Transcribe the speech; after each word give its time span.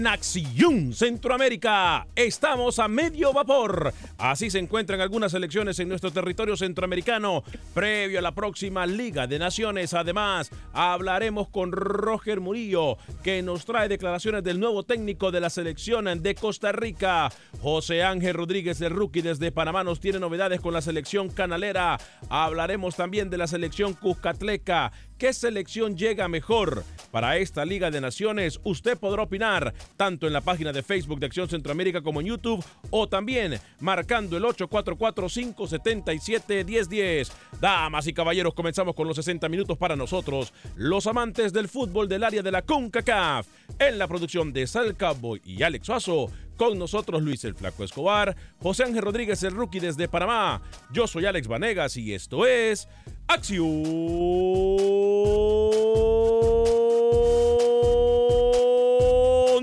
En 0.00 0.06
Acción 0.06 0.94
Centroamérica 0.94 2.06
estamos 2.16 2.78
a 2.78 2.88
medio 2.88 3.34
vapor. 3.34 3.92
Así 4.16 4.48
se 4.48 4.58
encuentran 4.58 5.02
algunas 5.02 5.34
elecciones 5.34 5.78
en 5.78 5.90
nuestro 5.90 6.10
territorio 6.10 6.56
centroamericano 6.56 7.44
previo 7.74 8.18
a 8.18 8.22
la 8.22 8.34
próxima 8.34 8.86
Liga 8.86 9.26
de 9.26 9.38
Naciones. 9.38 9.92
Además, 9.92 10.50
hablaremos 10.72 11.50
con 11.50 11.72
Roger 11.72 12.40
Murillo, 12.40 12.96
que 13.22 13.42
nos 13.42 13.66
trae 13.66 13.88
declaraciones 13.88 14.42
del 14.42 14.58
nuevo 14.58 14.84
técnico 14.84 15.30
de 15.30 15.40
la 15.40 15.50
selección 15.50 16.22
de 16.22 16.34
Costa 16.34 16.72
Rica. 16.72 17.30
José 17.60 18.02
Ángel 18.02 18.32
Rodríguez, 18.32 18.80
el 18.80 18.92
rookie 18.92 19.20
desde 19.20 19.52
Panamá, 19.52 19.84
nos 19.84 20.00
tiene 20.00 20.18
novedades 20.18 20.62
con 20.62 20.72
la 20.72 20.80
selección 20.80 21.28
canalera. 21.28 21.98
Hablaremos 22.30 22.96
también 22.96 23.28
de 23.28 23.36
la 23.36 23.46
selección 23.46 23.92
Cuscatleca 23.92 24.92
¿Qué 25.20 25.32
selección 25.34 25.96
llega 25.98 26.28
mejor 26.28 26.82
para 27.10 27.36
esta 27.36 27.66
Liga 27.66 27.90
de 27.90 28.00
Naciones? 28.00 28.58
Usted 28.64 28.96
podrá 28.96 29.24
opinar 29.24 29.74
tanto 29.98 30.26
en 30.26 30.32
la 30.32 30.40
página 30.40 30.72
de 30.72 30.82
Facebook 30.82 31.20
de 31.20 31.26
Acción 31.26 31.46
Centroamérica 31.46 32.00
como 32.00 32.22
en 32.22 32.28
YouTube 32.28 32.64
o 32.88 33.06
también 33.06 33.60
marcando 33.80 34.38
el 34.38 34.44
844-577-1010. 34.44 37.30
Damas 37.60 38.06
y 38.06 38.14
caballeros, 38.14 38.54
comenzamos 38.54 38.94
con 38.94 39.06
los 39.06 39.16
60 39.16 39.46
minutos 39.50 39.76
para 39.76 39.94
nosotros, 39.94 40.54
los 40.74 41.06
amantes 41.06 41.52
del 41.52 41.68
fútbol 41.68 42.08
del 42.08 42.24
área 42.24 42.42
de 42.42 42.52
la 42.52 42.62
CONCACAF. 42.62 43.46
En 43.78 43.98
la 43.98 44.08
producción 44.08 44.54
de 44.54 44.66
Sal 44.66 44.96
Cowboy 44.96 45.42
y 45.44 45.62
Alex 45.62 45.84
Suazo, 45.84 46.30
con 46.60 46.78
nosotros 46.78 47.22
Luis 47.22 47.42
el 47.46 47.54
Flaco 47.54 47.84
Escobar, 47.84 48.36
José 48.58 48.84
Ángel 48.84 49.00
Rodríguez 49.00 49.42
el 49.44 49.52
Rookie 49.52 49.80
desde 49.80 50.08
Panamá. 50.08 50.60
Yo 50.92 51.06
soy 51.06 51.24
Alex 51.24 51.48
Vanegas 51.48 51.96
y 51.96 52.12
esto 52.12 52.44
es 52.44 52.86
Acción 53.26 53.64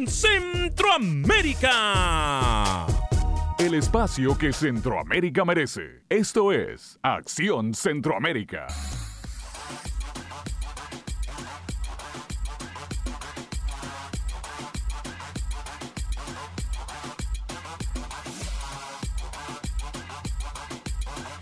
Centroamérica. 0.08 2.88
El 3.60 3.76
espacio 3.76 4.36
que 4.36 4.52
Centroamérica 4.52 5.46
merece. 5.46 6.02
Esto 6.10 6.52
es 6.52 6.98
Acción 7.04 7.76
Centroamérica. 7.76 8.66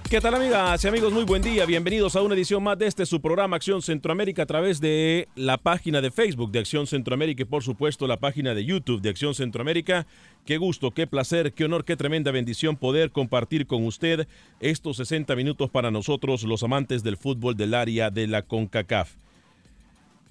¿Qué 0.07 0.21
tal 0.21 0.35
amigas 0.35 0.85
y 0.85 0.87
amigos? 0.87 1.11
Muy 1.11 1.23
buen 1.23 1.41
día. 1.41 1.65
Bienvenidos 1.65 2.15
a 2.15 2.21
una 2.21 2.35
edición 2.35 2.61
más 2.61 2.77
de 2.77 2.85
este 2.85 3.07
su 3.07 3.21
programa 3.21 3.55
Acción 3.55 3.81
Centroamérica 3.81 4.43
a 4.43 4.45
través 4.45 4.79
de 4.79 5.27
la 5.35 5.57
página 5.57 5.99
de 5.99 6.11
Facebook 6.11 6.51
de 6.51 6.59
Acción 6.59 6.85
Centroamérica 6.85 7.41
y 7.41 7.45
por 7.45 7.63
supuesto 7.63 8.05
la 8.05 8.17
página 8.17 8.53
de 8.53 8.63
YouTube 8.63 9.01
de 9.01 9.09
Acción 9.09 9.33
Centroamérica. 9.33 10.05
Qué 10.45 10.57
gusto, 10.57 10.91
qué 10.91 11.07
placer, 11.07 11.53
qué 11.53 11.65
honor, 11.65 11.85
qué 11.85 11.97
tremenda 11.97 12.29
bendición 12.29 12.77
poder 12.77 13.09
compartir 13.09 13.65
con 13.65 13.83
usted 13.83 14.27
estos 14.59 14.97
60 14.97 15.35
minutos 15.35 15.71
para 15.71 15.89
nosotros 15.89 16.43
los 16.43 16.61
amantes 16.61 17.01
del 17.01 17.17
fútbol 17.17 17.57
del 17.57 17.73
área 17.73 18.11
de 18.11 18.27
la 18.27 18.43
CONCACAF. 18.43 19.15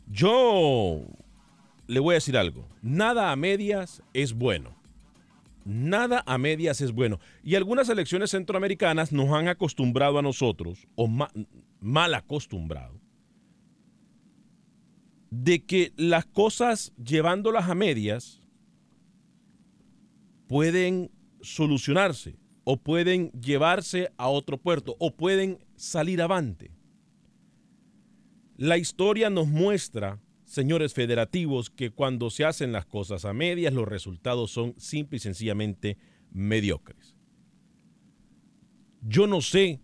Yo 0.08 1.02
le 1.88 1.98
voy 1.98 2.12
a 2.12 2.14
decir 2.14 2.38
algo. 2.38 2.64
Nada 2.80 3.32
a 3.32 3.36
medias 3.36 4.04
es 4.12 4.34
bueno 4.34 4.83
nada 5.64 6.22
a 6.26 6.38
medias 6.38 6.80
es 6.80 6.92
bueno. 6.92 7.20
Y 7.42 7.54
algunas 7.54 7.88
elecciones 7.88 8.30
centroamericanas 8.30 9.12
nos 9.12 9.30
han 9.30 9.48
acostumbrado 9.48 10.18
a 10.18 10.22
nosotros, 10.22 10.86
o 10.94 11.08
mal 11.80 12.14
acostumbrado, 12.14 13.00
de 15.30 15.64
que 15.64 15.92
las 15.96 16.26
cosas 16.26 16.92
llevándolas 17.02 17.68
a 17.68 17.74
medias 17.74 18.42
pueden 20.46 21.10
solucionarse 21.40 22.36
o 22.64 22.76
pueden 22.76 23.30
llevarse 23.32 24.12
a 24.16 24.28
otro 24.28 24.58
puerto 24.58 24.96
o 24.98 25.14
pueden 25.14 25.58
salir 25.76 26.22
avante. 26.22 26.70
La 28.56 28.78
historia 28.78 29.30
nos 29.30 29.48
muestra 29.48 30.20
señores 30.54 30.94
federativos, 30.94 31.68
que 31.68 31.90
cuando 31.90 32.30
se 32.30 32.44
hacen 32.44 32.72
las 32.72 32.86
cosas 32.86 33.24
a 33.24 33.32
medias, 33.32 33.74
los 33.74 33.88
resultados 33.88 34.50
son 34.50 34.74
simple 34.78 35.16
y 35.16 35.20
sencillamente 35.20 35.98
mediocres. 36.30 37.14
Yo 39.02 39.26
no 39.26 39.40
sé 39.40 39.80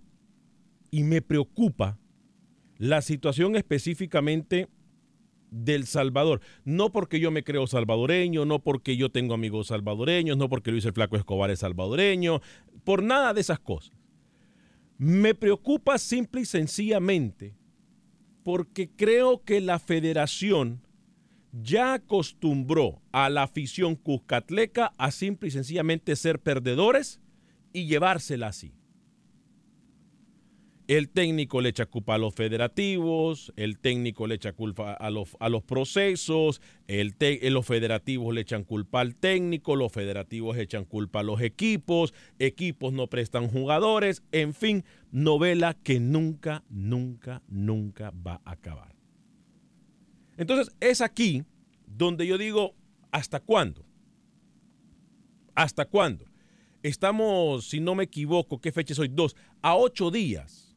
y 0.91 1.03
me 1.03 1.23
preocupa 1.23 1.99
la 2.79 3.03
situación 3.03 3.57
específicamente 3.57 4.69
del 5.51 5.87
Salvador. 5.87 6.41
No 6.65 6.93
porque 6.93 7.21
yo 7.21 7.31
me 7.31 7.43
creo 7.45 7.67
salvadoreño, 7.67 8.45
no 8.45 8.61
porque 8.61 8.97
yo 8.97 9.11
tengo 9.11 9.35
amigos 9.35 9.67
salvadoreños, 9.67 10.37
no 10.37 10.49
porque 10.49 10.71
Luis 10.71 10.85
el 10.85 10.93
Flaco 10.93 11.17
Escobar 11.17 11.51
es 11.51 11.59
salvadoreño, 11.59 12.41
por 12.85 13.03
nada 13.03 13.35
de 13.35 13.41
esas 13.41 13.59
cosas. 13.59 13.97
Me 14.97 15.35
preocupa 15.35 15.99
simple 15.99 16.43
y 16.43 16.45
sencillamente 16.45 17.55
porque 18.43 18.91
creo 18.91 19.43
que 19.45 19.61
la 19.61 19.79
federación 19.79 20.83
ya 21.53 21.95
acostumbró 21.95 23.03
a 23.13 23.29
la 23.29 23.43
afición 23.43 23.97
cuscatleca 23.97 24.93
a 24.99 25.11
simple 25.11 25.49
y 25.49 25.53
sencillamente 25.53 26.17
ser 26.17 26.41
perdedores 26.41 27.21
y 27.73 27.87
llevársela 27.87 28.49
así. 28.49 28.73
El 30.91 31.09
técnico 31.09 31.61
le 31.61 31.69
echa 31.69 31.87
culpa 31.87 32.17
a 32.17 32.19
los 32.19 32.35
federativos, 32.35 33.53
el 33.55 33.79
técnico 33.79 34.27
le 34.27 34.35
echa 34.35 34.55
culpa 34.55 34.93
a 34.93 35.09
los, 35.11 35.37
a 35.39 35.49
los 35.49 35.63
procesos, 35.63 36.61
el 36.89 37.15
los 37.53 37.65
federativos 37.65 38.35
le 38.35 38.41
echan 38.41 38.65
culpa 38.65 39.01
al 39.01 39.15
técnico, 39.15 39.77
los 39.77 39.93
federativos 39.93 40.57
echan 40.57 40.85
culpa 40.85 41.21
a 41.21 41.23
los 41.23 41.43
equipos, 41.43 42.13
equipos 42.41 42.93
no 42.93 43.07
prestan 43.07 43.47
jugadores, 43.47 44.25
en 44.33 44.53
fin, 44.53 44.85
novela 45.13 45.75
que 45.75 46.01
nunca, 46.01 46.65
nunca, 46.69 47.41
nunca 47.47 48.11
va 48.11 48.41
a 48.45 48.51
acabar. 48.51 48.97
Entonces 50.39 50.75
es 50.81 51.03
aquí 51.03 51.45
donde 51.87 52.27
yo 52.27 52.37
digo, 52.37 52.75
¿hasta 53.13 53.39
cuándo? 53.39 53.87
¿Hasta 55.55 55.85
cuándo? 55.85 56.25
Estamos, 56.83 57.69
si 57.69 57.79
no 57.79 57.95
me 57.95 58.03
equivoco, 58.03 58.61
¿qué 58.61 58.73
fecha 58.73 58.93
es 58.93 58.99
hoy? 58.99 59.07
Dos, 59.07 59.37
a 59.63 59.77
ocho 59.77 60.11
días 60.11 60.70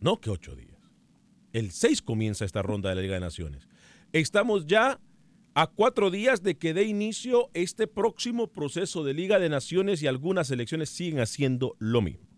no 0.00 0.20
que 0.20 0.30
ocho 0.30 0.56
días. 0.56 0.70
El 1.52 1.70
6 1.72 2.02
comienza 2.02 2.44
esta 2.44 2.62
ronda 2.62 2.88
de 2.88 2.96
la 2.96 3.02
Liga 3.02 3.14
de 3.14 3.20
Naciones. 3.20 3.68
Estamos 4.12 4.66
ya 4.66 5.00
a 5.54 5.66
cuatro 5.66 6.10
días 6.10 6.42
de 6.42 6.56
que 6.56 6.74
dé 6.74 6.84
inicio 6.84 7.50
este 7.54 7.86
próximo 7.86 8.48
proceso 8.48 9.04
de 9.04 9.14
Liga 9.14 9.38
de 9.38 9.48
Naciones 9.48 10.02
y 10.02 10.06
algunas 10.06 10.50
elecciones 10.50 10.90
siguen 10.90 11.20
haciendo 11.20 11.76
lo 11.78 12.02
mismo. 12.02 12.30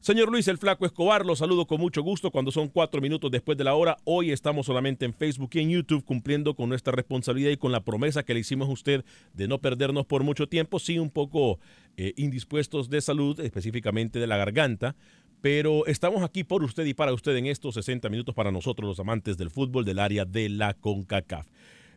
Señor 0.00 0.30
Luis 0.30 0.48
el 0.48 0.56
Flaco 0.56 0.86
Escobar, 0.86 1.26
lo 1.26 1.36
saludo 1.36 1.66
con 1.66 1.78
mucho 1.78 2.00
gusto 2.00 2.30
cuando 2.30 2.50
son 2.50 2.68
cuatro 2.68 3.02
minutos 3.02 3.30
después 3.30 3.58
de 3.58 3.64
la 3.64 3.74
hora. 3.74 3.98
Hoy 4.04 4.30
estamos 4.30 4.64
solamente 4.64 5.04
en 5.04 5.12
Facebook 5.12 5.50
y 5.52 5.58
en 5.58 5.68
YouTube 5.68 6.06
cumpliendo 6.06 6.54
con 6.54 6.70
nuestra 6.70 6.94
responsabilidad 6.94 7.50
y 7.50 7.58
con 7.58 7.70
la 7.70 7.84
promesa 7.84 8.22
que 8.22 8.32
le 8.32 8.40
hicimos 8.40 8.70
a 8.70 8.72
usted 8.72 9.04
de 9.34 9.46
no 9.46 9.58
perdernos 9.58 10.06
por 10.06 10.24
mucho 10.24 10.48
tiempo, 10.48 10.78
sí 10.78 10.98
un 10.98 11.10
poco 11.10 11.60
eh, 11.98 12.14
indispuestos 12.16 12.88
de 12.88 13.02
salud, 13.02 13.38
específicamente 13.40 14.18
de 14.18 14.26
la 14.26 14.38
garganta, 14.38 14.96
pero 15.40 15.86
estamos 15.86 16.22
aquí 16.22 16.44
por 16.44 16.62
usted 16.62 16.84
y 16.84 16.94
para 16.94 17.12
usted 17.12 17.34
en 17.36 17.46
estos 17.46 17.74
60 17.74 18.08
minutos 18.08 18.34
para 18.34 18.52
nosotros 18.52 18.86
los 18.86 19.00
amantes 19.00 19.38
del 19.38 19.50
fútbol 19.50 19.84
del 19.84 19.98
área 19.98 20.24
de 20.24 20.48
la 20.48 20.74
CONCACAF. 20.74 21.46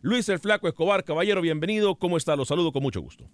Luis 0.02 0.28
el 0.30 0.40
Flaco 0.40 0.68
Escobar, 0.68 1.04
caballero, 1.04 1.42
bienvenido. 1.42 1.96
¿Cómo 1.96 2.18
está? 2.18 2.36
Lo 2.36 2.46
saludo 2.46 2.72
con 2.72 2.84
mucho 2.84 3.02
gusto. 3.02 3.30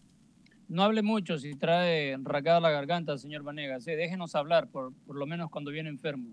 No 0.68 0.84
hable 0.84 1.02
mucho 1.02 1.38
si 1.40 1.56
trae 1.56 2.16
racada 2.22 2.60
la 2.60 2.70
garganta, 2.70 3.18
señor 3.18 3.44
Vanegas. 3.44 3.88
Eh, 3.88 3.96
déjenos 3.96 4.36
hablar, 4.36 4.68
por, 4.70 4.94
por 5.06 5.16
lo 5.16 5.26
menos 5.26 5.50
cuando 5.50 5.72
viene 5.72 5.90
enfermo. 5.90 6.30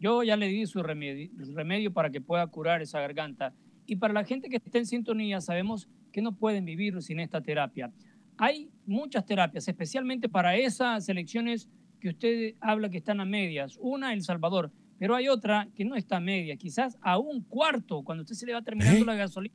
Yo 0.00 0.22
ya 0.22 0.36
le 0.36 0.46
di 0.46 0.64
su 0.66 0.82
remedio, 0.82 1.30
remedio 1.54 1.92
para 1.92 2.10
que 2.10 2.20
pueda 2.20 2.46
curar 2.46 2.80
esa 2.82 3.00
garganta. 3.00 3.52
Y 3.86 3.96
para 3.96 4.14
la 4.14 4.24
gente 4.24 4.48
que 4.48 4.56
está 4.56 4.78
en 4.78 4.86
sintonía, 4.86 5.40
sabemos 5.40 5.88
que 6.12 6.22
no 6.22 6.36
pueden 6.36 6.64
vivir 6.64 7.02
sin 7.02 7.20
esta 7.20 7.42
terapia. 7.42 7.92
Hay 8.38 8.70
muchas 8.86 9.26
terapias, 9.26 9.66
especialmente 9.66 10.28
para 10.28 10.56
esas 10.56 11.04
selecciones 11.04 11.68
que 12.00 12.08
usted 12.08 12.54
habla 12.60 12.88
que 12.90 12.98
están 12.98 13.20
a 13.20 13.24
medias. 13.24 13.78
Una, 13.80 14.12
El 14.12 14.22
Salvador, 14.22 14.70
pero 14.98 15.14
hay 15.14 15.28
otra 15.28 15.68
que 15.74 15.84
no 15.84 15.94
está 15.94 16.16
a 16.16 16.20
medias, 16.20 16.58
quizás 16.58 16.98
a 17.00 17.18
un 17.18 17.42
cuarto, 17.42 18.02
cuando 18.02 18.22
usted 18.22 18.34
se 18.34 18.46
le 18.46 18.52
va 18.52 18.62
terminando 18.62 19.02
¿Eh? 19.02 19.06
la 19.06 19.14
gasolina. 19.14 19.54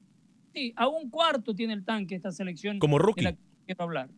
Sí, 0.54 0.74
a 0.76 0.88
un 0.88 1.10
cuarto 1.10 1.54
tiene 1.56 1.74
el 1.74 1.84
tanque 1.84 2.16
esta 2.16 2.32
selección. 2.32 2.80
Como 2.80 3.00
Rookie. 3.00 3.22
De 3.22 3.32
la 3.32 3.34
que 3.34 3.42
quiero 3.66 3.84
hablar. 3.84 4.10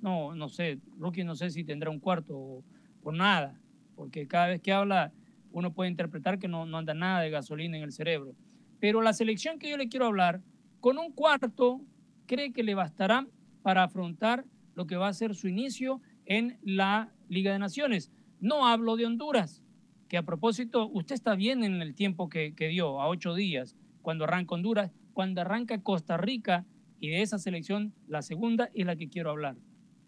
No, 0.00 0.34
no 0.34 0.48
sé, 0.48 0.80
Rookie 0.98 1.22
no 1.22 1.36
sé 1.36 1.50
si 1.50 1.64
tendrá 1.64 1.90
un 1.90 2.00
cuarto 2.00 2.64
o, 3.02 3.12
nada, 3.12 3.60
porque 3.94 4.26
cada 4.26 4.48
vez 4.48 4.60
que 4.60 4.72
habla 4.72 5.12
uno 5.52 5.74
puede 5.74 5.90
interpretar 5.90 6.38
que 6.38 6.48
no, 6.48 6.64
no 6.64 6.78
anda 6.78 6.94
nada 6.94 7.20
de 7.20 7.30
gasolina 7.30 7.76
en 7.76 7.84
el 7.84 7.92
cerebro. 7.92 8.34
Pero 8.80 9.02
la 9.02 9.12
selección 9.12 9.58
que 9.58 9.70
yo 9.70 9.76
le 9.76 9.88
quiero 9.88 10.06
hablar, 10.06 10.40
con 10.80 10.98
un 10.98 11.12
cuarto, 11.12 11.80
cree 12.26 12.52
que 12.52 12.62
le 12.62 12.74
bastará 12.74 13.26
para 13.62 13.84
afrontar 13.84 14.44
lo 14.74 14.86
que 14.86 14.96
va 14.96 15.08
a 15.08 15.12
ser 15.12 15.34
su 15.34 15.46
inicio 15.46 16.00
en 16.24 16.58
la 16.62 17.12
Liga 17.32 17.50
de 17.52 17.58
Naciones. 17.58 18.12
No 18.40 18.66
hablo 18.66 18.96
de 18.96 19.06
Honduras, 19.06 19.62
que 20.08 20.18
a 20.18 20.22
propósito, 20.22 20.90
usted 20.92 21.14
está 21.14 21.34
bien 21.34 21.64
en 21.64 21.80
el 21.80 21.94
tiempo 21.94 22.28
que, 22.28 22.52
dio, 22.70 23.00
a 23.00 23.08
ocho 23.08 23.34
días, 23.34 23.74
cuando 24.02 24.24
arranca 24.24 24.54
Honduras, 24.54 24.92
cuando 25.14 25.40
arranca 25.40 25.82
Costa 25.82 26.18
Rica, 26.18 26.66
y 27.00 27.08
de 27.08 27.22
esa 27.22 27.38
selección, 27.38 27.94
la 28.06 28.20
segunda 28.20 28.68
es 28.74 28.84
la 28.84 28.96
que 28.96 29.08
quiero 29.08 29.30
hablar. 29.30 29.56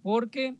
Porque 0.02 0.54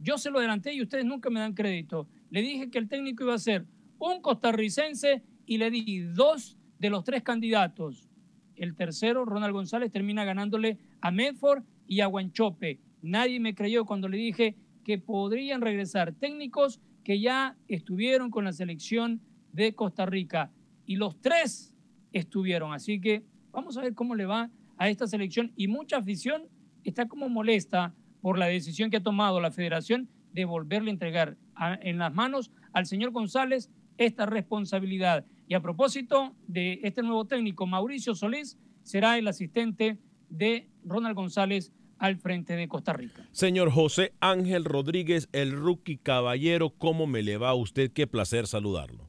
yo 0.00 0.16
se 0.16 0.30
lo 0.30 0.38
adelanté 0.38 0.72
y 0.72 0.82
ustedes 0.82 1.04
nunca 1.04 1.28
me 1.28 1.38
dan 1.38 1.52
crédito. 1.52 2.08
Le 2.30 2.40
dije 2.40 2.70
que 2.70 2.78
el 2.78 2.88
técnico 2.88 3.24
iba 3.24 3.34
a 3.34 3.38
ser 3.38 3.66
un 3.98 4.20
costarricense 4.22 5.22
y 5.44 5.58
le 5.58 5.70
di 5.70 6.00
dos 6.00 6.56
de 6.78 6.90
los 6.90 7.04
tres 7.04 7.22
candidatos. 7.22 8.08
El 8.56 8.74
tercero, 8.74 9.26
Ronald 9.26 9.52
González, 9.52 9.92
termina 9.92 10.24
ganándole 10.24 10.78
a 11.02 11.10
Medford 11.10 11.62
y 11.86 12.00
a 12.00 12.06
Guanchope. 12.06 12.80
Nadie 13.02 13.38
me 13.38 13.54
creyó 13.54 13.84
cuando 13.84 14.08
le 14.08 14.16
dije 14.16 14.56
que 14.86 14.98
podrían 14.98 15.62
regresar 15.62 16.12
técnicos 16.12 16.80
que 17.02 17.18
ya 17.18 17.56
estuvieron 17.66 18.30
con 18.30 18.44
la 18.44 18.52
selección 18.52 19.20
de 19.52 19.74
Costa 19.74 20.06
Rica. 20.06 20.52
Y 20.86 20.94
los 20.94 21.20
tres 21.20 21.74
estuvieron. 22.12 22.72
Así 22.72 23.00
que 23.00 23.24
vamos 23.50 23.76
a 23.76 23.80
ver 23.80 23.94
cómo 23.94 24.14
le 24.14 24.26
va 24.26 24.48
a 24.76 24.88
esta 24.88 25.08
selección. 25.08 25.52
Y 25.56 25.66
mucha 25.66 25.96
afición 25.96 26.44
está 26.84 27.08
como 27.08 27.28
molesta 27.28 27.96
por 28.20 28.38
la 28.38 28.46
decisión 28.46 28.88
que 28.88 28.98
ha 28.98 29.02
tomado 29.02 29.40
la 29.40 29.50
federación 29.50 30.08
de 30.32 30.44
volverle 30.44 30.90
a 30.90 30.92
entregar 30.92 31.36
en 31.80 31.98
las 31.98 32.14
manos 32.14 32.52
al 32.72 32.86
señor 32.86 33.10
González 33.10 33.72
esta 33.98 34.24
responsabilidad. 34.24 35.26
Y 35.48 35.54
a 35.54 35.60
propósito 35.60 36.36
de 36.46 36.78
este 36.84 37.02
nuevo 37.02 37.24
técnico, 37.24 37.66
Mauricio 37.66 38.14
Solís 38.14 38.56
será 38.84 39.18
el 39.18 39.26
asistente 39.26 39.98
de 40.30 40.70
Ronald 40.84 41.16
González 41.16 41.72
al 41.98 42.16
frente 42.16 42.56
de 42.56 42.68
Costa 42.68 42.92
Rica. 42.92 43.26
Señor 43.32 43.70
José 43.70 44.12
Ángel 44.20 44.64
Rodríguez, 44.64 45.28
el 45.32 45.52
rookie 45.52 45.98
caballero, 45.98 46.70
¿cómo 46.70 47.06
me 47.06 47.22
le 47.22 47.36
va 47.36 47.50
a 47.50 47.54
usted? 47.54 47.90
Qué 47.92 48.06
placer 48.06 48.46
saludarlo. 48.46 49.08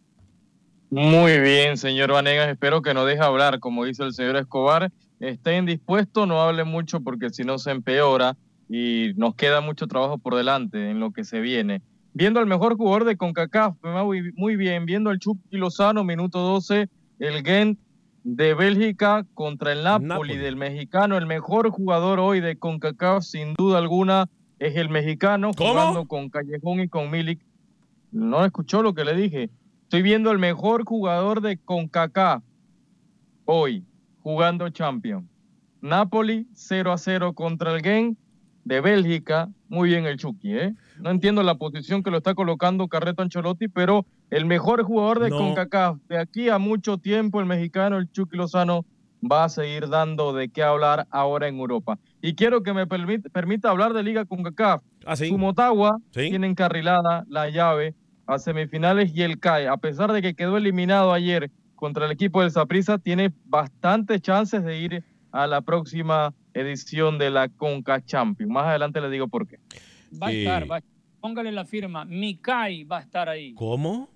Muy 0.90 1.40
bien, 1.40 1.78
señor 1.78 2.12
Vanegas, 2.14 2.50
espero 2.50 2.82
que 2.82 2.94
no 2.94 3.06
deje 3.06 3.22
hablar, 3.22 3.60
como 3.60 3.84
dice 3.84 4.04
el 4.04 4.14
señor 4.14 4.38
Escobar. 4.38 4.92
Esté 5.20 5.58
indispuesto, 5.58 6.26
no 6.26 6.42
hable 6.42 6.64
mucho 6.64 7.02
porque 7.02 7.30
si 7.30 7.44
no 7.44 7.58
se 7.58 7.72
empeora 7.72 8.38
y 8.70 9.12
nos 9.18 9.36
queda 9.36 9.60
mucho 9.60 9.88
trabajo 9.88 10.18
por 10.18 10.36
delante 10.36 10.90
en 10.90 11.00
lo 11.00 11.12
que 11.12 11.24
se 11.24 11.42
viene. 11.42 11.82
Viendo 12.14 12.40
al 12.40 12.46
mejor 12.46 12.78
jugador 12.78 13.04
de 13.04 13.18
CONCACAF, 13.18 13.76
muy 14.36 14.56
bien, 14.56 14.86
viendo 14.86 15.10
al 15.10 15.20
Chucky 15.20 15.58
Lozano, 15.58 16.04
minuto 16.04 16.40
12, 16.40 16.88
el 17.20 17.44
Gent 17.44 17.80
de 18.28 18.54
Bélgica 18.54 19.26
contra 19.34 19.72
el 19.72 19.86
Napoli, 19.86 20.36
del 20.36 20.58
mexicano. 20.58 21.18
El 21.18 21.28
mejor 21.28 21.70
jugador 21.70 22.20
hoy 22.20 22.42
de 22.42 22.58
CONCACAF, 22.58 23.24
sin 23.24 23.54
duda 23.54 23.78
alguna, 23.78 24.28
es 24.60 24.76
el 24.76 24.90
mexicano, 24.90 25.52
jugando 25.58 26.06
con 26.08 26.30
Callejón 26.30 26.82
y 26.82 26.90
con 26.90 27.10
Milik. 27.10 27.40
No 28.12 28.44
escuchó 28.44 28.84
lo 28.84 28.94
que 28.94 29.06
le 29.06 29.16
dije. 29.16 29.50
Estoy 29.84 30.02
viendo 30.02 30.30
el 30.32 30.40
mejor 30.40 30.84
jugador 30.84 31.40
de 31.40 31.58
CONCACAF 31.58 32.44
hoy, 33.46 33.86
jugando 34.22 34.70
Champions. 34.72 35.26
Napoli 35.80 36.48
0 36.52 36.92
a 36.92 36.98
0 36.98 37.32
contra 37.32 37.74
el 37.74 37.82
Gen 37.82 38.18
de 38.68 38.82
Bélgica. 38.82 39.50
Muy 39.70 39.90
bien 39.90 40.06
el 40.06 40.18
Chucky, 40.18 40.58
¿eh? 40.58 40.74
No 41.00 41.10
entiendo 41.10 41.44
la 41.44 41.56
posición 41.56 42.04
que 42.04 42.12
lo 42.12 42.18
está 42.18 42.36
colocando 42.36 42.88
Carreto 42.88 43.22
Ancelotti, 43.22 43.68
pero 43.68 44.06
el 44.30 44.46
mejor 44.46 44.84
jugador 44.84 45.20
de 45.20 45.30
CONCACAF 45.30 45.98
de 46.10 46.18
aquí 46.18 46.50
a 46.50 46.58
mucho 46.58 46.98
tiempo, 46.98 47.40
el 47.40 47.46
mexicano, 47.46 47.98
el 47.98 48.12
Chucky 48.12 48.38
Lozano, 48.38 48.86
va 49.20 49.46
a 49.46 49.50
seguir 49.50 49.90
dando 49.90 50.34
de 50.34 50.50
qué 50.50 50.64
hablar 50.64 51.08
ahora 51.10 51.48
en 51.48 51.58
Europa. 51.58 51.98
Y 52.22 52.36
quiero 52.36 52.62
que 52.62 52.74
me 52.74 52.86
permita, 52.86 53.70
hablar 53.70 53.94
de 53.94 54.04
Liga 54.04 54.26
CONCACAF. 54.26 54.82
Ah, 55.06 55.16
Su 55.16 55.38
Motagua 55.38 55.98
tiene 56.12 56.48
encarrilada 56.48 57.26
la 57.30 57.50
llave 57.50 57.96
a 58.28 58.38
semifinales 58.40 59.16
y 59.16 59.22
el 59.22 59.40
CAE, 59.40 59.70
a 59.70 59.78
pesar 59.78 60.12
de 60.12 60.22
que 60.22 60.34
quedó 60.34 60.58
eliminado 60.58 61.14
ayer 61.14 61.50
contra 61.76 62.06
el 62.06 62.12
equipo 62.12 62.42
del 62.42 62.52
Saprissa, 62.52 62.98
tiene 62.98 63.32
bastantes 63.46 64.22
chances 64.22 64.64
de 64.64 64.80
ir 64.80 65.04
a 65.32 65.48
la 65.48 65.62
próxima 65.62 66.34
edición 66.54 67.18
de 67.18 67.30
la 67.30 67.50
Conca 67.50 68.04
Champions. 68.04 68.52
Más 68.52 68.66
adelante 68.66 69.02
le 69.02 69.10
digo 69.10 69.28
por 69.28 69.48
qué. 69.48 69.60
Va 70.22 70.28
a 70.28 70.32
estar, 70.32 70.72
va 70.72 70.82
Póngale 71.20 71.52
la 71.52 71.66
firma. 71.66 72.06
Mikai 72.06 72.84
va 72.84 73.00
a 73.00 73.02
estar 73.02 73.28
ahí. 73.28 73.54
¿Cómo? 73.56 74.10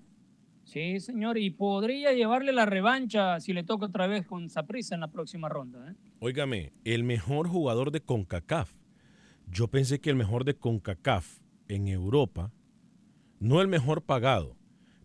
Sí, 0.64 1.00
señor, 1.00 1.36
y 1.36 1.50
podría 1.50 2.12
llevarle 2.12 2.52
la 2.52 2.64
revancha 2.64 3.40
si 3.40 3.52
le 3.52 3.64
toca 3.64 3.86
otra 3.86 4.06
vez 4.06 4.26
con 4.26 4.48
Saprissa 4.48 4.94
en 4.94 5.02
la 5.02 5.08
próxima 5.08 5.48
ronda. 5.48 5.90
¿eh? 5.90 5.94
Óigame, 6.20 6.72
el 6.84 7.04
mejor 7.04 7.48
jugador 7.48 7.90
de 7.90 8.00
CONCACAF. 8.00 8.72
Yo 9.48 9.68
pensé 9.68 10.00
que 10.00 10.08
el 10.08 10.16
mejor 10.16 10.44
de 10.44 10.54
CONCACAF 10.54 11.40
en 11.68 11.88
Europa, 11.88 12.52
no 13.40 13.60
el 13.60 13.68
mejor 13.68 14.02
pagado, 14.02 14.56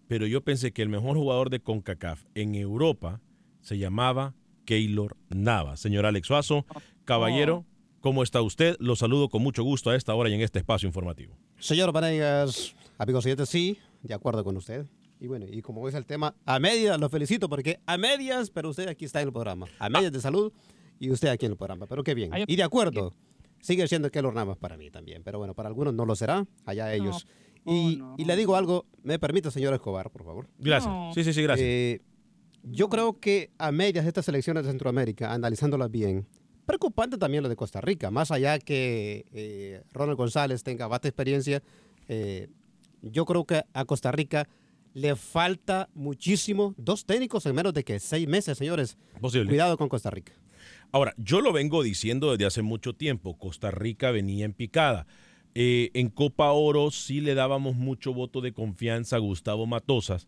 pero 0.07 0.25
yo 0.27 0.41
pensé 0.43 0.71
que 0.71 0.83
el 0.83 0.89
mejor 0.89 1.17
jugador 1.17 1.49
de 1.49 1.59
CONCACAF 1.59 2.23
en 2.35 2.55
Europa 2.55 3.19
se 3.61 3.77
llamaba 3.77 4.35
Keylor 4.67 5.15
Nava. 5.29 5.77
Señor 5.77 6.05
Alex 6.05 6.27
Suazo, 6.27 6.65
caballero, 7.05 7.65
¿cómo 8.01 8.21
está 8.21 8.41
usted? 8.41 8.75
Lo 8.79 8.97
saludo 8.97 9.29
con 9.29 9.41
mucho 9.41 9.63
gusto 9.63 9.89
a 9.89 9.95
esta 9.95 10.13
hora 10.13 10.29
y 10.29 10.33
en 10.33 10.41
este 10.41 10.59
espacio 10.59 10.85
informativo. 10.85 11.35
Señor 11.57 11.93
Vanegas, 11.93 12.75
amigos 12.97 13.25
oyentes, 13.25 13.47
sí, 13.47 13.79
de 14.03 14.13
acuerdo 14.13 14.43
con 14.43 14.57
usted. 14.57 14.85
Y 15.21 15.27
bueno, 15.27 15.45
y 15.49 15.61
como 15.61 15.87
es 15.87 15.95
el 15.95 16.05
tema, 16.05 16.35
a 16.45 16.59
medias, 16.59 16.99
lo 16.99 17.09
felicito 17.09 17.47
porque 17.47 17.79
a 17.85 17.97
medias, 17.97 18.51
pero 18.51 18.69
usted 18.69 18.89
aquí 18.89 19.05
está 19.05 19.21
en 19.21 19.29
el 19.29 19.33
programa. 19.33 19.67
A 19.79 19.89
medias 19.89 20.11
de 20.11 20.19
salud 20.19 20.51
y 20.99 21.11
usted 21.11 21.29
aquí 21.29 21.45
en 21.45 21.53
el 21.53 21.57
programa. 21.57 21.87
Pero 21.87 22.03
qué 22.03 22.13
bien. 22.13 22.31
Y 22.45 22.57
de 22.57 22.63
acuerdo, 22.63 23.13
sigue 23.61 23.87
siendo 23.87 24.11
que 24.11 24.21
los 24.21 24.33
Navas 24.33 24.57
para 24.57 24.75
mí 24.75 24.91
también. 24.91 25.23
Pero 25.23 25.39
bueno, 25.39 25.53
para 25.53 25.69
algunos 25.69 25.93
no 25.93 26.05
lo 26.05 26.15
será, 26.17 26.45
allá 26.65 26.93
ellos. 26.93 27.25
y, 27.65 28.01
y, 28.17 28.25
le 28.25 28.35
digo 28.35 28.57
algo, 28.57 28.85
me 29.01 29.17
permite, 29.17 29.49
señor 29.49 29.73
Escobar, 29.73 30.11
por 30.11 30.25
favor. 30.25 30.47
Gracias. 30.59 30.93
Sí, 31.15 31.23
sí, 31.23 31.33
sí, 31.33 31.41
gracias. 31.41 31.67
Eh, 31.67 32.01
yo 32.71 32.89
creo 32.89 33.19
que 33.19 33.51
a 33.57 33.71
medias 33.71 34.05
de 34.05 34.09
estas 34.09 34.27
elecciones 34.27 34.63
de 34.63 34.69
Centroamérica, 34.69 35.33
analizándolas 35.33 35.91
bien, 35.91 36.27
preocupante 36.65 37.17
también 37.17 37.43
lo 37.43 37.49
de 37.49 37.55
Costa 37.55 37.81
Rica. 37.81 38.11
Más 38.11 38.31
allá 38.31 38.59
que 38.59 39.25
eh, 39.33 39.83
Ronald 39.91 40.17
González 40.17 40.63
tenga 40.63 40.87
vasta 40.87 41.07
experiencia, 41.07 41.63
eh, 42.07 42.49
yo 43.01 43.25
creo 43.25 43.45
que 43.45 43.63
a 43.73 43.85
Costa 43.85 44.11
Rica 44.11 44.47
le 44.93 45.15
falta 45.15 45.89
muchísimo. 45.93 46.73
Dos 46.77 47.05
técnicos 47.05 47.45
en 47.45 47.55
menos 47.55 47.73
de 47.73 47.83
que 47.83 47.99
seis 47.99 48.27
meses, 48.27 48.57
señores. 48.57 48.97
Posible. 49.21 49.49
Cuidado 49.49 49.77
con 49.77 49.89
Costa 49.89 50.09
Rica. 50.09 50.33
Ahora, 50.91 51.13
yo 51.17 51.41
lo 51.41 51.53
vengo 51.53 51.83
diciendo 51.83 52.31
desde 52.31 52.45
hace 52.45 52.61
mucho 52.61 52.93
tiempo. 52.93 53.37
Costa 53.37 53.71
Rica 53.71 54.11
venía 54.11 54.45
en 54.45 54.53
picada. 54.53 55.05
Eh, 55.53 55.91
en 55.93 56.09
Copa 56.09 56.51
Oro 56.51 56.91
sí 56.91 57.21
le 57.21 57.33
dábamos 57.33 57.75
mucho 57.75 58.13
voto 58.13 58.41
de 58.41 58.53
confianza 58.53 59.15
a 59.15 59.19
Gustavo 59.19 59.65
Matosas, 59.65 60.27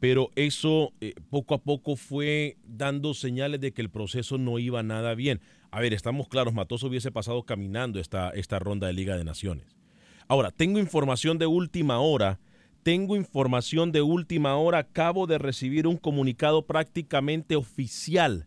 pero 0.00 0.30
eso 0.36 0.92
eh, 1.00 1.14
poco 1.30 1.54
a 1.54 1.58
poco 1.58 1.96
fue 1.96 2.56
dando 2.64 3.14
señales 3.14 3.60
de 3.60 3.72
que 3.72 3.82
el 3.82 3.90
proceso 3.90 4.38
no 4.38 4.58
iba 4.58 4.82
nada 4.82 5.14
bien. 5.14 5.40
A 5.70 5.80
ver, 5.80 5.92
estamos 5.92 6.28
claros, 6.28 6.54
Matosas 6.54 6.88
hubiese 6.88 7.10
pasado 7.10 7.42
caminando 7.42 7.98
esta, 8.00 8.30
esta 8.30 8.58
ronda 8.58 8.86
de 8.86 8.92
Liga 8.92 9.16
de 9.16 9.24
Naciones. 9.24 9.76
Ahora, 10.28 10.50
tengo 10.50 10.78
información 10.78 11.38
de 11.38 11.46
última 11.46 12.00
hora. 12.00 12.38
Tengo 12.82 13.16
información 13.16 13.92
de 13.92 14.02
última 14.02 14.56
hora. 14.56 14.78
Acabo 14.78 15.26
de 15.26 15.38
recibir 15.38 15.86
un 15.86 15.96
comunicado 15.96 16.66
prácticamente 16.66 17.56
oficial 17.56 18.46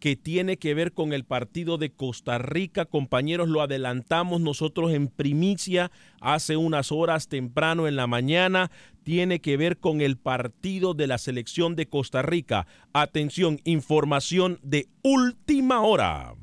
que 0.00 0.16
tiene 0.16 0.56
que 0.56 0.74
ver 0.74 0.92
con 0.92 1.12
el 1.12 1.24
partido 1.24 1.76
de 1.78 1.92
Costa 1.92 2.38
Rica. 2.38 2.86
Compañeros, 2.86 3.48
lo 3.48 3.60
adelantamos 3.60 4.40
nosotros 4.40 4.92
en 4.92 5.08
primicia 5.08 5.92
hace 6.20 6.56
unas 6.56 6.90
horas 6.90 7.28
temprano 7.28 7.86
en 7.86 7.96
la 7.96 8.06
mañana. 8.06 8.70
Tiene 9.04 9.40
que 9.40 9.56
ver 9.56 9.76
con 9.76 10.00
el 10.00 10.16
partido 10.16 10.94
de 10.94 11.06
la 11.06 11.18
selección 11.18 11.76
de 11.76 11.86
Costa 11.86 12.22
Rica. 12.22 12.66
Atención, 12.94 13.60
información 13.64 14.58
de 14.62 14.88
última 15.02 15.82
hora. 15.82 16.34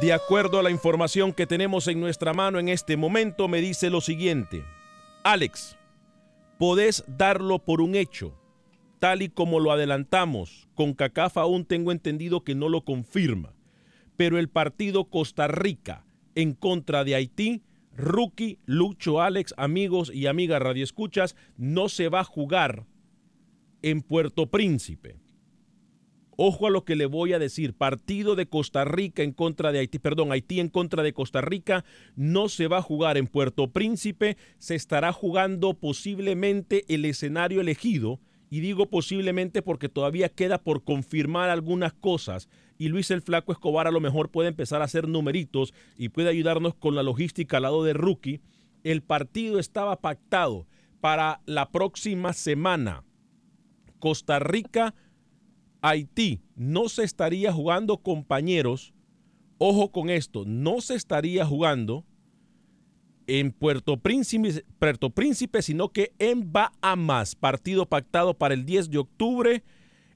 De 0.00 0.12
acuerdo 0.12 0.58
a 0.58 0.62
la 0.62 0.70
información 0.70 1.32
que 1.32 1.46
tenemos 1.46 1.88
en 1.88 2.00
nuestra 2.00 2.34
mano 2.34 2.58
en 2.58 2.68
este 2.68 2.96
momento, 2.96 3.48
me 3.48 3.60
dice 3.60 3.88
lo 3.88 4.00
siguiente. 4.00 4.64
Alex, 5.24 5.75
podés 6.58 7.04
darlo 7.06 7.58
por 7.58 7.80
un 7.80 7.94
hecho, 7.94 8.38
tal 8.98 9.22
y 9.22 9.28
como 9.28 9.60
lo 9.60 9.72
adelantamos. 9.72 10.68
Con 10.74 10.94
CACAF 10.94 11.36
aún 11.36 11.64
tengo 11.64 11.92
entendido 11.92 12.44
que 12.44 12.54
no 12.54 12.68
lo 12.68 12.84
confirma. 12.84 13.54
Pero 14.16 14.38
el 14.38 14.48
partido 14.48 15.04
Costa 15.10 15.46
Rica 15.46 16.06
en 16.34 16.52
contra 16.54 17.04
de 17.04 17.14
Haití, 17.14 17.62
Rookie, 17.96 18.58
Lucho, 18.66 19.20
Alex, 19.20 19.54
amigos 19.56 20.10
y 20.12 20.26
amigas 20.26 20.60
radioescuchas, 20.60 21.34
no 21.56 21.88
se 21.88 22.08
va 22.08 22.20
a 22.20 22.24
jugar 22.24 22.86
en 23.82 24.02
Puerto 24.02 24.46
Príncipe 24.50 25.16
Ojo 26.36 26.66
a 26.66 26.70
lo 26.70 26.84
que 26.84 26.96
le 26.96 27.06
voy 27.06 27.32
a 27.32 27.38
decir. 27.38 27.74
Partido 27.74 28.36
de 28.36 28.46
Costa 28.46 28.84
Rica 28.84 29.22
en 29.22 29.32
contra 29.32 29.72
de 29.72 29.78
Haití, 29.78 29.98
perdón, 29.98 30.32
Haití 30.32 30.60
en 30.60 30.68
contra 30.68 31.02
de 31.02 31.12
Costa 31.12 31.40
Rica 31.40 31.84
no 32.14 32.48
se 32.48 32.68
va 32.68 32.78
a 32.78 32.82
jugar 32.82 33.16
en 33.16 33.26
Puerto 33.26 33.72
Príncipe, 33.72 34.36
se 34.58 34.74
estará 34.74 35.12
jugando 35.12 35.74
posiblemente 35.74 36.84
el 36.88 37.04
escenario 37.04 37.60
elegido. 37.60 38.20
Y 38.48 38.60
digo 38.60 38.86
posiblemente 38.86 39.60
porque 39.60 39.88
todavía 39.88 40.28
queda 40.28 40.58
por 40.62 40.84
confirmar 40.84 41.50
algunas 41.50 41.92
cosas 41.94 42.48
y 42.78 42.88
Luis 42.88 43.10
el 43.10 43.22
Flaco 43.22 43.52
Escobar 43.52 43.86
a 43.86 43.90
lo 43.90 44.00
mejor 44.00 44.30
puede 44.30 44.48
empezar 44.48 44.82
a 44.82 44.84
hacer 44.84 45.08
numeritos 45.08 45.72
y 45.96 46.10
puede 46.10 46.28
ayudarnos 46.28 46.74
con 46.74 46.94
la 46.94 47.02
logística 47.02 47.56
al 47.56 47.64
lado 47.64 47.84
de 47.84 47.94
Rookie. 47.94 48.40
El 48.84 49.02
partido 49.02 49.58
estaba 49.58 50.00
pactado 50.00 50.66
para 51.00 51.40
la 51.46 51.70
próxima 51.70 52.32
semana. 52.32 53.04
Costa 53.98 54.38
Rica 54.38 54.94
Haití 55.88 56.40
no 56.56 56.88
se 56.88 57.04
estaría 57.04 57.52
jugando 57.52 57.98
compañeros, 57.98 58.92
ojo 59.58 59.92
con 59.92 60.10
esto, 60.10 60.42
no 60.44 60.80
se 60.80 60.96
estaría 60.96 61.46
jugando 61.46 62.04
en 63.28 63.52
Puerto 63.52 63.96
Príncipe, 63.96 64.64
Príncipe, 65.14 65.62
sino 65.62 65.90
que 65.90 66.12
en 66.18 66.52
Bahamas, 66.52 67.36
partido 67.36 67.86
pactado 67.86 68.34
para 68.34 68.54
el 68.54 68.66
10 68.66 68.90
de 68.90 68.98
octubre, 68.98 69.62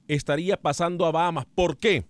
estaría 0.09 0.57
pasando 0.57 1.05
a 1.05 1.11
Bahamas. 1.11 1.45
¿Por 1.45 1.77
qué? 1.77 2.03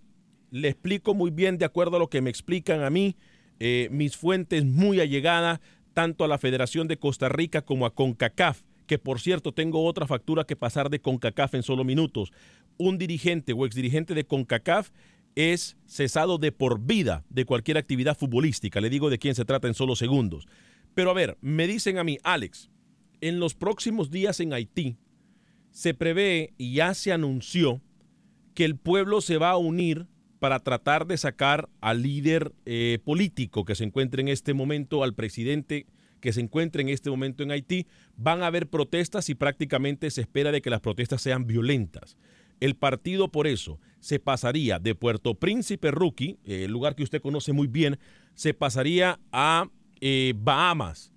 Le 0.50 0.68
explico 0.68 1.14
muy 1.14 1.30
bien 1.30 1.56
de 1.56 1.64
acuerdo 1.64 1.96
a 1.96 2.00
lo 2.00 2.10
que 2.10 2.20
me 2.20 2.30
explican 2.30 2.82
a 2.82 2.90
mí, 2.90 3.14
eh, 3.60 3.86
mis 3.92 4.16
fuentes 4.16 4.64
muy 4.64 4.98
allegadas, 4.98 5.60
tanto 5.94 6.24
a 6.24 6.28
la 6.28 6.38
Federación 6.38 6.88
de 6.88 6.98
Costa 6.98 7.28
Rica 7.28 7.62
como 7.62 7.86
a 7.86 7.94
CONCACAF 7.94 8.62
que 8.86 8.98
por 8.98 9.20
cierto 9.20 9.52
tengo 9.52 9.84
otra 9.84 10.06
factura 10.06 10.44
que 10.44 10.54
pasar 10.54 10.90
de 10.90 11.00
CONCACAF 11.00 11.54
en 11.54 11.62
solo 11.62 11.82
minutos. 11.82 12.30
Un 12.84 12.98
dirigente 12.98 13.52
o 13.52 13.64
exdirigente 13.64 14.12
de 14.12 14.24
CONCACAF 14.24 14.90
es 15.36 15.76
cesado 15.86 16.38
de 16.38 16.50
por 16.50 16.80
vida 16.80 17.24
de 17.30 17.44
cualquier 17.44 17.78
actividad 17.78 18.18
futbolística. 18.18 18.80
Le 18.80 18.90
digo 18.90 19.08
de 19.08 19.20
quién 19.20 19.36
se 19.36 19.44
trata 19.44 19.68
en 19.68 19.74
solo 19.74 19.94
segundos. 19.94 20.48
Pero 20.92 21.12
a 21.12 21.14
ver, 21.14 21.38
me 21.40 21.68
dicen 21.68 21.96
a 21.96 22.02
mí, 22.02 22.18
Alex, 22.24 22.70
en 23.20 23.38
los 23.38 23.54
próximos 23.54 24.10
días 24.10 24.40
en 24.40 24.52
Haití 24.52 24.96
se 25.70 25.94
prevé 25.94 26.54
y 26.58 26.74
ya 26.74 26.92
se 26.94 27.12
anunció 27.12 27.80
que 28.52 28.64
el 28.64 28.74
pueblo 28.74 29.20
se 29.20 29.38
va 29.38 29.50
a 29.50 29.58
unir 29.58 30.08
para 30.40 30.58
tratar 30.58 31.06
de 31.06 31.18
sacar 31.18 31.68
al 31.80 32.02
líder 32.02 32.52
eh, 32.66 32.98
político 33.04 33.64
que 33.64 33.76
se 33.76 33.84
encuentra 33.84 34.20
en 34.20 34.26
este 34.26 34.54
momento, 34.54 35.04
al 35.04 35.14
presidente 35.14 35.86
que 36.18 36.32
se 36.32 36.40
encuentra 36.40 36.82
en 36.82 36.88
este 36.88 37.10
momento 37.10 37.44
en 37.44 37.52
Haití, 37.52 37.86
van 38.16 38.42
a 38.42 38.48
haber 38.48 38.68
protestas 38.68 39.28
y 39.28 39.36
prácticamente 39.36 40.10
se 40.10 40.22
espera 40.22 40.50
de 40.50 40.60
que 40.60 40.70
las 40.70 40.80
protestas 40.80 41.22
sean 41.22 41.46
violentas. 41.46 42.16
El 42.62 42.76
partido 42.76 43.26
por 43.26 43.48
eso 43.48 43.80
se 43.98 44.20
pasaría 44.20 44.78
de 44.78 44.94
Puerto 44.94 45.34
Príncipe 45.34 45.90
Rookie, 45.90 46.38
el 46.44 46.70
lugar 46.70 46.94
que 46.94 47.02
usted 47.02 47.20
conoce 47.20 47.52
muy 47.52 47.66
bien, 47.66 47.98
se 48.34 48.54
pasaría 48.54 49.18
a 49.32 49.68
eh, 50.00 50.32
Bahamas, 50.36 51.12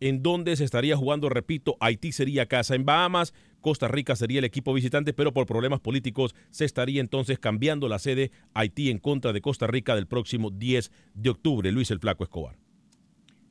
en 0.00 0.22
donde 0.22 0.54
se 0.54 0.64
estaría 0.64 0.94
jugando, 0.94 1.30
repito, 1.30 1.78
Haití 1.80 2.12
sería 2.12 2.44
casa 2.44 2.74
en 2.74 2.84
Bahamas, 2.84 3.32
Costa 3.62 3.88
Rica 3.88 4.16
sería 4.16 4.40
el 4.40 4.44
equipo 4.44 4.74
visitante, 4.74 5.14
pero 5.14 5.32
por 5.32 5.46
problemas 5.46 5.80
políticos 5.80 6.34
se 6.50 6.66
estaría 6.66 7.00
entonces 7.00 7.38
cambiando 7.38 7.88
la 7.88 7.98
sede 7.98 8.30
Haití 8.52 8.90
en 8.90 8.98
contra 8.98 9.32
de 9.32 9.40
Costa 9.40 9.66
Rica 9.66 9.94
del 9.94 10.06
próximo 10.06 10.50
10 10.50 10.92
de 11.14 11.30
octubre. 11.30 11.72
Luis 11.72 11.90
el 11.90 12.00
Flaco 12.00 12.22
Escobar 12.22 12.58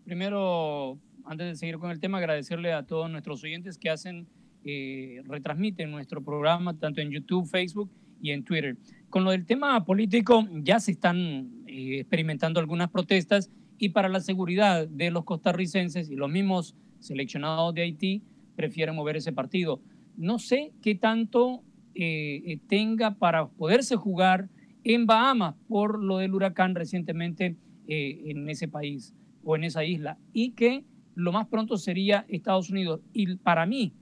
primero, 0.04 1.00
antes 1.26 1.48
de 1.48 1.56
seguir 1.56 1.78
con 1.78 1.92
el 1.92 2.00
tema, 2.00 2.18
agradecerle 2.18 2.74
a 2.74 2.86
todos 2.86 3.10
nuestros 3.10 3.44
oyentes 3.44 3.78
que 3.78 3.90
hacen, 3.90 4.28
eh, 4.64 5.22
retransmiten 5.26 5.90
nuestro 5.90 6.24
programa 6.24 6.78
tanto 6.78 7.02
en 7.02 7.10
YouTube, 7.10 7.48
Facebook 7.48 7.90
y 8.22 8.32
en 8.32 8.44
Twitter. 8.44 8.78
Con 9.10 9.24
lo 9.24 9.32
del 9.32 9.46
tema 9.46 9.84
político, 9.84 10.48
ya 10.52 10.80
se 10.80 10.92
están 10.92 11.64
eh, 11.68 12.00
experimentando 12.00 12.60
algunas 12.60 12.90
protestas 12.90 13.50
y 13.80 13.90
para 13.90 14.08
la 14.08 14.20
seguridad 14.20 14.88
de 14.88 15.10
los 15.10 15.24
costarricenses 15.24 16.12
y 16.12 16.16
los 16.16 16.30
mismos 16.30 16.76
seleccionados 17.00 17.74
de 17.74 17.82
Haití 17.82 18.24
prefieren 18.56 18.96
mover 18.96 19.16
ese 19.16 19.34
partido. 19.34 19.82
No 20.16 20.38
sé 20.38 20.72
qué 20.82 20.94
tanto 20.94 21.64
eh, 21.96 22.60
tenga 22.68 23.16
para 23.16 23.48
poderse 23.48 23.96
jugar 23.96 24.50
en 24.84 25.08
Bahamas 25.08 25.56
por 25.68 26.04
lo 26.04 26.18
del 26.18 26.36
huracán 26.36 26.76
recientemente 26.76 27.58
en 27.88 28.48
ese 28.48 28.68
país 28.68 29.14
o 29.44 29.56
en 29.56 29.64
esa 29.64 29.84
isla 29.84 30.18
y 30.32 30.52
que 30.52 30.86
lo 31.16 31.32
más 31.32 31.48
pronto 31.48 31.78
sería 31.78 32.26
Estados 32.30 32.70
Unidos. 32.70 33.02
Y 33.14 33.36
para 33.38 33.66
mí, 33.66 33.94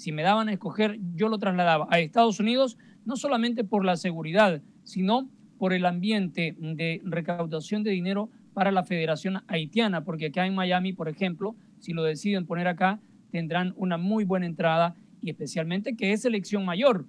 si 0.00 0.12
me 0.12 0.22
daban 0.22 0.48
a 0.48 0.52
escoger, 0.54 0.98
yo 1.14 1.28
lo 1.28 1.38
trasladaba 1.38 1.86
a 1.90 2.00
Estados 2.00 2.40
Unidos, 2.40 2.78
no 3.04 3.16
solamente 3.16 3.64
por 3.64 3.84
la 3.84 3.98
seguridad, 3.98 4.62
sino 4.82 5.28
por 5.58 5.74
el 5.74 5.84
ambiente 5.84 6.56
de 6.58 7.02
recaudación 7.04 7.82
de 7.82 7.90
dinero 7.90 8.30
para 8.54 8.72
la 8.72 8.82
Federación 8.82 9.42
Haitiana, 9.46 10.02
porque 10.02 10.26
acá 10.26 10.46
en 10.46 10.54
Miami, 10.54 10.94
por 10.94 11.10
ejemplo, 11.10 11.54
si 11.80 11.92
lo 11.92 12.02
deciden 12.02 12.46
poner 12.46 12.66
acá, 12.66 12.98
tendrán 13.30 13.74
una 13.76 13.98
muy 13.98 14.24
buena 14.24 14.46
entrada 14.46 14.96
y 15.20 15.28
especialmente 15.28 15.94
que 15.94 16.12
es 16.12 16.22
selección 16.22 16.64
mayor. 16.64 17.04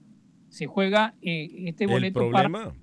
Se 0.50 0.66
juega 0.66 1.16
eh, 1.22 1.50
este 1.68 1.88
boleto 1.88 2.30
para 2.30 2.74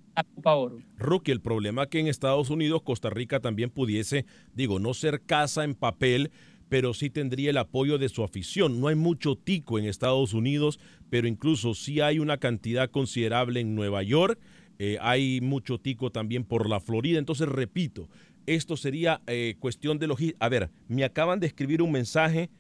Rookie, 0.97 1.33
el 1.33 1.43
problema 1.43 1.87
que 1.87 2.01
en 2.01 2.07
Estados 2.07 2.49
Unidos, 2.49 2.83
Costa 2.83 3.11
Rica 3.11 3.41
también 3.41 3.69
pudiese, 3.69 4.25
digo, 4.55 4.79
no 4.79 4.95
ser 4.95 5.21
casa 5.21 5.65
en 5.65 5.75
papel, 5.75 6.31
pero 6.69 6.93
sí 6.95 7.11
tendría 7.11 7.51
el 7.51 7.57
apoyo 7.57 7.99
de 7.99 8.09
su 8.09 8.23
afición. 8.23 8.81
No 8.81 8.89
hay 8.89 8.95
mucho 8.95 9.37
tico 9.37 9.79
en 9.79 9.87
Estados 9.87 10.35
Unidos, 10.35 10.79
pero 11.11 11.27
incluso 11.27 11.75
sí 11.75 12.01
hay 12.01 12.19
una 12.19 12.37
cantidad 12.39 12.91
considerable 12.91 13.61
en 13.61 13.75
Nueva 13.75 14.03
York. 14.03 14.39
Eh, 14.79 14.99
hay 15.01 15.41
mucho 15.41 15.79
tico 15.79 16.11
también 16.13 16.45
por 16.45 16.69
la 16.69 16.81
Florida. 16.81 17.19
Entonces, 17.19 17.49
repito, 17.49 18.09
esto 18.47 18.77
sería 18.77 19.23
eh, 19.27 19.57
cuestión 19.59 19.99
de 19.99 20.07
logística. 20.07 20.45
A 20.45 20.49
ver, 20.49 20.71
me 20.89 21.05
acaban 21.05 21.41
de 21.41 21.47
escribir 21.47 21.83
un 21.83 21.91
mensaje. 21.91 22.51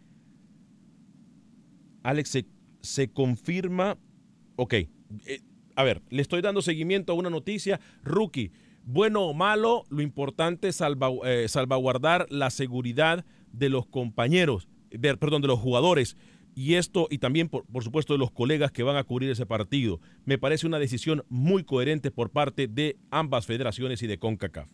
Alex, 2.03 2.29
se, 2.31 2.47
se 2.81 3.09
confirma. 3.11 3.99
Ok. 4.57 4.75
eh, 4.75 4.89
a 5.77 5.85
ver, 5.85 6.03
le 6.11 6.23
estoy 6.23 6.41
dando 6.41 6.63
seguimiento 6.63 7.13
a 7.13 7.15
una 7.15 7.31
noticia. 7.31 7.79
Rookie, 8.03 8.51
bueno 8.85 9.23
o 9.27 9.35
malo, 9.35 9.85
lo 9.91 10.03
importante 10.03 10.69
es 10.69 10.81
salva- 10.81 11.13
salvaguardar 11.47 12.27
la 12.31 12.51
seguridad 12.51 13.25
de 13.53 13.69
los 13.69 13.87
compañeros, 13.87 14.69
de- 14.91 15.17
perdón, 15.17 15.43
de 15.43 15.49
los 15.49 15.59
jugadores. 15.59 16.17
Y 16.55 16.75
esto, 16.75 17.07
y 17.09 17.19
también, 17.19 17.49
por, 17.49 17.65
por 17.67 17.85
supuesto, 17.85 18.15
de 18.15 18.19
los 18.19 18.33
colegas 18.33 18.73
que 18.73 18.83
van 18.83 18.97
a 18.97 19.05
cubrir 19.05 19.31
ese 19.31 19.47
partido. 19.47 20.01
Me 20.25 20.39
parece 20.39 20.67
una 20.67 20.81
decisión 20.81 21.23
muy 21.29 21.63
coherente 21.63 22.11
por 22.11 22.31
parte 22.31 22.67
de 22.67 22.97
ambas 23.11 23.47
federaciones 23.47 24.03
y 24.03 24.09
de 24.09 24.19
CONCACAF. 24.19 24.69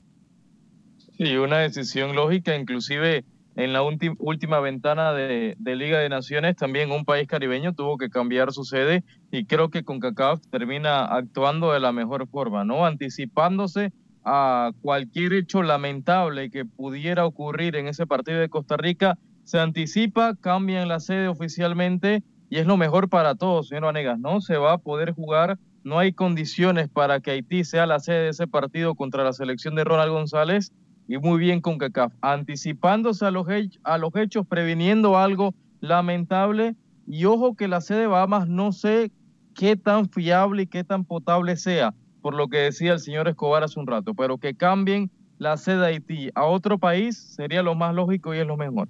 Sí, 1.19 1.37
una 1.37 1.59
decisión 1.59 2.17
lógica, 2.17 2.57
inclusive 2.57 3.25
en 3.57 3.73
la 3.73 3.83
última 3.83 4.59
ventana 4.61 5.13
de, 5.13 5.55
de 5.59 5.77
Liga 5.77 6.01
de 6.01 6.09
Naciones 6.09 6.57
también 6.57 6.91
un 6.91 7.05
país 7.05 7.29
caribeño 7.29 7.73
tuvo 7.73 7.99
que 7.99 8.11
cambiar 8.11 8.53
su 8.53 8.65
sede 8.65 9.05
y 9.31 9.45
creo 9.45 9.71
que 9.71 9.85
CONCACAF 9.85 10.41
termina 10.51 11.05
actuando 11.05 11.73
de 11.73 11.79
la 11.79 11.93
mejor 11.93 12.27
forma, 12.29 12.65
¿no? 12.65 12.85
Anticipándose 12.85 13.93
a 14.25 14.73
cualquier 14.81 15.33
hecho 15.35 15.63
lamentable 15.63 16.51
que 16.51 16.65
pudiera 16.65 17.27
ocurrir 17.27 17.77
en 17.77 17.89
ese 17.89 18.07
partido 18.07 18.39
de 18.41 18.49
Costa 18.49 18.77
Rica, 18.77 19.19
se 19.45 19.59
anticipa, 19.61 20.35
cambian 20.41 20.89
la 20.89 21.01
sede 21.01 21.29
oficialmente 21.29 22.23
y 22.49 22.59
es 22.59 22.67
lo 22.67 22.77
mejor 22.77 23.09
para 23.09 23.35
todos, 23.35 23.69
señor 23.69 23.85
Vanegas, 23.85 24.19
¿no? 24.19 24.41
Se 24.41 24.57
va 24.57 24.73
a 24.75 24.79
poder 24.79 25.13
jugar, 25.13 25.59
no 25.83 25.99
hay 25.99 26.13
condiciones 26.13 26.89
para 26.89 27.21
que 27.21 27.33
Haití 27.33 27.65
sea 27.65 27.87
la 27.87 28.01
sede 28.01 28.23
de 28.25 28.29
ese 28.31 28.47
partido 28.47 28.95
contra 28.95 29.25
la 29.25 29.33
selección 29.33 29.75
de 29.75 29.85
Ronald 29.85 30.13
González 30.13 30.73
y 31.07 31.19
muy 31.19 31.39
bien 31.39 31.61
con 31.61 31.77
CACAF, 31.77 32.13
anticipándose 32.23 33.27
a 33.27 33.31
los, 33.31 33.47
hech- 33.47 33.79
a 33.85 33.99
hechos, 34.21 34.47
previniendo 34.47 35.19
algo 35.19 35.55
lamentable 35.81 36.77
y 37.07 37.27
ojo 37.27 37.55
que 37.55 37.69
la 37.69 37.83
sede 37.83 38.01
de 38.01 38.07
Bahamas 38.07 38.49
no 38.49 38.73
sé 38.73 39.13
qué 39.55 39.77
tan 39.77 40.09
fiable 40.09 40.63
y 40.63 40.67
qué 40.67 40.85
tan 40.85 41.05
potable 41.05 41.57
sea, 41.57 41.95
por 42.25 42.35
lo 42.35 42.49
que 42.49 42.57
decía 42.57 42.95
el 42.95 43.01
señor 43.01 43.29
Escobar 43.29 43.65
hace 43.65 43.79
un 43.79 43.87
rato, 43.87 44.15
pero 44.15 44.39
que 44.39 44.55
cambien 44.55 45.11
la 45.37 45.59
sede 45.59 45.77
de 45.77 45.87
Haití 45.89 46.31
a 46.35 46.47
otro 46.47 46.79
país 46.79 47.19
sería 47.19 47.63
lo 47.63 47.75
más 47.75 47.95
lógico 47.95 48.35
y 48.35 48.39
es 48.39 48.47
lo 48.47 48.57
mejor. 48.57 48.89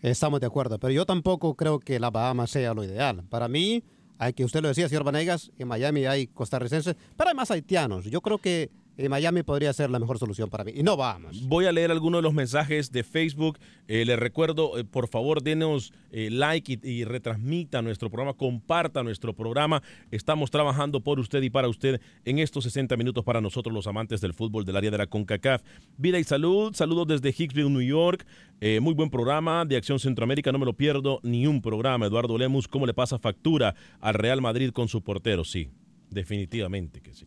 Estamos 0.00 0.40
de 0.40 0.46
acuerdo, 0.46 0.78
pero 0.78 0.90
yo 0.90 1.04
tampoco 1.04 1.54
creo 1.54 1.80
que 1.80 2.00
la 2.00 2.08
Bahamas 2.08 2.48
sea 2.48 2.72
lo 2.72 2.82
ideal. 2.82 3.24
Para 3.28 3.46
mí, 3.46 3.84
hay 4.16 4.32
que 4.32 4.46
usted 4.46 4.62
lo 4.62 4.68
decía, 4.68 4.88
señor 4.88 5.04
Vanegas, 5.04 5.52
en 5.58 5.68
Miami 5.68 6.06
hay 6.06 6.28
costarricenses, 6.28 6.96
pero 7.14 7.28
hay 7.28 7.36
más 7.36 7.50
haitianos. 7.50 8.06
Yo 8.06 8.22
creo 8.22 8.38
que 8.38 8.70
en 8.96 9.10
Miami 9.10 9.42
podría 9.42 9.72
ser 9.72 9.90
la 9.90 9.98
mejor 9.98 10.18
solución 10.18 10.50
para 10.50 10.64
mí. 10.64 10.72
Y 10.74 10.82
no 10.82 10.96
Bahamas. 10.96 11.46
Voy 11.46 11.66
a 11.66 11.72
leer 11.72 11.90
algunos 11.90 12.18
de 12.18 12.22
los 12.22 12.34
mensajes 12.34 12.92
de 12.92 13.02
Facebook. 13.02 13.58
Eh, 13.88 14.04
les 14.04 14.18
recuerdo, 14.18 14.78
eh, 14.78 14.84
por 14.84 15.08
favor, 15.08 15.42
denos 15.42 15.92
eh, 16.10 16.28
like 16.30 16.78
y, 16.82 16.88
y 16.88 17.04
retransmita 17.04 17.82
nuestro 17.82 18.10
programa, 18.10 18.34
comparta 18.34 19.02
nuestro 19.02 19.34
programa. 19.34 19.82
Estamos 20.10 20.50
trabajando 20.50 21.00
por 21.00 21.18
usted 21.18 21.42
y 21.42 21.50
para 21.50 21.68
usted 21.68 22.00
en 22.24 22.38
estos 22.38 22.64
60 22.64 22.96
minutos 22.96 23.24
para 23.24 23.40
nosotros, 23.40 23.74
los 23.74 23.86
amantes 23.86 24.20
del 24.20 24.34
fútbol 24.34 24.64
del 24.64 24.76
área 24.76 24.90
de 24.90 24.98
la 24.98 25.06
CONCACAF. 25.06 25.62
Vida 25.96 26.18
y 26.18 26.24
salud, 26.24 26.74
saludos 26.74 27.06
desde 27.08 27.34
Hicksville, 27.36 27.70
New 27.70 27.82
York. 27.82 28.26
Eh, 28.60 28.80
muy 28.80 28.94
buen 28.94 29.08
programa 29.08 29.64
de 29.64 29.76
Acción 29.76 29.98
Centroamérica, 29.98 30.52
no 30.52 30.58
me 30.58 30.66
lo 30.66 30.74
pierdo 30.74 31.20
ni 31.22 31.46
un 31.46 31.62
programa. 31.62 32.06
Eduardo 32.06 32.36
Lemus, 32.36 32.68
¿cómo 32.68 32.86
le 32.86 32.94
pasa 32.94 33.18
factura 33.18 33.74
al 34.00 34.14
Real 34.14 34.42
Madrid 34.42 34.70
con 34.70 34.88
su 34.88 35.02
portero? 35.02 35.44
Sí, 35.44 35.70
definitivamente 36.10 37.00
que 37.00 37.14
sí. 37.14 37.26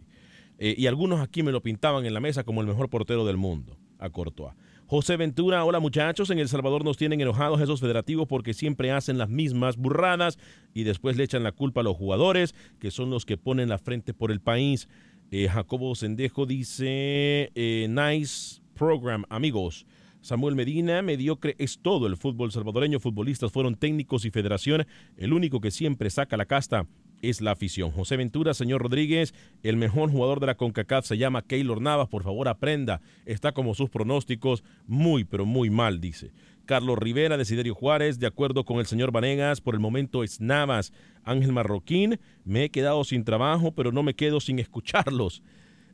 Eh, 0.57 0.75
y 0.77 0.87
algunos 0.87 1.19
aquí 1.19 1.43
me 1.43 1.51
lo 1.51 1.61
pintaban 1.61 2.05
en 2.05 2.13
la 2.13 2.19
mesa 2.19 2.43
como 2.43 2.61
el 2.61 2.67
mejor 2.67 2.89
portero 2.89 3.25
del 3.25 3.37
mundo, 3.37 3.77
a 3.99 4.09
Courtois. 4.09 4.53
José 4.85 5.17
Ventura, 5.17 5.63
hola 5.63 5.79
muchachos, 5.79 6.29
en 6.29 6.39
El 6.39 6.49
Salvador 6.49 6.83
nos 6.83 6.97
tienen 6.97 7.19
enojados 7.19 7.61
esos 7.61 7.79
federativos 7.79 8.27
porque 8.27 8.53
siempre 8.53 8.91
hacen 8.91 9.17
las 9.17 9.29
mismas 9.29 9.77
burradas 9.77 10.37
y 10.73 10.83
después 10.83 11.17
le 11.17 11.23
echan 11.23 11.41
la 11.41 11.51
culpa 11.51 11.81
a 11.81 11.83
los 11.83 11.97
jugadores, 11.97 12.53
que 12.79 12.91
son 12.91 13.09
los 13.09 13.25
que 13.25 13.37
ponen 13.37 13.69
la 13.69 13.79
frente 13.79 14.13
por 14.13 14.31
el 14.31 14.41
país. 14.41 14.87
Eh, 15.31 15.47
Jacobo 15.47 15.95
Sendejo 15.95 16.45
dice, 16.45 17.51
eh, 17.55 17.87
nice 17.89 18.61
program, 18.75 19.23
amigos. 19.29 19.87
Samuel 20.21 20.55
Medina, 20.55 21.01
mediocre 21.01 21.55
es 21.57 21.79
todo 21.79 22.05
el 22.07 22.15
fútbol 22.15 22.51
salvadoreño. 22.51 22.99
Futbolistas 22.99 23.51
fueron 23.51 23.75
técnicos 23.75 24.25
y 24.25 24.29
federación. 24.31 24.85
El 25.17 25.33
único 25.33 25.59
que 25.59 25.71
siempre 25.71 26.09
saca 26.09 26.37
la 26.37 26.45
casta 26.45 26.87
es 27.23 27.41
la 27.41 27.51
afición. 27.51 27.89
José 27.91 28.17
Ventura, 28.17 28.53
señor 28.53 28.83
Rodríguez, 28.83 29.33
el 29.63 29.77
mejor 29.77 30.11
jugador 30.11 30.39
de 30.39 30.47
la 30.47 30.55
CONCACAF 30.55 31.05
se 31.05 31.17
llama 31.17 31.41
Keylor 31.41 31.81
Navas. 31.81 32.09
Por 32.09 32.23
favor, 32.23 32.47
aprenda. 32.47 33.01
Está 33.25 33.53
como 33.53 33.73
sus 33.73 33.89
pronósticos 33.89 34.63
muy, 34.85 35.23
pero 35.23 35.45
muy 35.45 35.69
mal, 35.69 35.99
dice. 36.01 36.31
Carlos 36.65 36.97
Rivera, 36.97 37.37
Desiderio 37.37 37.75
Juárez, 37.75 38.19
de 38.19 38.27
acuerdo 38.27 38.63
con 38.65 38.79
el 38.79 38.85
señor 38.85 39.11
Vanegas, 39.11 39.61
por 39.61 39.73
el 39.73 39.79
momento 39.79 40.23
es 40.23 40.39
Navas. 40.39 40.93
Ángel 41.23 41.53
Marroquín, 41.53 42.19
me 42.45 42.65
he 42.65 42.69
quedado 42.69 43.03
sin 43.03 43.23
trabajo, 43.23 43.71
pero 43.71 43.91
no 43.91 44.03
me 44.03 44.13
quedo 44.13 44.39
sin 44.39 44.59
escucharlos. 44.59 45.41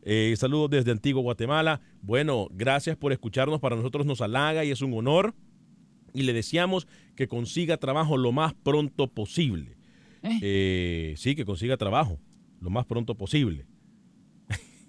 Eh, 0.01 0.33
saludos 0.37 0.69
desde 0.69 0.91
Antigua 0.91 1.21
Guatemala. 1.21 1.81
Bueno, 2.01 2.47
gracias 2.51 2.97
por 2.97 3.11
escucharnos. 3.11 3.59
Para 3.59 3.75
nosotros 3.75 4.05
nos 4.05 4.21
halaga 4.21 4.63
y 4.63 4.71
es 4.71 4.81
un 4.81 4.93
honor. 4.93 5.33
Y 6.13 6.23
le 6.23 6.33
deseamos 6.33 6.87
que 7.15 7.27
consiga 7.27 7.77
trabajo 7.77 8.17
lo 8.17 8.31
más 8.31 8.53
pronto 8.53 9.07
posible. 9.07 9.78
Eh, 10.41 11.13
sí, 11.17 11.35
que 11.35 11.45
consiga 11.45 11.77
trabajo 11.77 12.19
lo 12.61 12.69
más 12.69 12.85
pronto 12.85 13.15
posible. 13.15 13.65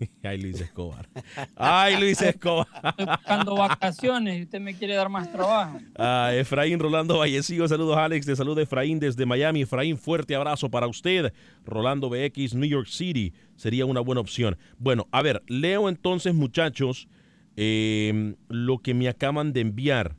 Ay, 0.23 0.39
Luis 0.39 0.61
Escobar. 0.61 1.09
Ay, 1.57 2.01
Luis 2.01 2.21
Escobar. 2.23 2.67
Estoy 2.83 3.07
buscando 3.07 3.55
vacaciones 3.55 4.39
y 4.39 4.43
usted 4.43 4.61
me 4.61 4.75
quiere 4.75 4.95
dar 4.95 5.09
más 5.09 5.31
trabajo. 5.31 5.79
Ah, 5.97 6.31
Efraín 6.35 6.79
Rolando 6.79 7.19
Vallecillo, 7.19 7.69
saludos 7.69 7.97
Alex, 7.97 8.27
te 8.27 8.37
saluda 8.37 8.63
Efraín 8.63 8.99
desde 8.99 9.27
Miami. 9.27 9.63
Efraín, 9.63 9.99
fuerte 9.99 10.35
abrazo 10.35 10.71
para 10.71 10.87
usted. 10.87 11.33
Rolando 11.65 12.09
BX, 12.09 12.55
New 12.55 12.69
York 12.69 12.89
City, 12.89 13.33
sería 13.57 13.87
una 13.87 14.01
buena 14.01 14.21
opción. 14.21 14.57
Bueno, 14.79 15.07
a 15.13 15.23
ver, 15.23 15.43
leo 15.47 15.89
entonces 15.89 16.35
muchachos 16.35 17.09
eh, 17.57 18.35
lo 18.49 18.79
que 18.79 18.95
me 18.95 19.09
acaban 19.09 19.53
de 19.53 19.61
enviar. 19.61 20.17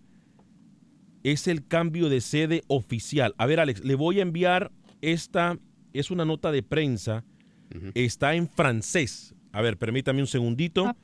Es 1.23 1.47
el 1.47 1.67
cambio 1.67 2.09
de 2.09 2.19
sede 2.21 2.63
oficial. 2.67 3.35
A 3.37 3.45
ver 3.45 3.59
Alex, 3.59 3.83
le 3.83 3.93
voy 3.93 4.19
a 4.19 4.23
enviar 4.23 4.71
esta, 5.01 5.57
es 5.93 6.11
una 6.11 6.25
nota 6.25 6.51
de 6.51 6.63
prensa, 6.63 7.23
está 7.93 8.35
en 8.35 8.47
francés. 8.47 9.33
A 9.51 9.61
ver, 9.61 9.77
permítame 9.77 10.21
un 10.21 10.27
segundito. 10.27 10.95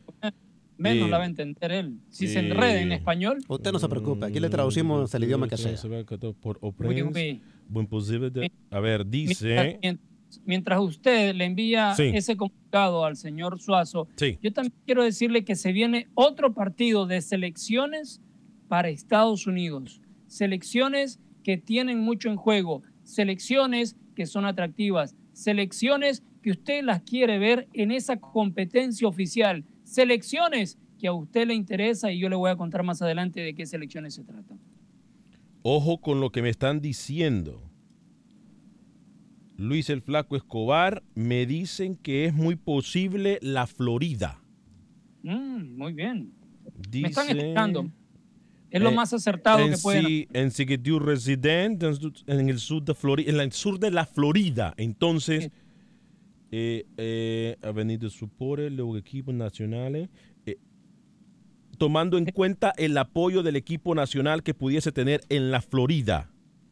Menos 0.79 1.07
Eh, 1.07 1.09
la 1.11 1.17
va 1.17 1.23
a 1.23 1.27
entender 1.27 1.71
él. 1.71 1.97
Si 2.09 2.27
se 2.27 2.37
enreda 2.39 2.79
en 2.79 2.91
eh, 2.91 2.95
español, 2.95 3.39
Usted 3.47 3.71
no 3.71 3.79
se 3.79 3.89
preocupe, 3.89 4.27
aquí 4.27 4.39
le 4.39 4.47
traducimos 4.49 5.13
el 5.15 5.23
idioma 5.23 5.47
que 5.47 5.57
sea. 5.57 5.75
Por 6.39 6.59
A 8.69 8.79
ver, 8.79 9.05
dice. 9.07 9.79
mientras- 9.81 10.07
mientras 10.45 10.79
usted 10.79 11.33
le 11.35 11.45
envía 11.45 11.95
Sí. 11.95 12.11
ese 12.13 12.35
comunicado 12.37 13.05
al 13.05 13.15
señor 13.17 13.59
Suazo, 13.59 14.07
Sí. 14.17 14.37
yo 14.41 14.53
también 14.53 14.73
quiero 14.85 15.03
decirle 15.03 15.43
que 15.43 15.55
se 15.55 15.71
viene 15.71 16.09
otro 16.13 16.53
partido 16.53 17.07
de 17.07 17.21
selecciones 17.21 18.21
para 18.67 18.89
Estados 18.89 19.47
Unidos. 19.47 20.01
Selecciones 20.27 21.19
que 21.43 21.57
tienen 21.57 21.99
mucho 22.01 22.29
en 22.29 22.35
juego, 22.35 22.83
selecciones 23.07 23.95
que 24.15 24.25
son 24.25 24.45
atractivas, 24.45 25.15
selecciones 25.31 26.23
que 26.41 26.51
usted 26.51 26.83
las 26.83 27.01
quiere 27.01 27.39
ver 27.39 27.67
en 27.73 27.91
esa 27.91 28.17
competencia 28.17 29.07
oficial, 29.07 29.63
selecciones 29.83 30.77
que 30.99 31.07
a 31.07 31.13
usted 31.13 31.47
le 31.47 31.53
interesa 31.53 32.11
y 32.11 32.19
yo 32.19 32.29
le 32.29 32.35
voy 32.35 32.51
a 32.51 32.55
contar 32.55 32.83
más 32.83 33.01
adelante 33.01 33.39
de 33.39 33.55
qué 33.55 33.65
selecciones 33.65 34.15
se 34.15 34.23
tratan. 34.23 34.59
Ojo 35.61 35.99
con 35.99 36.19
lo 36.19 36.31
que 36.31 36.41
me 36.41 36.49
están 36.49 36.81
diciendo. 36.81 37.61
Luis 39.57 39.89
el 39.89 40.01
Flaco 40.01 40.35
Escobar, 40.35 41.03
me 41.15 41.45
dicen 41.45 41.95
que 41.95 42.25
es 42.25 42.33
muy 42.33 42.55
posible 42.55 43.39
la 43.41 43.67
Florida. 43.67 44.41
Mm, 45.23 45.77
muy 45.77 45.93
bien. 45.93 46.33
Me 46.91 47.07
están 47.07 47.29
escuchando. 47.29 47.89
Es 48.69 48.81
lo 48.81 48.89
eh, 48.89 48.95
más 48.95 49.13
acertado 49.13 49.59
en 49.59 49.71
que 49.71 49.77
pueden 49.77 50.05
sí- 50.05 50.27
en 50.33 51.05
Resident, 51.05 51.83
en 52.27 52.49
el 52.49 52.59
sur 52.59 52.83
de 52.83 52.93
Florida, 52.93 53.31
en 53.31 53.39
el 53.39 53.51
sur 53.51 53.79
de 53.79 53.91
la 53.91 54.05
Florida. 54.05 54.73
Entonces, 54.77 55.51
eh, 56.51 56.85
eh, 56.97 57.57
Avenida 57.61 58.09
Supore, 58.09 58.69
los 58.69 58.97
equipos 58.97 59.33
nacionales, 59.33 60.09
eh, 60.45 60.57
tomando 61.77 62.17
en 62.17 62.25
cuenta 62.25 62.73
el 62.77 62.97
apoyo 62.97 63.43
del 63.43 63.55
equipo 63.55 63.95
nacional 63.95 64.43
que 64.43 64.53
pudiese 64.53 64.91
tener 64.91 65.21
en 65.29 65.51
la 65.51 65.61
Florida. 65.61 66.29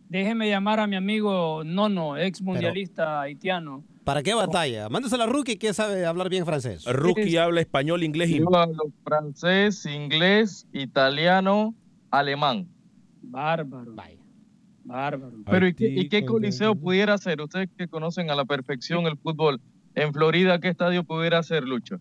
Déjeme 0.09 0.49
llamar 0.49 0.79
a 0.79 0.87
mi 0.87 0.95
amigo 0.95 1.63
Nono, 1.63 2.17
ex 2.17 2.41
mundialista 2.41 3.21
haitiano. 3.21 3.83
¿Para 4.03 4.21
qué 4.21 4.35
batalla? 4.35 4.87
Mándese 4.87 5.15
a 5.15 5.17
la 5.17 5.25
rookie 5.25 5.57
que 5.57 5.73
sabe 5.73 6.05
hablar 6.05 6.29
bien 6.29 6.45
francés. 6.45 6.85
Rookie 6.85 7.37
habla 7.37 7.61
español, 7.61 8.03
inglés 8.03 8.29
y... 8.29 8.37
Yo 8.37 8.55
hablo 8.55 8.83
francés, 9.03 9.83
inglés, 9.87 10.67
italiano, 10.73 11.73
alemán. 12.11 12.67
Bárbaro. 13.21 13.95
Bárbaro. 14.83 15.37
Pero 15.49 15.67
¿y 15.67 15.73
qué, 15.73 15.87
y 15.87 16.09
qué 16.09 16.25
coliseo 16.25 16.75
pudiera 16.75 17.17
ser? 17.17 17.41
Ustedes 17.41 17.69
que 17.75 17.87
conocen 17.87 18.29
a 18.29 18.35
la 18.35 18.45
perfección 18.45 19.07
el 19.07 19.17
fútbol, 19.17 19.59
en 19.95 20.13
Florida, 20.13 20.59
¿qué 20.59 20.69
estadio 20.69 21.03
pudiera 21.03 21.41
ser, 21.41 21.63
Lucho? 21.63 21.99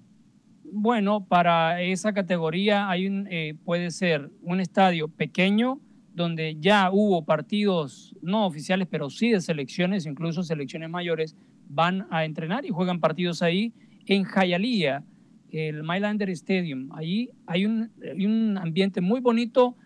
bueno, 0.76 1.24
para 1.24 1.80
esa 1.82 2.12
categoría 2.12 2.90
hay 2.90 3.06
un, 3.06 3.28
eh, 3.30 3.54
puede 3.64 3.92
ser 3.92 4.32
un 4.42 4.60
estadio 4.60 5.06
pequeño 5.06 5.80
donde 6.14 6.56
ya 6.58 6.90
hubo 6.92 7.24
partidos 7.24 8.16
no 8.22 8.44
oficiales, 8.44 8.88
pero 8.90 9.08
sí 9.08 9.30
de 9.30 9.40
selecciones, 9.40 10.04
incluso 10.04 10.42
selecciones 10.42 10.90
mayores, 10.90 11.36
van 11.68 12.08
a 12.10 12.24
entrenar 12.24 12.64
y 12.66 12.70
juegan 12.70 12.98
partidos 12.98 13.40
ahí 13.40 13.72
en 14.06 14.24
Hialeah, 14.24 15.04
el 15.50 15.84
Mylander 15.84 16.30
Stadium. 16.30 16.90
Ahí 16.92 17.30
hay 17.46 17.66
un, 17.66 17.90
hay 18.02 18.26
un 18.26 18.58
ambiente 18.58 19.00
muy 19.00 19.20
bonito 19.20 19.76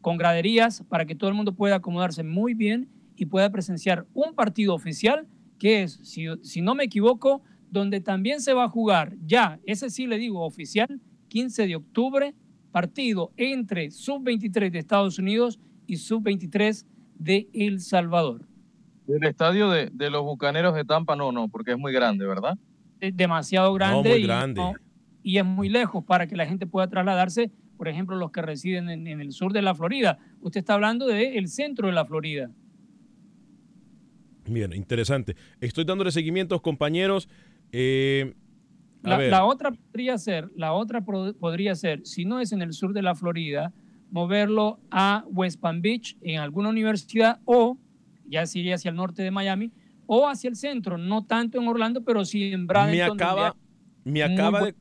con 0.00 0.16
graderías 0.16 0.82
para 0.88 1.04
que 1.04 1.14
todo 1.14 1.30
el 1.30 1.36
mundo 1.36 1.54
pueda 1.54 1.76
acomodarse 1.76 2.22
muy 2.22 2.54
bien 2.54 2.88
y 3.16 3.26
pueda 3.26 3.50
presenciar 3.50 4.06
un 4.14 4.34
partido 4.34 4.74
oficial 4.74 5.26
que 5.58 5.82
es, 5.82 6.00
si, 6.02 6.24
si 6.42 6.62
no 6.62 6.74
me 6.74 6.84
equivoco, 6.84 7.42
donde 7.70 8.00
también 8.00 8.40
se 8.40 8.54
va 8.54 8.64
a 8.64 8.68
jugar 8.68 9.16
ya, 9.26 9.60
ese 9.66 9.90
sí 9.90 10.06
le 10.06 10.18
digo 10.18 10.44
oficial, 10.44 11.00
15 11.28 11.66
de 11.66 11.76
octubre, 11.76 12.34
partido 12.72 13.32
entre 13.36 13.90
sub-23 13.90 14.70
de 14.70 14.78
Estados 14.78 15.18
Unidos 15.18 15.60
y 15.86 15.96
sub-23 15.96 16.86
de 17.18 17.48
El 17.52 17.80
Salvador. 17.80 18.46
El 19.06 19.24
estadio 19.24 19.70
de, 19.70 19.90
de, 19.92 20.10
los 20.10 20.22
Bucaneros 20.22 20.74
de 20.74 20.84
Tampa 20.84 21.16
no, 21.16 21.32
no, 21.32 21.48
porque 21.48 21.72
es 21.72 21.78
muy 21.78 21.92
grande, 21.92 22.26
¿verdad? 22.26 22.56
Es 23.00 23.16
demasiado 23.16 23.72
grande, 23.74 24.08
No, 24.08 24.14
muy 24.14 24.22
grande. 24.22 24.62
Y, 25.22 25.32
y, 25.34 25.38
es 25.38 25.44
muy 25.44 25.68
lejos 25.68 26.04
para 26.04 26.26
que 26.26 26.36
la 26.36 26.46
gente 26.46 26.66
pueda 26.66 26.88
trasladarse, 26.88 27.50
por 27.80 27.88
ejemplo, 27.88 28.14
los 28.14 28.30
que 28.30 28.42
residen 28.42 28.90
en, 28.90 29.06
en 29.06 29.22
el 29.22 29.32
sur 29.32 29.54
de 29.54 29.62
la 29.62 29.74
Florida. 29.74 30.18
Usted 30.42 30.60
está 30.60 30.74
hablando 30.74 31.06
del 31.06 31.34
el 31.38 31.48
centro 31.48 31.86
de 31.86 31.94
la 31.94 32.04
Florida. 32.04 32.50
Bien, 34.44 34.74
interesante. 34.74 35.34
Estoy 35.62 35.86
dándole 35.86 36.12
seguimientos, 36.12 36.60
compañeros. 36.60 37.26
Eh, 37.72 38.34
la, 39.02 39.16
la, 39.16 39.44
otra 39.46 39.70
podría 39.70 40.18
ser, 40.18 40.50
la 40.56 40.74
otra 40.74 41.00
podría 41.00 41.74
ser, 41.74 42.06
si 42.06 42.26
no 42.26 42.38
es 42.38 42.52
en 42.52 42.60
el 42.60 42.74
sur 42.74 42.92
de 42.92 43.00
la 43.00 43.14
Florida, 43.14 43.72
moverlo 44.10 44.78
a 44.90 45.24
West 45.28 45.58
Palm 45.58 45.80
Beach 45.80 46.18
en 46.20 46.38
alguna 46.38 46.68
universidad 46.68 47.40
o 47.46 47.78
ya 48.26 48.44
sería 48.44 48.74
hacia 48.74 48.90
el 48.90 48.96
norte 48.96 49.22
de 49.22 49.30
Miami 49.30 49.72
o 50.04 50.28
hacia 50.28 50.50
el 50.50 50.56
centro, 50.56 50.98
no 50.98 51.24
tanto 51.24 51.58
en 51.58 51.66
Orlando, 51.66 52.04
pero 52.04 52.26
sí 52.26 52.52
en 52.52 52.66
Bradenton. 52.66 53.16
Me 53.16 53.24
acaba, 53.24 53.56
me 54.04 54.22
acaba, 54.22 54.66
de, 54.66 54.74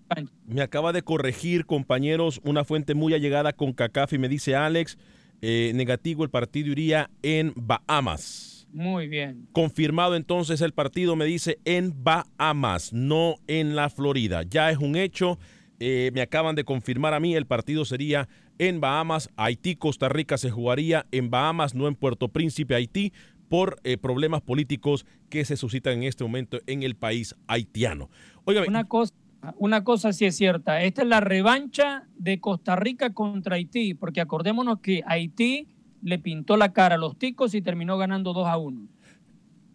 me 0.45 0.61
acaba 0.61 0.93
de 0.93 1.01
corregir, 1.01 1.65
compañeros, 1.65 2.41
una 2.43 2.63
fuente 2.63 2.95
muy 2.95 3.13
allegada 3.13 3.53
con 3.53 3.73
CACAF 3.73 4.13
y 4.13 4.17
me 4.17 4.29
dice 4.29 4.55
Alex, 4.55 4.97
eh, 5.41 5.71
negativo, 5.75 6.23
el 6.23 6.29
partido 6.29 6.71
iría 6.71 7.09
en 7.21 7.53
Bahamas. 7.55 8.67
Muy 8.71 9.07
bien. 9.07 9.47
Confirmado 9.51 10.15
entonces 10.15 10.61
el 10.61 10.73
partido, 10.73 11.15
me 11.15 11.25
dice, 11.25 11.59
en 11.65 12.03
Bahamas, 12.03 12.93
no 12.93 13.37
en 13.47 13.75
la 13.75 13.89
Florida. 13.89 14.43
Ya 14.43 14.69
es 14.69 14.77
un 14.77 14.95
hecho. 14.95 15.39
Eh, 15.79 16.11
me 16.13 16.21
acaban 16.21 16.55
de 16.55 16.65
confirmar 16.65 17.13
a 17.13 17.19
mí, 17.19 17.35
el 17.35 17.45
partido 17.45 17.85
sería 17.85 18.27
en 18.57 18.81
Bahamas. 18.81 19.29
Haití, 19.37 19.75
Costa 19.75 20.09
Rica 20.09 20.37
se 20.37 20.51
jugaría 20.51 21.05
en 21.11 21.29
Bahamas, 21.29 21.73
no 21.73 21.87
en 21.87 21.95
Puerto 21.95 22.27
Príncipe, 22.27 22.75
Haití, 22.75 23.13
por 23.49 23.79
eh, 23.83 23.97
problemas 23.97 24.41
políticos 24.41 25.05
que 25.29 25.43
se 25.43 25.57
suscitan 25.57 25.93
en 25.95 26.03
este 26.03 26.23
momento 26.23 26.59
en 26.67 26.83
el 26.83 26.95
país 26.95 27.35
haitiano. 27.47 28.09
Una 28.45 28.85
cosa, 28.85 29.13
una 29.57 29.83
cosa 29.83 30.13
sí 30.13 30.25
es 30.25 30.35
cierta. 30.35 30.81
Esta 30.83 31.01
es 31.01 31.07
la 31.07 31.19
revancha 31.19 32.07
de 32.17 32.39
Costa 32.39 32.75
Rica 32.75 33.13
contra 33.13 33.55
Haití, 33.55 33.93
porque 33.93 34.21
acordémonos 34.21 34.79
que 34.79 35.01
Haití 35.05 35.67
le 36.01 36.19
pintó 36.19 36.57
la 36.57 36.71
cara 36.71 36.95
a 36.95 36.97
los 36.97 37.17
ticos 37.17 37.53
y 37.53 37.61
terminó 37.61 37.97
ganando 37.97 38.33
2 38.33 38.47
a 38.47 38.57
1. 38.57 38.87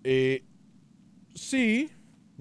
Eh, 0.05 0.45
sí, 1.35 1.91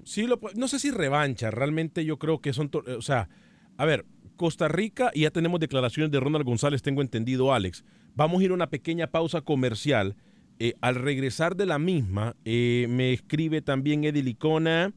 sí, 0.03 0.27
lo, 0.27 0.39
no 0.55 0.67
sé 0.67 0.79
si 0.79 0.91
revancha, 0.91 1.51
realmente 1.51 2.05
yo 2.05 2.17
creo 2.17 2.39
que 2.39 2.53
son, 2.53 2.69
o 2.73 3.01
sea, 3.01 3.29
a 3.77 3.85
ver, 3.85 4.05
Costa 4.35 4.67
Rica, 4.67 5.11
y 5.13 5.21
ya 5.21 5.31
tenemos 5.31 5.59
declaraciones 5.59 6.11
de 6.11 6.19
Ronald 6.19 6.45
González, 6.45 6.81
tengo 6.81 7.01
entendido, 7.01 7.53
Alex. 7.53 7.83
Vamos 8.15 8.41
a 8.41 8.43
ir 8.43 8.51
a 8.51 8.53
una 8.53 8.69
pequeña 8.69 9.07
pausa 9.07 9.41
comercial. 9.41 10.15
Eh, 10.59 10.73
al 10.81 10.95
regresar 10.95 11.55
de 11.55 11.65
la 11.65 11.79
misma, 11.79 12.35
eh, 12.45 12.85
me 12.89 13.11
escribe 13.11 13.61
también 13.61 14.03
Eddie 14.03 14.23
Licona. 14.23 14.93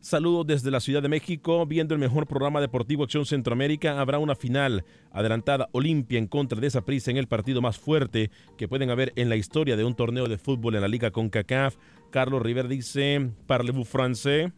Saludos 0.00 0.46
desde 0.46 0.70
la 0.70 0.80
Ciudad 0.80 1.02
de 1.02 1.10
México, 1.10 1.66
viendo 1.66 1.92
el 1.92 2.00
mejor 2.00 2.26
programa 2.26 2.62
deportivo 2.62 3.04
Acción 3.04 3.26
Centroamérica. 3.26 4.00
Habrá 4.00 4.18
una 4.18 4.34
final 4.34 4.84
adelantada 5.12 5.68
Olimpia 5.72 6.18
en 6.18 6.26
contra 6.26 6.58
de 6.58 6.68
esa 6.68 6.80
prisa 6.86 7.10
en 7.10 7.18
el 7.18 7.26
partido 7.26 7.60
más 7.60 7.78
fuerte 7.78 8.30
que 8.56 8.66
pueden 8.66 8.88
haber 8.88 9.12
en 9.16 9.28
la 9.28 9.36
historia 9.36 9.76
de 9.76 9.84
un 9.84 9.94
torneo 9.94 10.26
de 10.26 10.38
fútbol 10.38 10.74
en 10.74 10.80
la 10.80 10.88
Liga 10.88 11.10
CONCACAF. 11.10 11.76
Carlos 12.10 12.40
River 12.40 12.66
dice, 12.66 13.30
parlez-vous 13.46 13.86
français. 13.86 14.50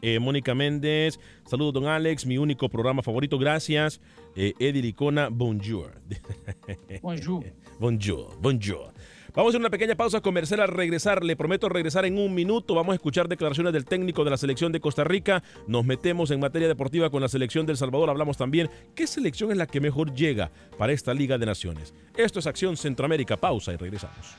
Eh, 0.00 0.18
Mónica 0.18 0.54
Méndez, 0.54 1.20
saludos 1.46 1.74
don 1.74 1.86
Alex, 1.86 2.26
mi 2.26 2.36
único 2.36 2.68
programa 2.68 3.02
favorito, 3.02 3.38
gracias. 3.38 4.00
Eh, 4.34 4.52
Eddie 4.58 4.82
Licona, 4.82 5.28
bonjour. 5.28 5.92
Bonjour. 7.02 7.44
bonjour, 7.78 8.36
bonjour. 8.40 8.92
Vamos 9.34 9.54
a 9.54 9.58
una 9.58 9.70
pequeña 9.70 9.94
pausa 9.94 10.20
comercial 10.20 10.60
al 10.60 10.68
regresar. 10.68 11.24
Le 11.24 11.36
prometo 11.36 11.70
regresar 11.70 12.04
en 12.04 12.18
un 12.18 12.34
minuto. 12.34 12.74
Vamos 12.74 12.92
a 12.92 12.96
escuchar 12.96 13.28
declaraciones 13.28 13.72
del 13.72 13.86
técnico 13.86 14.24
de 14.24 14.30
la 14.30 14.36
selección 14.36 14.72
de 14.72 14.80
Costa 14.80 15.04
Rica. 15.04 15.42
Nos 15.66 15.86
metemos 15.86 16.30
en 16.30 16.40
materia 16.40 16.68
deportiva 16.68 17.08
con 17.08 17.22
la 17.22 17.28
selección 17.28 17.64
del 17.64 17.78
Salvador. 17.78 18.10
Hablamos 18.10 18.36
también 18.36 18.68
qué 18.94 19.06
selección 19.06 19.50
es 19.50 19.56
la 19.56 19.66
que 19.66 19.80
mejor 19.80 20.12
llega 20.14 20.50
para 20.76 20.92
esta 20.92 21.14
Liga 21.14 21.38
de 21.38 21.46
Naciones. 21.46 21.94
Esto 22.14 22.40
es 22.40 22.46
Acción 22.46 22.76
Centroamérica. 22.76 23.38
Pausa 23.38 23.72
y 23.72 23.76
regresamos. 23.76 24.36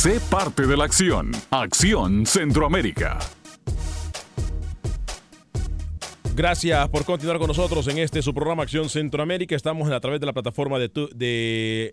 Sé 0.00 0.18
parte 0.30 0.66
de 0.66 0.78
la 0.78 0.84
acción. 0.84 1.30
Acción 1.50 2.24
Centroamérica. 2.24 3.18
Gracias 6.34 6.88
por 6.88 7.04
continuar 7.04 7.36
con 7.36 7.48
nosotros 7.48 7.86
en 7.88 7.98
este 7.98 8.22
su 8.22 8.32
programa 8.32 8.62
Acción 8.62 8.88
Centroamérica. 8.88 9.54
Estamos 9.54 9.90
a 9.90 10.00
través 10.00 10.18
de 10.18 10.24
la 10.24 10.32
plataforma 10.32 10.78
de, 10.78 10.88
tu, 10.88 11.10
de 11.14 11.92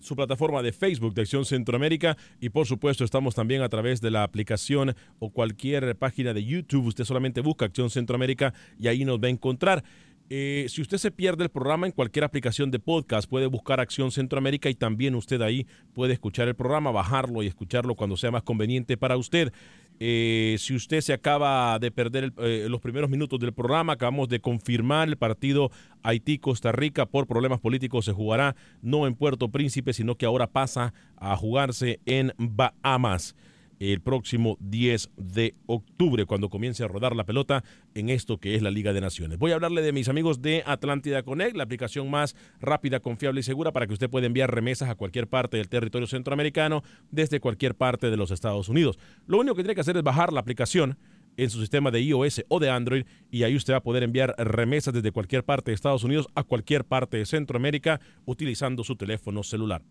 su 0.00 0.14
plataforma 0.14 0.62
de 0.62 0.72
Facebook 0.72 1.14
de 1.14 1.22
Acción 1.22 1.46
Centroamérica 1.46 2.18
y 2.42 2.50
por 2.50 2.66
supuesto 2.66 3.04
estamos 3.04 3.34
también 3.34 3.62
a 3.62 3.70
través 3.70 4.02
de 4.02 4.10
la 4.10 4.22
aplicación 4.22 4.94
o 5.18 5.30
cualquier 5.30 5.96
página 5.96 6.34
de 6.34 6.44
YouTube. 6.44 6.84
Usted 6.84 7.04
solamente 7.04 7.40
busca 7.40 7.64
Acción 7.64 7.88
Centroamérica 7.88 8.52
y 8.78 8.88
ahí 8.88 9.06
nos 9.06 9.18
va 9.18 9.28
a 9.28 9.30
encontrar. 9.30 9.82
Eh, 10.28 10.66
si 10.68 10.82
usted 10.82 10.98
se 10.98 11.12
pierde 11.12 11.44
el 11.44 11.50
programa 11.50 11.86
en 11.86 11.92
cualquier 11.92 12.24
aplicación 12.24 12.70
de 12.72 12.80
podcast, 12.80 13.28
puede 13.28 13.46
buscar 13.46 13.78
Acción 13.78 14.10
Centroamérica 14.10 14.68
y 14.68 14.74
también 14.74 15.14
usted 15.14 15.40
ahí 15.40 15.66
puede 15.94 16.14
escuchar 16.14 16.48
el 16.48 16.56
programa, 16.56 16.90
bajarlo 16.90 17.42
y 17.42 17.46
escucharlo 17.46 17.94
cuando 17.94 18.16
sea 18.16 18.32
más 18.32 18.42
conveniente 18.42 18.96
para 18.96 19.16
usted. 19.16 19.52
Eh, 20.00 20.56
si 20.58 20.74
usted 20.74 21.00
se 21.00 21.12
acaba 21.12 21.78
de 21.78 21.90
perder 21.90 22.32
eh, 22.38 22.66
los 22.68 22.80
primeros 22.80 23.08
minutos 23.08 23.38
del 23.38 23.52
programa, 23.52 23.92
acabamos 23.94 24.28
de 24.28 24.40
confirmar 24.40 25.08
el 25.08 25.16
partido 25.16 25.70
Haití-Costa 26.02 26.72
Rica 26.72 27.06
por 27.06 27.26
problemas 27.26 27.60
políticos 27.60 28.04
se 28.04 28.12
jugará 28.12 28.56
no 28.82 29.06
en 29.06 29.14
Puerto 29.14 29.48
Príncipe, 29.48 29.92
sino 29.92 30.16
que 30.16 30.26
ahora 30.26 30.48
pasa 30.48 30.92
a 31.16 31.36
jugarse 31.36 32.00
en 32.04 32.32
Bahamas. 32.36 33.36
El 33.80 34.00
próximo 34.00 34.56
10 34.60 35.10
de 35.16 35.54
octubre, 35.66 36.24
cuando 36.26 36.48
comience 36.48 36.84
a 36.84 36.88
rodar 36.88 37.14
la 37.14 37.24
pelota 37.24 37.64
en 37.94 38.08
esto 38.08 38.38
que 38.38 38.54
es 38.54 38.62
la 38.62 38.70
Liga 38.70 38.92
de 38.92 39.00
Naciones. 39.00 39.38
Voy 39.38 39.52
a 39.52 39.56
hablarle 39.56 39.82
de 39.82 39.92
mis 39.92 40.08
amigos 40.08 40.42
de 40.42 40.62
Atlántida 40.66 41.22
Connect, 41.22 41.56
la 41.56 41.64
aplicación 41.64 42.10
más 42.10 42.36
rápida, 42.60 43.00
confiable 43.00 43.40
y 43.40 43.42
segura 43.42 43.72
para 43.72 43.86
que 43.86 43.92
usted 43.92 44.10
pueda 44.10 44.26
enviar 44.26 44.54
remesas 44.54 44.88
a 44.88 44.94
cualquier 44.94 45.28
parte 45.28 45.56
del 45.56 45.68
territorio 45.68 46.06
centroamericano 46.06 46.82
desde 47.10 47.40
cualquier 47.40 47.74
parte 47.74 48.10
de 48.10 48.16
los 48.16 48.30
Estados 48.30 48.68
Unidos. 48.68 48.98
Lo 49.26 49.38
único 49.38 49.56
que 49.56 49.62
tiene 49.62 49.74
que 49.74 49.80
hacer 49.80 49.96
es 49.96 50.02
bajar 50.02 50.32
la 50.32 50.40
aplicación 50.40 50.98
en 51.36 51.50
su 51.50 51.60
sistema 51.60 51.90
de 51.90 52.00
iOS 52.00 52.44
o 52.48 52.60
de 52.60 52.70
Android 52.70 53.04
y 53.30 53.42
ahí 53.42 53.56
usted 53.56 53.74
va 53.74 53.78
a 53.78 53.82
poder 53.82 54.02
enviar 54.02 54.34
remesas 54.38 54.94
desde 54.94 55.12
cualquier 55.12 55.44
parte 55.44 55.70
de 55.70 55.74
Estados 55.74 56.04
Unidos 56.04 56.28
a 56.34 56.42
cualquier 56.42 56.84
parte 56.84 57.18
de 57.18 57.26
Centroamérica 57.26 58.00
utilizando 58.24 58.84
su 58.84 58.96
teléfono 58.96 59.42
celular. 59.42 59.82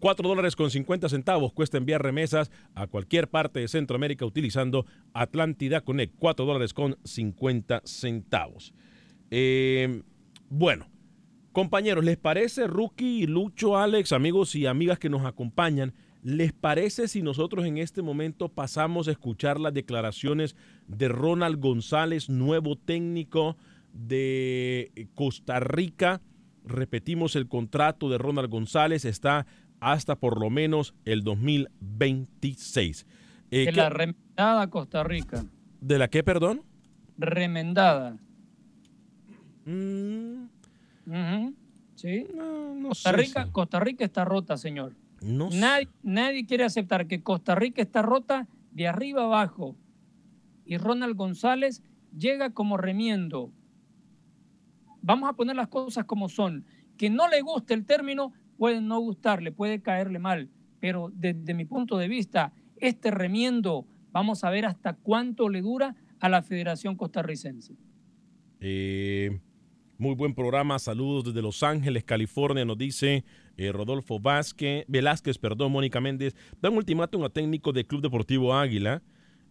4 0.00 0.28
dólares 0.28 0.56
con 0.56 0.70
50 0.70 1.08
centavos 1.08 1.52
cuesta 1.52 1.76
enviar 1.76 2.02
remesas 2.02 2.50
a 2.74 2.86
cualquier 2.86 3.28
parte 3.28 3.60
de 3.60 3.68
Centroamérica 3.68 4.24
utilizando 4.24 4.86
Atlántida 5.12 5.82
Connect. 5.82 6.14
4 6.18 6.44
dólares 6.44 6.74
con 6.74 6.98
50 7.04 7.82
centavos. 7.84 8.74
Eh, 9.30 10.02
bueno, 10.48 10.88
compañeros, 11.52 12.04
¿les 12.04 12.16
parece, 12.16 12.66
Rookie, 12.66 13.26
Lucho, 13.26 13.76
Alex, 13.76 14.12
amigos 14.12 14.56
y 14.56 14.66
amigas 14.66 14.98
que 14.98 15.10
nos 15.10 15.24
acompañan? 15.24 15.94
¿Les 16.22 16.52
parece 16.52 17.08
si 17.08 17.22
nosotros 17.22 17.64
en 17.64 17.78
este 17.78 18.02
momento 18.02 18.48
pasamos 18.48 19.08
a 19.08 19.12
escuchar 19.12 19.60
las 19.60 19.72
declaraciones 19.72 20.56
de 20.86 21.08
Ronald 21.08 21.60
González, 21.60 22.28
nuevo 22.28 22.76
técnico 22.76 23.56
de 23.92 25.08
Costa 25.14 25.60
Rica? 25.60 26.20
Repetimos 26.64 27.36
el 27.36 27.48
contrato 27.48 28.10
de 28.10 28.18
Ronald 28.18 28.50
González, 28.50 29.06
está 29.06 29.46
hasta 29.80 30.16
por 30.16 30.38
lo 30.38 30.50
menos 30.50 30.94
el 31.04 31.24
2026. 31.24 33.06
Eh, 33.50 33.64
de 33.66 33.72
la 33.72 33.88
remendada 33.88 34.70
Costa 34.70 35.02
Rica. 35.02 35.44
¿De 35.80 35.98
la 35.98 36.08
qué, 36.08 36.22
perdón? 36.22 36.62
Remendada. 37.18 38.16
Mm. 39.64 40.44
Sí. 41.94 42.26
Costa, 42.82 43.12
Rica, 43.12 43.52
Costa 43.52 43.80
Rica 43.80 44.04
está 44.04 44.24
rota, 44.24 44.56
señor. 44.56 44.94
nadie, 45.22 45.88
nadie 46.02 46.46
quiere 46.46 46.64
aceptar 46.64 47.06
que 47.06 47.22
Costa 47.22 47.54
Rica 47.54 47.82
está 47.82 48.02
rota 48.02 48.46
de 48.72 48.86
arriba 48.88 49.24
abajo. 49.24 49.76
Y 50.64 50.76
Ronald 50.78 51.16
González 51.16 51.82
llega 52.16 52.50
como 52.50 52.76
remiendo. 52.76 53.52
Vamos 55.02 55.28
a 55.28 55.32
poner 55.32 55.56
las 55.56 55.68
cosas 55.68 56.04
como 56.04 56.28
son. 56.28 56.64
Que 56.96 57.10
no 57.10 57.28
le 57.28 57.40
guste 57.40 57.74
el 57.74 57.84
término, 57.84 58.32
puede 58.60 58.82
no 58.82 59.00
gustarle, 59.00 59.52
puede 59.52 59.80
caerle 59.80 60.18
mal, 60.18 60.50
pero 60.80 61.10
desde 61.14 61.54
mi 61.54 61.64
punto 61.64 61.96
de 61.96 62.08
vista, 62.08 62.52
este 62.76 63.10
remiendo, 63.10 63.86
vamos 64.12 64.44
a 64.44 64.50
ver 64.50 64.66
hasta 64.66 64.92
cuánto 64.92 65.48
le 65.48 65.62
dura 65.62 65.96
a 66.20 66.28
la 66.28 66.42
Federación 66.42 66.94
Costarricense. 66.94 67.74
Eh, 68.60 69.40
muy 69.96 70.14
buen 70.14 70.34
programa, 70.34 70.78
saludos 70.78 71.24
desde 71.24 71.40
Los 71.40 71.62
Ángeles, 71.62 72.04
California, 72.04 72.66
nos 72.66 72.76
dice 72.76 73.24
eh, 73.56 73.72
Rodolfo 73.72 74.20
Vázquez, 74.20 74.84
Velázquez, 74.88 75.38
perdón, 75.38 75.72
Mónica 75.72 76.02
Méndez, 76.02 76.36
da 76.60 76.68
un 76.68 76.76
ultimátum 76.76 77.24
a 77.24 77.30
técnico 77.30 77.72
del 77.72 77.86
Club 77.86 78.02
Deportivo 78.02 78.54
Águila 78.54 79.02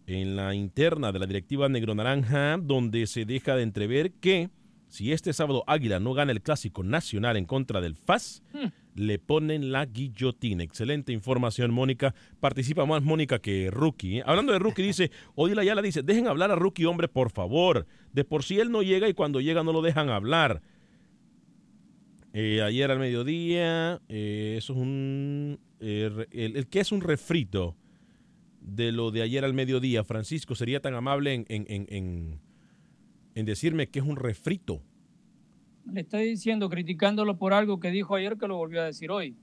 en 0.06 0.36
la 0.36 0.54
interna 0.54 1.10
de 1.10 1.18
la 1.18 1.26
directiva 1.26 1.68
Negro 1.68 1.96
Naranja, 1.96 2.58
donde 2.58 3.08
se 3.08 3.24
deja 3.24 3.56
de 3.56 3.64
entrever 3.64 4.12
que 4.12 4.50
si 4.86 5.10
este 5.10 5.32
sábado 5.32 5.64
Águila 5.66 5.98
no 5.98 6.14
gana 6.14 6.30
el 6.30 6.42
clásico 6.42 6.84
nacional 6.84 7.36
en 7.36 7.46
contra 7.46 7.80
del 7.80 7.96
FAS, 7.96 8.44
hmm 8.52 8.79
le 8.94 9.18
ponen 9.18 9.72
la 9.72 9.86
guillotina. 9.86 10.62
Excelente 10.62 11.12
información, 11.12 11.70
Mónica. 11.70 12.14
Participa 12.40 12.86
más 12.86 13.02
Mónica 13.02 13.38
que 13.38 13.70
Rookie. 13.70 14.18
¿eh? 14.18 14.22
Hablando 14.26 14.52
de 14.52 14.58
Rookie, 14.58 14.82
dice, 14.82 15.10
Odila 15.34 15.62
la 15.62 15.82
dice, 15.82 16.02
dejen 16.02 16.26
hablar 16.26 16.50
a 16.50 16.56
Rookie, 16.56 16.84
hombre, 16.84 17.08
por 17.08 17.30
favor. 17.30 17.86
De 18.12 18.24
por 18.24 18.42
sí 18.42 18.58
él 18.58 18.70
no 18.70 18.82
llega 18.82 19.08
y 19.08 19.14
cuando 19.14 19.40
llega 19.40 19.62
no 19.62 19.72
lo 19.72 19.82
dejan 19.82 20.08
hablar. 20.08 20.62
Eh, 22.32 22.62
ayer 22.62 22.90
al 22.90 22.98
mediodía, 22.98 24.00
eh, 24.08 24.54
eso 24.58 24.72
es 24.74 24.78
un... 24.78 25.58
el, 25.80 26.66
que 26.68 26.80
es 26.80 26.92
un 26.92 27.00
refrito 27.00 27.76
de 28.60 28.92
lo 28.92 29.10
de 29.10 29.22
ayer 29.22 29.44
al 29.44 29.54
mediodía, 29.54 30.04
Francisco, 30.04 30.54
sería 30.54 30.80
tan 30.80 30.94
amable 30.94 31.34
en, 31.34 31.46
en, 31.48 32.40
en 33.34 33.46
decirme 33.46 33.88
que 33.88 34.00
es 34.00 34.04
un 34.04 34.16
refrito 34.16 34.82
le 35.92 36.00
estoy 36.02 36.24
diciendo, 36.24 36.68
criticándolo 36.68 37.36
por 37.36 37.52
algo 37.52 37.80
que 37.80 37.90
dijo 37.90 38.14
ayer 38.14 38.36
que 38.36 38.48
lo 38.48 38.56
volvió 38.56 38.82
a 38.82 38.84
decir 38.84 39.10
hoy. 39.10 39.36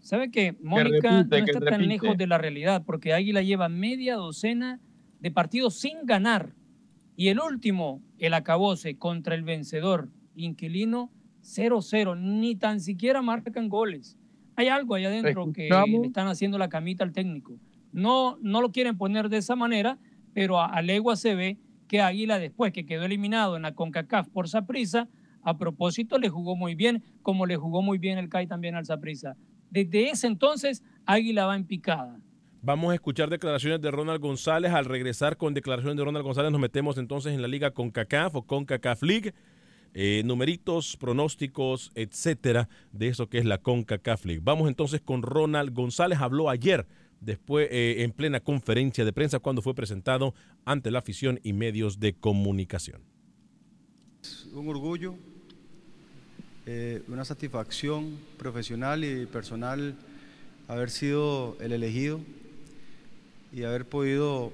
¿Sabe 0.00 0.30
qué? 0.30 0.56
Mónica 0.62 1.10
no 1.10 1.36
está 1.36 1.60
tan 1.60 1.88
lejos 1.88 2.16
de 2.16 2.26
la 2.26 2.38
realidad 2.38 2.84
porque 2.86 3.12
Águila 3.12 3.42
lleva 3.42 3.68
media 3.68 4.14
docena 4.14 4.80
de 5.20 5.30
partidos 5.30 5.74
sin 5.74 6.06
ganar. 6.06 6.54
Y 7.16 7.28
el 7.28 7.40
último, 7.40 8.02
el 8.18 8.34
acabose 8.34 8.98
contra 8.98 9.34
el 9.34 9.42
vencedor, 9.42 10.08
inquilino 10.34 11.10
0-0, 11.42 12.18
ni 12.20 12.54
tan 12.56 12.80
siquiera 12.80 13.22
marcan 13.22 13.68
goles. 13.68 14.18
Hay 14.54 14.68
algo 14.68 14.94
ahí 14.94 15.04
adentro 15.04 15.52
que 15.52 15.68
le 15.68 16.06
están 16.06 16.28
haciendo 16.28 16.58
la 16.58 16.68
camita 16.68 17.04
al 17.04 17.12
técnico. 17.12 17.58
No, 17.92 18.38
no 18.42 18.60
lo 18.60 18.70
quieren 18.70 18.96
poner 18.96 19.28
de 19.28 19.38
esa 19.38 19.56
manera, 19.56 19.98
pero 20.34 20.60
a, 20.60 20.66
a 20.66 20.82
legua 20.82 21.16
se 21.16 21.34
ve 21.34 21.58
que 21.88 22.00
Águila, 22.00 22.38
después 22.38 22.72
que 22.72 22.86
quedó 22.86 23.04
eliminado 23.04 23.56
en 23.56 23.62
la 23.62 23.74
CONCACAF 23.74 24.28
por 24.28 24.48
Saprisa, 24.48 25.08
a 25.46 25.56
propósito 25.56 26.18
le 26.18 26.28
jugó 26.28 26.56
muy 26.56 26.74
bien, 26.74 27.04
como 27.22 27.46
le 27.46 27.56
jugó 27.56 27.80
muy 27.80 27.98
bien 27.98 28.18
el 28.18 28.28
CAI 28.28 28.48
también 28.48 28.74
al 28.74 28.84
Zaprisa. 28.84 29.36
Desde 29.70 30.10
ese 30.10 30.26
entonces, 30.26 30.82
Águila 31.06 31.46
va 31.46 31.56
en 31.56 31.64
picada. 31.64 32.20
Vamos 32.62 32.90
a 32.90 32.94
escuchar 32.94 33.30
declaraciones 33.30 33.80
de 33.80 33.92
Ronald 33.92 34.20
González. 34.20 34.72
Al 34.72 34.86
regresar 34.86 35.36
con 35.36 35.54
declaraciones 35.54 35.96
de 35.96 36.04
Ronald 36.04 36.24
González, 36.24 36.50
nos 36.50 36.60
metemos 36.60 36.98
entonces 36.98 37.32
en 37.32 37.42
la 37.42 37.46
liga 37.46 37.70
con 37.70 37.92
CACAF 37.92 38.34
o 38.34 38.42
con 38.42 38.64
CACAF 38.64 39.04
League. 39.04 39.34
Eh, 39.94 40.22
numeritos, 40.24 40.96
pronósticos, 40.96 41.92
etcétera, 41.94 42.68
de 42.90 43.06
eso 43.06 43.28
que 43.28 43.38
es 43.38 43.44
la 43.44 43.58
CONCACAF 43.58 44.24
League. 44.26 44.42
Vamos 44.44 44.66
entonces 44.66 45.00
con 45.00 45.22
Ronald 45.22 45.72
González. 45.72 46.18
Habló 46.20 46.50
ayer, 46.50 46.88
después 47.20 47.68
eh, 47.70 48.02
en 48.02 48.10
plena 48.10 48.40
conferencia 48.40 49.04
de 49.04 49.12
prensa, 49.12 49.38
cuando 49.38 49.62
fue 49.62 49.74
presentado 49.74 50.34
ante 50.64 50.90
la 50.90 50.98
afición 50.98 51.38
y 51.44 51.52
medios 51.52 52.00
de 52.00 52.14
comunicación. 52.14 53.02
Un 54.52 54.68
orgullo 54.68 55.14
eh, 56.68 57.00
una 57.06 57.24
satisfacción 57.24 58.18
profesional 58.36 59.04
y 59.04 59.24
personal 59.26 59.94
haber 60.66 60.90
sido 60.90 61.56
el 61.60 61.70
elegido 61.70 62.20
y 63.52 63.62
haber 63.62 63.84
podido 63.84 64.52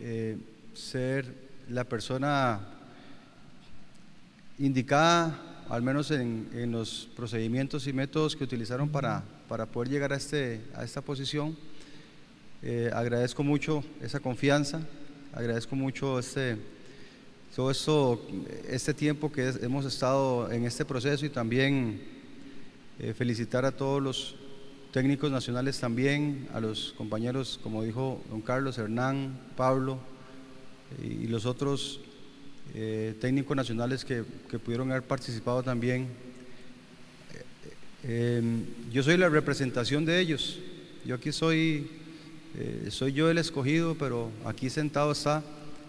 eh, 0.00 0.38
ser 0.74 1.32
la 1.68 1.84
persona 1.84 2.60
indicada, 4.58 5.64
al 5.68 5.82
menos 5.82 6.10
en, 6.10 6.72
los 6.72 7.08
procedimientos 7.14 7.86
y 7.86 7.92
métodos 7.92 8.34
que 8.34 8.42
utilizaron 8.42 8.88
para, 8.88 9.22
para 9.48 9.66
poder 9.66 9.88
llegar 9.88 10.12
a, 10.12 10.16
este, 10.16 10.62
a 10.74 10.82
esta 10.82 11.00
posición. 11.00 11.56
Eh, 12.62 12.90
agradezco 12.92 13.44
mucho 13.44 13.84
esa 14.00 14.18
confianza, 14.18 14.80
agradezco 15.32 15.76
mucho 15.76 16.18
este, 16.18 16.56
todo 17.54 17.70
esto, 17.70 18.18
este 18.66 18.94
tiempo 18.94 19.30
que 19.30 19.52
hemos 19.60 19.84
estado 19.84 20.50
en 20.50 20.64
este 20.64 20.86
proceso 20.86 21.26
y 21.26 21.28
también 21.28 22.00
eh, 22.98 23.12
felicitar 23.12 23.66
a 23.66 23.72
todos 23.72 24.02
los 24.02 24.36
técnicos 24.90 25.30
nacionales 25.30 25.78
también, 25.78 26.48
a 26.54 26.60
los 26.60 26.94
compañeros, 26.96 27.60
como 27.62 27.82
dijo 27.82 28.22
don 28.30 28.40
Carlos, 28.40 28.78
Hernán, 28.78 29.38
Pablo 29.54 29.98
y, 31.02 31.26
los 31.26 31.44
otros 31.44 32.00
eh, 32.74 33.14
técnicos 33.20 33.54
nacionales 33.54 34.02
que, 34.06 34.22
pudieron 34.58 34.90
haber 34.90 35.02
participado 35.02 35.62
también. 35.62 36.08
Eh, 38.04 38.42
yo 38.90 39.02
soy 39.02 39.18
la 39.18 39.28
representación 39.28 40.06
de 40.06 40.20
ellos, 40.20 40.58
yo 41.04 41.16
aquí 41.16 41.32
soy, 41.32 41.90
soy 42.88 43.12
yo 43.12 43.30
el 43.30 43.36
escogido, 43.36 43.94
pero 43.94 44.30
aquí 44.46 44.70
sentado 44.70 45.12
está 45.12 45.42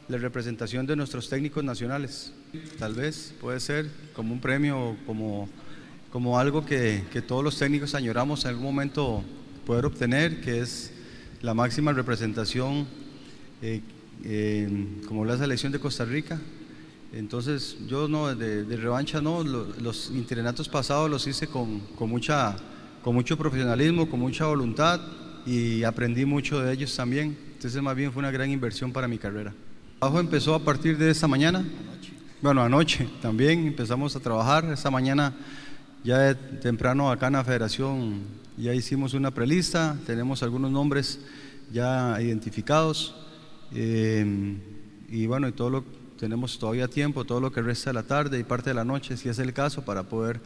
la 0.07 0.17
representación 0.17 0.85
de 0.85 0.95
nuestros 0.95 1.29
técnicos 1.29 1.63
nacionales. 1.63 2.33
Tal 2.77 2.93
vez 2.93 3.33
puede 3.39 3.59
ser 3.59 3.89
como 4.13 4.33
un 4.33 4.39
premio, 4.39 4.97
como, 5.05 5.49
como 6.11 6.37
algo 6.37 6.65
que, 6.65 7.03
que 7.11 7.21
todos 7.21 7.43
los 7.43 7.57
técnicos 7.57 7.95
añoramos 7.95 8.43
en 8.43 8.49
algún 8.49 8.65
momento 8.65 9.23
poder 9.65 9.85
obtener, 9.85 10.41
que 10.41 10.59
es 10.59 10.91
la 11.41 11.53
máxima 11.53 11.93
representación 11.93 12.85
eh, 13.61 13.81
como 15.07 15.25
la 15.25 15.37
selección 15.37 15.71
de 15.71 15.79
Costa 15.79 16.05
Rica. 16.05 16.39
Entonces 17.13 17.77
yo 17.87 18.07
no, 18.07 18.33
de, 18.35 18.75
revancha 18.75 19.21
no, 19.21 19.43
los, 19.43 20.09
internatos 20.11 20.67
pasados 20.67 21.09
los 21.09 21.25
hice 21.27 21.47
con, 21.47 21.79
con, 21.95 22.09
mucha, 22.09 22.55
con 23.03 23.13
mucho 23.13 23.37
profesionalismo, 23.37 24.09
con 24.09 24.19
mucha 24.19 24.47
voluntad 24.47 24.99
y 25.45 25.83
aprendí 25.83 26.25
mucho 26.25 26.59
de 26.61 26.73
ellos 26.73 26.93
también. 26.95 27.37
Entonces 27.53 27.81
más 27.81 27.95
bien 27.95 28.11
fue 28.11 28.19
una 28.19 28.31
gran 28.31 28.49
inversión 28.49 28.91
para 28.91 29.07
mi 29.07 29.17
carrera 29.17 29.53
trabajo 30.03 30.19
empezó 30.19 30.53
a 30.53 30.59
partir 30.59 30.97
de 30.97 31.09
esta 31.11 31.29
mañana. 31.29 31.63
Bueno, 32.41 32.61
anoche 32.61 33.07
también 33.21 33.67
empezamos 33.67 34.13
a 34.17 34.19
trabajar. 34.19 34.65
Esta 34.65 34.91
mañana 34.91 35.33
ya 36.03 36.35
temprano 36.59 37.09
acá 37.09 37.27
en 37.27 37.33
la 37.33 37.43
federación 37.45 38.19
Ya 38.57 38.73
hicimos 38.73 39.13
una 39.13 39.31
prelista, 39.31 39.97
tenemos 40.05 40.43
algunos 40.43 40.71
nombres 40.71 41.21
ya 41.71 42.21
identificados. 42.21 43.15
eh, 43.73 44.57
y 45.09 45.25
bueno, 45.25 45.47
y 45.47 45.53
todo 45.53 45.69
lo, 45.69 45.85
tenemos 46.19 46.59
todavía 46.59 46.89
tiempo, 46.89 47.23
todo 47.23 47.39
lo 47.39 47.53
que 47.53 47.61
resta 47.61 47.91
de 47.91 47.93
la 47.93 48.03
tarde 48.03 48.37
y 48.37 48.43
parte 48.43 48.71
de 48.71 48.73
la 48.73 48.83
noche, 48.83 49.15
si 49.15 49.29
es 49.29 49.39
el 49.39 49.53
caso, 49.53 49.85
para 49.85 50.03
poder 50.03 50.41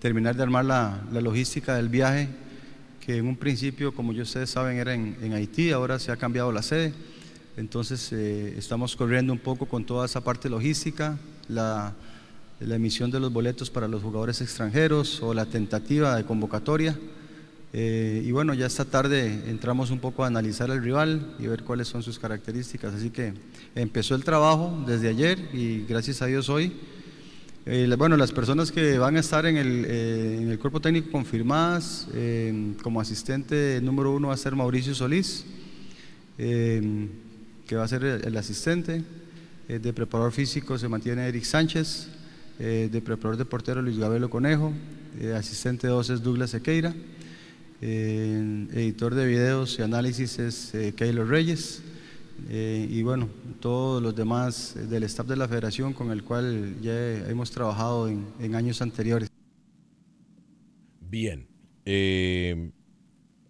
terminar 0.00 0.36
de 0.36 0.42
armar 0.42 0.64
la, 0.64 1.02
la 1.12 1.20
logística 1.20 1.74
del 1.74 1.90
viaje, 1.90 2.30
que 3.04 3.18
en 3.18 3.26
un 3.26 3.36
principio, 3.36 3.94
como 3.94 4.14
ya 4.14 4.22
ustedes 4.22 4.48
saben, 4.48 4.78
era 4.78 4.94
en, 4.94 5.18
en 5.20 5.34
Haití, 5.34 5.70
ahora 5.70 5.98
se 5.98 6.12
ha 6.12 6.16
cambiado 6.16 6.50
la 6.50 6.62
sede. 6.62 6.94
Entonces 7.56 8.10
eh, 8.12 8.54
estamos 8.56 8.96
corriendo 8.96 9.32
un 9.32 9.38
poco 9.38 9.66
con 9.66 9.84
toda 9.84 10.06
esa 10.06 10.22
parte 10.22 10.48
logística, 10.48 11.18
la, 11.48 11.92
emisión 12.60 13.10
de 13.10 13.20
los 13.20 13.32
boletos 13.32 13.68
para 13.68 13.88
los 13.88 14.02
jugadores 14.02 14.40
extranjeros 14.40 15.20
o 15.20 15.34
la 15.34 15.44
tentativa 15.46 16.16
de 16.16 16.24
convocatoria. 16.24 16.98
Eh, 17.74 18.22
y 18.24 18.30
bueno, 18.30 18.54
ya 18.54 18.66
esta 18.66 18.84
tarde 18.84 19.50
entramos 19.50 19.90
un 19.90 19.98
poco 19.98 20.24
a 20.24 20.28
analizar 20.28 20.70
al 20.70 20.82
rival 20.82 21.34
y 21.38 21.46
ver 21.46 21.64
cuáles 21.64 21.88
son 21.88 22.02
sus 22.02 22.18
características. 22.18 22.94
Así 22.94 23.10
que 23.10 23.34
empezó 23.74 24.14
el 24.14 24.24
trabajo 24.24 24.82
desde 24.86 25.08
ayer 25.08 25.38
y 25.52 25.84
gracias 25.84 26.22
a 26.22 26.26
Dios 26.26 26.48
hoy. 26.48 26.72
eh, 27.66 27.92
bueno, 27.98 28.16
las 28.16 28.32
personas 28.32 28.72
que 28.72 28.96
van 28.96 29.16
a 29.16 29.20
estar 29.20 29.44
en 29.44 29.56
el, 29.58 29.84
en 29.84 30.50
el 30.50 30.58
cuerpo 30.58 30.80
técnico 30.80 31.10
confirmadas, 31.10 32.06
como 32.82 33.00
asistente 33.00 33.80
número 33.82 34.12
uno 34.12 34.28
va 34.28 34.34
a 34.34 34.38
ser 34.38 34.54
Mauricio 34.54 34.94
Solís, 34.94 35.44
que 37.72 37.76
va 37.76 37.84
a 37.84 37.88
ser 37.88 38.04
el, 38.04 38.22
el 38.22 38.36
asistente. 38.36 39.02
Eh, 39.66 39.78
de 39.78 39.94
preparador 39.94 40.30
físico 40.30 40.76
se 40.76 40.88
mantiene 40.88 41.26
Eric 41.26 41.44
Sánchez, 41.44 42.06
eh, 42.58 42.90
de 42.92 43.00
preparador 43.00 43.38
de 43.38 43.46
portero 43.46 43.80
Luis 43.80 43.96
Gabelo 43.96 44.28
Conejo, 44.28 44.74
eh, 45.18 45.32
asistente 45.32 45.86
2 45.86 46.10
es 46.10 46.22
Douglas 46.22 46.50
Sequeira. 46.50 46.92
Eh, 47.80 48.66
editor 48.74 49.14
de 49.14 49.26
videos 49.26 49.78
y 49.78 49.82
análisis 49.82 50.38
es 50.38 50.74
eh, 50.74 50.92
Keylor 50.94 51.26
Reyes. 51.26 51.82
Eh, 52.50 52.86
y 52.90 53.02
bueno, 53.02 53.30
todos 53.60 54.02
los 54.02 54.14
demás 54.14 54.74
del 54.90 55.04
staff 55.04 55.26
de 55.26 55.36
la 55.36 55.48
federación 55.48 55.94
con 55.94 56.10
el 56.10 56.24
cual 56.24 56.74
ya 56.82 57.26
hemos 57.26 57.52
trabajado 57.52 58.06
en, 58.06 58.26
en 58.38 58.54
años 58.54 58.82
anteriores. 58.82 59.30
Bien. 61.00 61.46
Eh, 61.86 62.70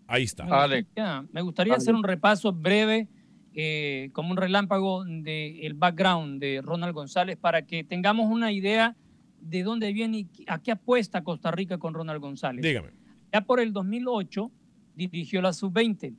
ahí 0.07 0.23
está. 0.23 0.45
Me 0.45 0.51
gustaría, 0.51 1.25
me 1.33 1.43
gustaría 1.43 1.75
hacer 1.75 1.97
un 1.97 2.05
repaso 2.05 2.53
breve, 2.53 3.09
eh, 3.55 4.11
como 4.13 4.31
un 4.31 4.37
relámpago 4.37 5.05
del 5.05 5.75
background 5.75 6.41
de 6.41 6.61
Ronald 6.63 6.95
González 6.95 7.37
para 7.37 7.67
que 7.67 7.85
tengamos 7.85 8.31
una 8.31 8.51
idea 8.53 8.97
de 9.41 9.63
dónde 9.63 9.93
viene 9.93 10.19
y 10.19 10.29
a 10.47 10.61
qué 10.61 10.73
apuesta 10.73 11.23
Costa 11.23 11.51
Rica 11.51 11.79
con 11.79 11.95
Ronald 11.95 12.21
González. 12.21 12.63
Dígame. 12.63 12.91
Ya 13.33 13.43
por 13.43 13.61
el 13.61 13.73
2008 13.73 14.51
dirigió 14.95 15.43
la 15.43 15.53
sub-20. 15.53 16.15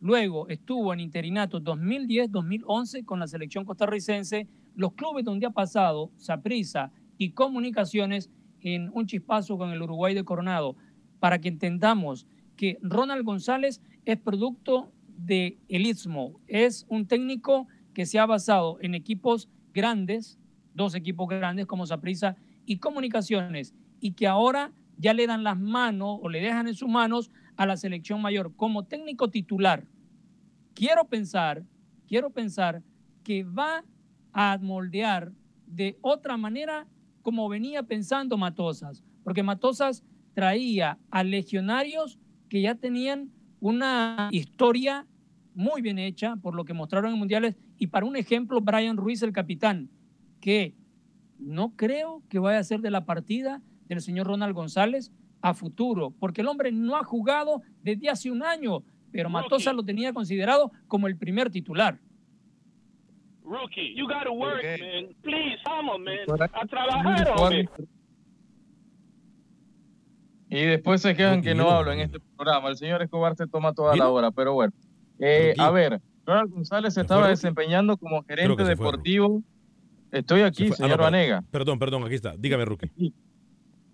Luego 0.00 0.48
estuvo 0.48 0.92
en 0.92 1.00
interinato 1.00 1.60
2010-2011 1.60 3.04
con 3.04 3.20
la 3.20 3.26
selección 3.26 3.64
costarricense. 3.64 4.48
Los 4.74 4.92
clubes 4.94 5.24
donde 5.24 5.46
ha 5.46 5.50
pasado, 5.50 6.10
Saprissa 6.16 6.92
y 7.18 7.32
Comunicaciones, 7.32 8.30
en 8.62 8.90
un 8.92 9.06
chispazo 9.06 9.58
con 9.58 9.70
el 9.70 9.82
Uruguay 9.82 10.14
de 10.14 10.24
Coronado, 10.24 10.76
para 11.18 11.40
que 11.40 11.48
entendamos 11.48 12.26
que 12.56 12.78
Ronald 12.82 13.24
González 13.24 13.80
es 14.04 14.18
producto 14.18 14.92
de 15.24 15.58
el 15.68 15.86
Istmo. 15.86 16.40
Es 16.46 16.86
un 16.88 17.06
técnico 17.06 17.66
que 17.94 18.06
se 18.06 18.18
ha 18.18 18.26
basado 18.26 18.78
en 18.80 18.94
equipos 18.94 19.48
grandes, 19.72 20.38
dos 20.74 20.94
equipos 20.94 21.28
grandes 21.28 21.66
como 21.66 21.86
Saprissa 21.86 22.36
y 22.66 22.78
Comunicaciones, 22.78 23.74
y 24.00 24.12
que 24.12 24.26
ahora 24.26 24.72
ya 24.96 25.14
le 25.14 25.26
dan 25.26 25.44
las 25.44 25.58
manos 25.58 26.18
o 26.22 26.28
le 26.28 26.40
dejan 26.40 26.68
en 26.68 26.74
sus 26.74 26.88
manos 26.88 27.30
a 27.56 27.66
la 27.66 27.76
selección 27.76 28.22
mayor 28.22 28.54
como 28.56 28.84
técnico 28.84 29.30
titular. 29.30 29.86
Quiero 30.74 31.04
pensar, 31.06 31.64
quiero 32.06 32.30
pensar 32.30 32.82
que 33.24 33.44
va 33.44 33.84
a 34.32 34.58
moldear 34.58 35.32
de 35.66 35.98
otra 36.00 36.36
manera 36.36 36.86
como 37.22 37.48
venía 37.48 37.82
pensando 37.82 38.38
Matosas, 38.38 39.02
porque 39.24 39.42
Matosas 39.42 40.04
traía 40.34 40.98
a 41.10 41.22
legionarios 41.22 42.18
que 42.48 42.62
ya 42.62 42.74
tenían 42.74 43.30
una 43.60 44.28
historia 44.32 45.06
muy 45.54 45.82
bien 45.82 45.98
hecha 45.98 46.36
por 46.36 46.54
lo 46.54 46.64
que 46.64 46.72
mostraron 46.72 47.12
en 47.12 47.18
mundiales 47.18 47.56
y 47.78 47.88
para 47.88 48.06
un 48.06 48.16
ejemplo 48.16 48.60
Brian 48.60 48.96
Ruiz 48.96 49.22
el 49.22 49.32
capitán 49.32 49.90
que 50.40 50.74
no 51.38 51.74
creo 51.76 52.22
que 52.28 52.38
vaya 52.38 52.58
a 52.58 52.64
ser 52.64 52.80
de 52.80 52.90
la 52.90 53.04
partida 53.04 53.62
del 53.86 54.00
señor 54.00 54.26
Ronald 54.26 54.54
González 54.54 55.12
a 55.42 55.54
futuro, 55.54 56.12
porque 56.18 56.42
el 56.42 56.48
hombre 56.48 56.70
no 56.70 56.96
ha 56.96 57.04
jugado 57.04 57.62
desde 57.82 58.10
hace 58.10 58.30
un 58.30 58.42
año, 58.42 58.82
pero 59.10 59.30
Matosa 59.30 59.72
lo 59.72 59.82
tenía 59.82 60.12
considerado 60.12 60.70
como 60.86 61.06
el 61.06 61.16
primer 61.16 61.50
titular. 61.50 61.98
Rookie, 63.42 63.94
you 63.96 64.06
gotta 64.06 64.30
work, 64.30 64.62
man. 64.62 65.14
Please, 65.22 65.58
vamos, 65.64 65.98
man. 66.00 66.18
A 66.52 66.66
trabajar, 66.66 67.32
hombre. 67.36 67.68
Y 70.50 70.64
después 70.64 71.00
se 71.00 71.14
quejan 71.14 71.42
que 71.42 71.54
no 71.54 71.70
hablo 71.70 71.92
en 71.92 72.00
este 72.00 72.18
programa. 72.36 72.68
El 72.68 72.76
señor 72.76 73.00
Escobar 73.02 73.36
se 73.36 73.46
toma 73.46 73.72
toda 73.72 73.94
la 73.94 74.08
hora, 74.08 74.32
pero 74.32 74.52
bueno. 74.52 74.72
Eh, 75.20 75.54
a 75.56 75.70
ver, 75.70 76.00
Ronald 76.26 76.50
González 76.50 76.94
se 76.94 77.02
estaba 77.02 77.28
desempeñando 77.28 77.96
como 77.96 78.24
gerente 78.24 78.64
deportivo. 78.64 79.42
Estoy 80.10 80.42
aquí, 80.42 80.66
Se 80.66 80.72
ah, 80.72 80.76
señor 80.76 80.90
no, 80.90 80.96
perdón. 80.96 81.12
Vanega. 81.12 81.44
Perdón, 81.52 81.78
perdón, 81.78 82.04
aquí 82.04 82.16
está. 82.16 82.34
Dígame, 82.36 82.64
Rookie. 82.64 83.14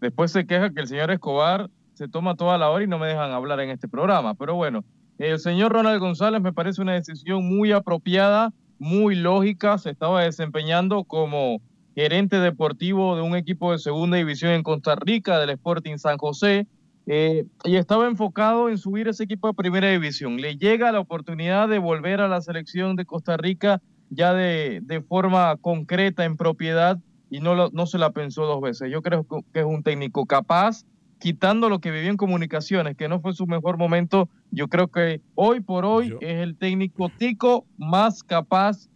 Después 0.00 0.32
se 0.32 0.46
queja 0.46 0.70
que 0.70 0.80
el 0.80 0.88
señor 0.88 1.10
Escobar 1.10 1.68
se 1.92 2.08
toma 2.08 2.36
toda 2.36 2.56
la 2.56 2.70
hora 2.70 2.84
y 2.84 2.86
no 2.86 2.98
me 2.98 3.08
dejan 3.08 3.32
hablar 3.32 3.60
en 3.60 3.68
este 3.68 3.86
programa. 3.86 4.34
Pero 4.34 4.54
bueno, 4.54 4.82
el 5.18 5.38
señor 5.38 5.72
Ronald 5.72 6.00
González 6.00 6.40
me 6.40 6.54
parece 6.54 6.80
una 6.80 6.94
decisión 6.94 7.46
muy 7.46 7.72
apropiada, 7.72 8.54
muy 8.78 9.14
lógica. 9.14 9.76
Se 9.76 9.90
estaba 9.90 10.22
desempeñando 10.22 11.04
como 11.04 11.60
gerente 11.96 12.38
deportivo 12.38 13.16
de 13.16 13.22
un 13.22 13.34
equipo 13.34 13.72
de 13.72 13.78
segunda 13.78 14.16
división 14.18 14.52
en 14.52 14.62
Costa 14.62 14.94
Rica, 14.94 15.40
del 15.40 15.50
Sporting 15.50 15.96
San 15.96 16.18
José. 16.18 16.66
eh, 17.08 17.44
y 17.64 17.76
estaba 17.76 18.06
enfocado 18.08 18.68
en 18.68 18.78
subir 18.78 19.06
ese 19.08 19.24
equipo 19.24 19.46
a 19.48 19.52
primera 19.52 19.88
división. 19.90 20.36
Le 20.38 20.56
llega 20.56 20.90
la 20.92 20.98
oportunidad 21.00 21.68
de 21.68 21.78
volver 21.78 22.20
a 22.20 22.26
la 22.28 22.40
selección 22.40 22.96
de 22.96 23.04
Costa 23.04 23.36
Rica 23.36 23.80
ya 24.10 24.34
de, 24.34 24.80
de 24.82 25.00
forma 25.02 25.56
concreta, 25.60 26.24
en 26.24 26.36
propiedad, 26.36 26.98
y 27.30 27.38
no, 27.40 27.54
lo- 27.54 27.70
no 27.72 27.86
se 27.86 27.98
la 27.98 28.10
pensó 28.10 28.44
dos 28.46 28.60
veces. 28.60 28.90
Yo 28.90 29.02
creo 29.02 29.24
que 29.52 29.60
es 29.60 29.64
un 29.64 29.82
técnico 29.84 30.26
capaz, 30.26 30.82
quitando 31.20 31.68
lo 31.68 31.78
que 31.78 31.90
vivió 31.92 32.10
en 32.10 32.16
comunicaciones, 32.16 32.96
que 32.96 33.08
no 33.08 33.20
fue 33.20 33.32
su 33.34 33.46
mejor 33.46 33.78
momento. 33.78 34.28
Yo 34.50 34.66
creo 34.68 34.88
que 34.88 35.20
hoy 35.34 35.60
por 35.60 35.84
hoy 35.84 36.08
es 36.20 36.38
el 36.42 36.56
técnico 36.58 37.08
tico 37.08 37.66
más 37.78 38.22
capaz 38.24 38.88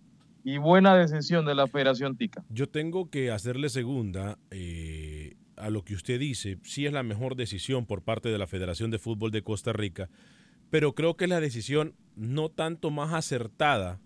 y 0.44 0.58
buena 0.58 0.96
decisión 0.96 1.44
de 1.44 1.54
la 1.54 1.66
Federación 1.66 2.16
Tica. 2.16 2.44
Yo 2.48 2.68
tengo 2.68 3.10
que 3.10 3.30
hacerle 3.30 3.68
segunda 3.68 4.38
eh, 4.50 5.36
a 5.56 5.70
lo 5.70 5.84
que 5.84 5.94
usted 5.94 6.18
dice. 6.18 6.58
Sí 6.62 6.86
es 6.86 6.92
la 6.92 7.02
mejor 7.02 7.36
decisión 7.36 7.86
por 7.86 8.02
parte 8.02 8.28
de 8.30 8.38
la 8.38 8.46
Federación 8.46 8.90
de 8.90 8.98
Fútbol 8.98 9.30
de 9.30 9.42
Costa 9.42 9.72
Rica, 9.72 10.08
pero 10.70 10.94
creo 10.94 11.16
que 11.16 11.24
es 11.24 11.30
la 11.30 11.40
decisión 11.40 11.94
no 12.16 12.48
tanto 12.48 12.90
más 12.90 13.12
acertada 13.12 14.00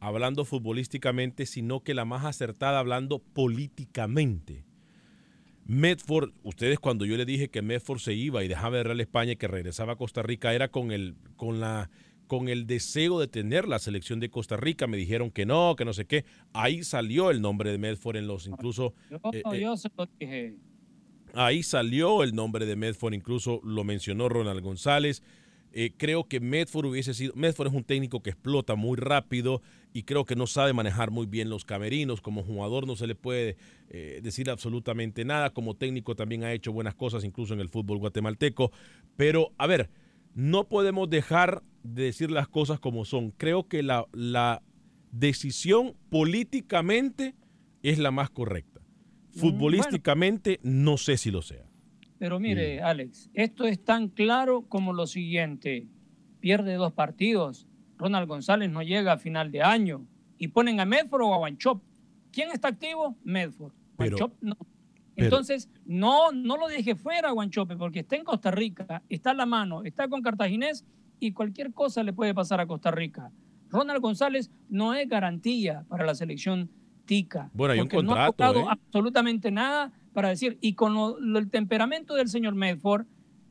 hablando 0.00 0.44
futbolísticamente, 0.44 1.46
sino 1.46 1.82
que 1.82 1.94
la 1.94 2.04
más 2.04 2.24
acertada 2.24 2.78
hablando 2.78 3.18
políticamente. 3.18 4.64
Medford, 5.64 6.32
ustedes 6.44 6.78
cuando 6.78 7.04
yo 7.04 7.16
le 7.16 7.26
dije 7.26 7.50
que 7.50 7.62
Medford 7.62 7.98
se 7.98 8.14
iba 8.14 8.42
y 8.42 8.48
dejaba 8.48 8.78
de 8.78 8.84
Real 8.84 9.00
España 9.00 9.32
y 9.32 9.36
que 9.36 9.48
regresaba 9.48 9.94
a 9.94 9.96
Costa 9.96 10.22
Rica, 10.22 10.54
era 10.54 10.68
con 10.68 10.92
el, 10.92 11.16
con 11.36 11.60
la 11.60 11.90
con 12.28 12.48
el 12.48 12.66
deseo 12.66 13.18
de 13.18 13.26
tener 13.26 13.66
la 13.66 13.80
selección 13.80 14.20
de 14.20 14.30
Costa 14.30 14.56
Rica, 14.56 14.86
me 14.86 14.96
dijeron 14.96 15.32
que 15.32 15.46
no, 15.46 15.74
que 15.76 15.84
no 15.84 15.92
sé 15.92 16.04
qué. 16.04 16.24
Ahí 16.52 16.84
salió 16.84 17.30
el 17.30 17.40
nombre 17.40 17.72
de 17.72 17.78
Medford 17.78 18.16
en 18.16 18.28
los 18.28 18.46
incluso 18.46 18.94
Yo, 19.10 19.16
eh, 19.32 19.42
eh, 19.52 19.60
yo 19.60 19.76
se 19.76 19.88
lo 19.96 20.06
dije. 20.20 20.56
Ahí 21.34 21.62
salió 21.62 22.22
el 22.22 22.34
nombre 22.34 22.64
de 22.66 22.76
Medford, 22.76 23.14
incluso 23.14 23.60
lo 23.64 23.82
mencionó 23.82 24.28
Ronald 24.28 24.62
González. 24.62 25.22
Eh, 25.72 25.92
creo 25.96 26.24
que 26.24 26.40
Medford 26.40 26.86
hubiese 26.86 27.12
sido. 27.14 27.34
Medford 27.36 27.68
es 27.68 27.74
un 27.74 27.84
técnico 27.84 28.22
que 28.22 28.30
explota 28.30 28.74
muy 28.74 28.96
rápido 28.96 29.60
y 29.92 30.04
creo 30.04 30.24
que 30.24 30.34
no 30.34 30.46
sabe 30.46 30.72
manejar 30.72 31.10
muy 31.10 31.26
bien 31.26 31.50
los 31.50 31.64
camerinos. 31.64 32.20
Como 32.20 32.42
jugador 32.42 32.86
no 32.86 32.96
se 32.96 33.06
le 33.06 33.14
puede 33.14 33.56
eh, 33.90 34.20
decir 34.22 34.48
absolutamente 34.50 35.24
nada. 35.24 35.50
Como 35.50 35.74
técnico 35.74 36.14
también 36.16 36.44
ha 36.44 36.52
hecho 36.52 36.72
buenas 36.72 36.94
cosas, 36.94 37.24
incluso 37.24 37.54
en 37.54 37.60
el 37.60 37.68
fútbol 37.68 37.98
guatemalteco. 37.98 38.72
Pero, 39.16 39.52
a 39.58 39.66
ver, 39.66 39.90
no 40.34 40.68
podemos 40.68 41.08
dejar 41.10 41.62
de 41.82 42.04
decir 42.04 42.30
las 42.30 42.48
cosas 42.48 42.80
como 42.80 43.04
son. 43.04 43.30
Creo 43.32 43.66
que 43.68 43.82
la, 43.82 44.06
la 44.12 44.62
decisión 45.10 45.94
políticamente 46.10 47.34
es 47.82 47.98
la 47.98 48.10
más 48.10 48.30
correcta. 48.30 48.80
Futbolísticamente 49.30 50.58
no 50.62 50.96
sé 50.96 51.16
si 51.16 51.30
lo 51.30 51.42
sea. 51.42 51.64
Pero 52.18 52.40
mire, 52.40 52.80
Alex, 52.82 53.30
esto 53.34 53.64
es 53.64 53.82
tan 53.84 54.08
claro 54.08 54.62
como 54.68 54.92
lo 54.92 55.06
siguiente. 55.06 55.86
Pierde 56.40 56.74
dos 56.74 56.92
partidos. 56.92 57.66
Ronald 57.96 58.28
González 58.28 58.70
no 58.70 58.82
llega 58.82 59.12
a 59.12 59.18
final 59.18 59.50
de 59.52 59.62
año. 59.62 60.06
Y 60.38 60.48
ponen 60.48 60.80
a 60.80 60.84
Medford 60.84 61.22
o 61.22 61.34
a 61.34 61.38
Wanchop. 61.38 61.82
¿Quién 62.32 62.50
está 62.50 62.68
activo? 62.68 63.16
Medford. 63.24 63.72
Pero- 63.96 64.16
Wanchop 64.16 64.32
no. 64.42 64.56
Entonces, 65.24 65.68
no, 65.84 66.32
no 66.32 66.56
lo 66.56 66.68
deje 66.68 66.94
fuera, 66.94 67.30
Guanchope, 67.32 67.76
porque 67.76 68.00
está 68.00 68.16
en 68.16 68.24
Costa 68.24 68.50
Rica, 68.50 69.02
está 69.08 69.30
a 69.30 69.34
la 69.34 69.46
mano, 69.46 69.82
está 69.84 70.08
con 70.08 70.22
Cartaginés 70.22 70.84
y 71.20 71.32
cualquier 71.32 71.72
cosa 71.72 72.02
le 72.02 72.12
puede 72.12 72.34
pasar 72.34 72.60
a 72.60 72.66
Costa 72.66 72.90
Rica. 72.90 73.30
Ronald 73.70 74.00
González 74.00 74.50
no 74.68 74.94
es 74.94 75.08
garantía 75.08 75.84
para 75.88 76.06
la 76.06 76.14
selección 76.14 76.70
tica. 77.04 77.50
Bueno, 77.52 77.72
hay 77.72 77.80
un 77.80 77.88
no 78.06 78.14
ha 78.14 78.26
tocado 78.26 78.60
¿eh? 78.60 78.66
absolutamente 78.70 79.50
nada 79.50 79.92
para 80.12 80.28
decir. 80.28 80.58
Y 80.60 80.74
con 80.74 80.94
lo- 80.94 81.18
lo- 81.20 81.38
el 81.38 81.50
temperamento 81.50 82.14
del 82.14 82.28
señor 82.28 82.54
Medford, 82.54 83.06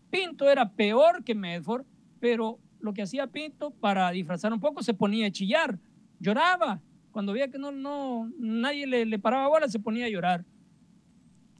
Pinto 0.09 0.49
era 0.49 0.71
peor 0.71 1.23
que 1.23 1.35
Medford, 1.35 1.85
pero 2.19 2.59
lo 2.79 2.93
que 2.93 3.01
hacía 3.01 3.27
Pinto 3.27 3.71
para 3.71 4.09
disfrazar 4.11 4.53
un 4.53 4.59
poco 4.59 4.81
se 4.83 4.93
ponía 4.93 5.27
a 5.27 5.31
chillar, 5.31 5.77
lloraba. 6.19 6.81
Cuando 7.11 7.33
veía 7.33 7.49
que 7.49 7.57
no, 7.57 7.71
no, 7.71 8.31
nadie 8.39 8.85
le, 8.87 9.05
le 9.05 9.19
paraba 9.19 9.47
bola, 9.47 9.67
se 9.67 9.79
ponía 9.79 10.05
a 10.05 10.09
llorar. 10.09 10.45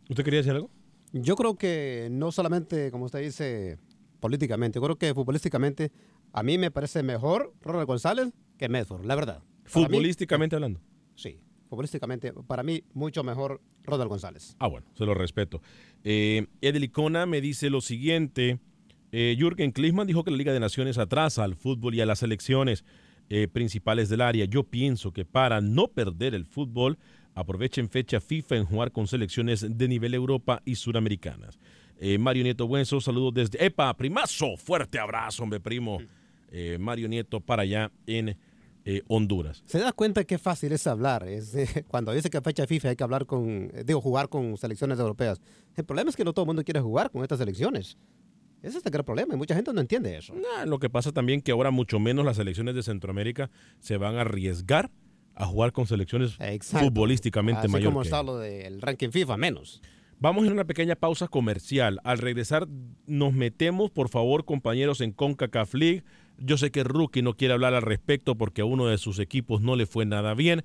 ¿Usted 0.10 0.24
quería 0.24 0.39
decir 0.39 0.53
algo? 0.53 0.70
Yo 1.14 1.36
creo 1.36 1.55
que 1.55 2.08
no 2.12 2.32
solamente, 2.32 2.91
como 2.91 3.05
usted 3.05 3.22
dice, 3.22 3.78
políticamente, 4.20 4.78
yo 4.80 4.84
creo 4.84 4.95
que 4.97 5.14
futbolísticamente 5.14 5.91
a 6.34 6.43
mí 6.43 6.58
me 6.58 6.72
parece 6.72 7.03
mejor 7.03 7.53
Ronald 7.62 7.88
González 7.88 8.34
que 8.58 8.70
Medford, 8.70 9.05
la 9.05 9.16
verdad. 9.16 9.39
Mí, 9.39 9.62
Futbolísticamente 9.66 10.55
hablando. 10.55 10.82
sí, 11.16 11.39
futbolísticamente, 11.70 12.34
para 12.34 12.64
mí 12.64 12.84
mucho 12.93 13.24
mejor 13.24 13.62
Ronald 13.84 14.10
González. 14.10 14.55
Ah, 14.60 14.68
bueno, 14.68 14.88
se 14.95 15.05
lo 15.05 15.14
respeto. 15.14 15.62
Eh, 16.03 16.47
Edelicona 16.62 17.26
me 17.26 17.41
dice 17.41 17.70
lo 17.70 17.82
siguiente. 17.82 18.60
Eh, 19.12 19.36
Jürgen 19.38 19.72
Klinsmann 19.72 20.08
dijo 20.08 20.24
que 20.24 20.32
la 20.32 20.38
Liga 20.38 20.53
de 20.53 20.60
Naciones 20.60 20.97
atrasa 20.97 21.43
al 21.43 21.55
fútbol 21.55 21.95
y 21.95 22.01
a 22.01 22.05
las 22.05 22.20
selecciones 22.20 22.84
eh, 23.30 23.47
principales 23.47 24.10
del 24.10 24.22
área. 24.22 24.45
Yo 24.45 24.64
pienso 24.64 25.12
que 25.12 25.26
para 25.26 25.62
no 25.62 25.89
perder 25.89 26.34
el 26.34 26.45
fútbol, 26.45 26.97
aprovechen 27.38 27.90
fecha 27.90 28.20
FIFA 28.20 28.58
en 28.58 28.66
jugar 28.66 28.92
con 28.92 29.08
selecciones 29.08 29.66
de 29.70 29.88
nivel 29.88 30.14
Europa 30.14 30.62
y 30.66 30.76
suramericanas. 30.76 31.60
Eh, 32.00 32.18
Mario 32.18 32.44
Nieto 32.44 32.68
Buenzo, 32.68 33.00
saludos 33.00 33.34
desde... 33.34 33.64
¡Epa, 33.64 33.96
primazo! 33.96 34.58
Fuerte 34.58 35.00
abrazo, 35.00 35.44
hombre, 35.44 35.60
primo. 35.60 36.00
Eh, 36.50 36.78
Mario 36.80 37.08
Nieto 37.08 37.40
para 37.40 37.62
allá 37.62 37.92
en 38.06 38.38
eh, 38.90 39.04
Honduras. 39.08 39.64
Se 39.66 39.80
da 39.80 39.92
cuenta 39.92 40.24
qué 40.24 40.38
fácil 40.38 40.72
es 40.72 40.88
hablar. 40.88 41.28
Es, 41.28 41.54
eh, 41.54 41.86
cuando 41.90 42.14
dice 42.14 42.30
que 42.30 42.38
a 42.38 42.42
fecha 42.42 42.66
FIFA 42.66 42.90
hay 42.90 42.96
que 42.96 43.04
hablar 43.04 43.26
con, 43.26 43.70
eh, 43.74 43.84
digo, 43.86 44.00
jugar 44.00 44.30
con 44.30 44.56
selecciones 44.58 44.98
europeas. 44.98 45.42
El 45.76 45.84
problema 45.84 46.10
es 46.10 46.16
que 46.16 46.24
no 46.24 46.32
todo 46.32 46.44
el 46.44 46.48
mundo 46.48 46.64
quiere 46.64 46.80
jugar 46.80 47.12
con 47.12 47.22
estas 47.22 47.38
selecciones. 47.38 47.98
Ese 48.64 48.78
es 48.78 48.86
el 48.86 48.92
gran 48.92 49.06
problema 49.06 49.34
y 49.36 49.38
mucha 49.38 49.56
gente 49.56 49.74
no 49.74 49.82
entiende 49.82 50.18
eso. 50.18 50.34
Nah, 50.34 50.66
lo 50.66 50.80
que 50.80 50.90
pasa 50.90 51.12
también 51.12 51.42
que 51.42 51.52
ahora 51.52 51.70
mucho 51.70 52.00
menos 52.00 52.26
las 52.26 52.38
selecciones 52.38 52.76
de 52.76 52.82
Centroamérica 52.82 53.52
se 53.80 53.98
van 53.98 54.16
a 54.16 54.22
arriesgar 54.22 54.90
a 55.38 55.46
jugar 55.46 55.72
con 55.72 55.86
selecciones 55.86 56.36
Exacto. 56.40 56.86
futbolísticamente 56.86 57.62
Así 57.62 57.70
mayor 57.70 57.92
como 57.92 58.02
que 58.02 58.08
está 58.08 58.24
lo 58.24 58.38
del 58.38 58.82
ranking 58.82 59.10
FIFA, 59.10 59.38
menos. 59.38 59.82
Vamos 60.20 60.48
a 60.48 60.52
una 60.52 60.66
pequeña 60.66 60.96
pausa 60.96 61.28
comercial. 61.28 62.00
Al 62.04 62.18
regresar 62.18 62.68
nos 63.06 63.34
metemos, 63.34 63.92
por 63.92 64.10
favor, 64.10 64.46
compañeros, 64.46 65.00
en 65.02 65.12
CONCACAF 65.12 65.76
League. 65.76 66.04
Yo 66.40 66.58
sé 66.58 66.72
que 66.72 66.84
Rookie 66.84 67.22
no 67.22 67.36
quiere 67.36 67.54
hablar 67.54 67.76
al 67.76 67.84
respecto 67.84 68.36
porque 68.36 68.62
a 68.62 68.66
uno 68.66 68.88
de 68.88 68.98
sus 68.98 69.20
equipos 69.20 69.62
no 69.62 69.76
le 69.76 69.86
fue 69.86 70.06
nada 70.06 70.34
bien, 70.34 70.64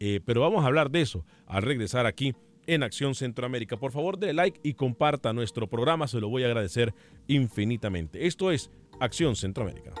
eh, 0.00 0.20
pero 0.24 0.40
vamos 0.40 0.64
a 0.64 0.68
hablar 0.68 0.90
de 0.90 1.02
eso 1.02 1.26
al 1.46 1.62
regresar 1.62 2.06
aquí 2.06 2.34
en 2.66 2.82
Acción 2.82 3.14
Centroamérica. 3.14 3.76
Por 3.76 3.92
favor, 3.92 4.18
dé 4.18 4.32
like 4.32 4.58
y 4.62 4.72
comparta 4.72 5.34
nuestro 5.34 5.68
programa, 5.68 6.08
se 6.08 6.20
lo 6.20 6.30
voy 6.30 6.44
a 6.44 6.46
agradecer 6.46 6.94
infinitamente. 7.26 8.26
Esto 8.26 8.50
es 8.50 8.70
Acción 9.00 9.36
Centroamérica. 9.36 9.92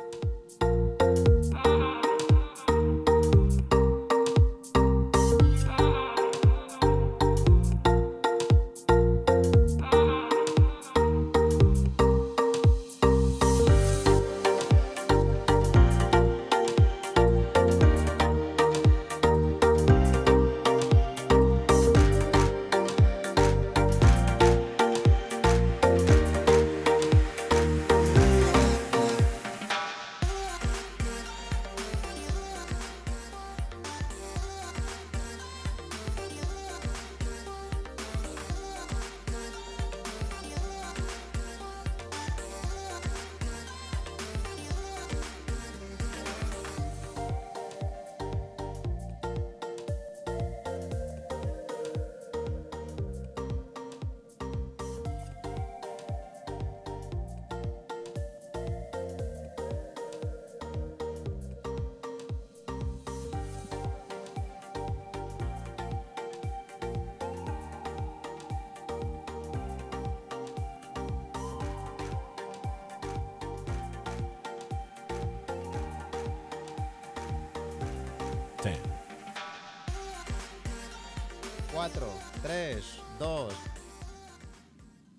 2. 83.18 83.54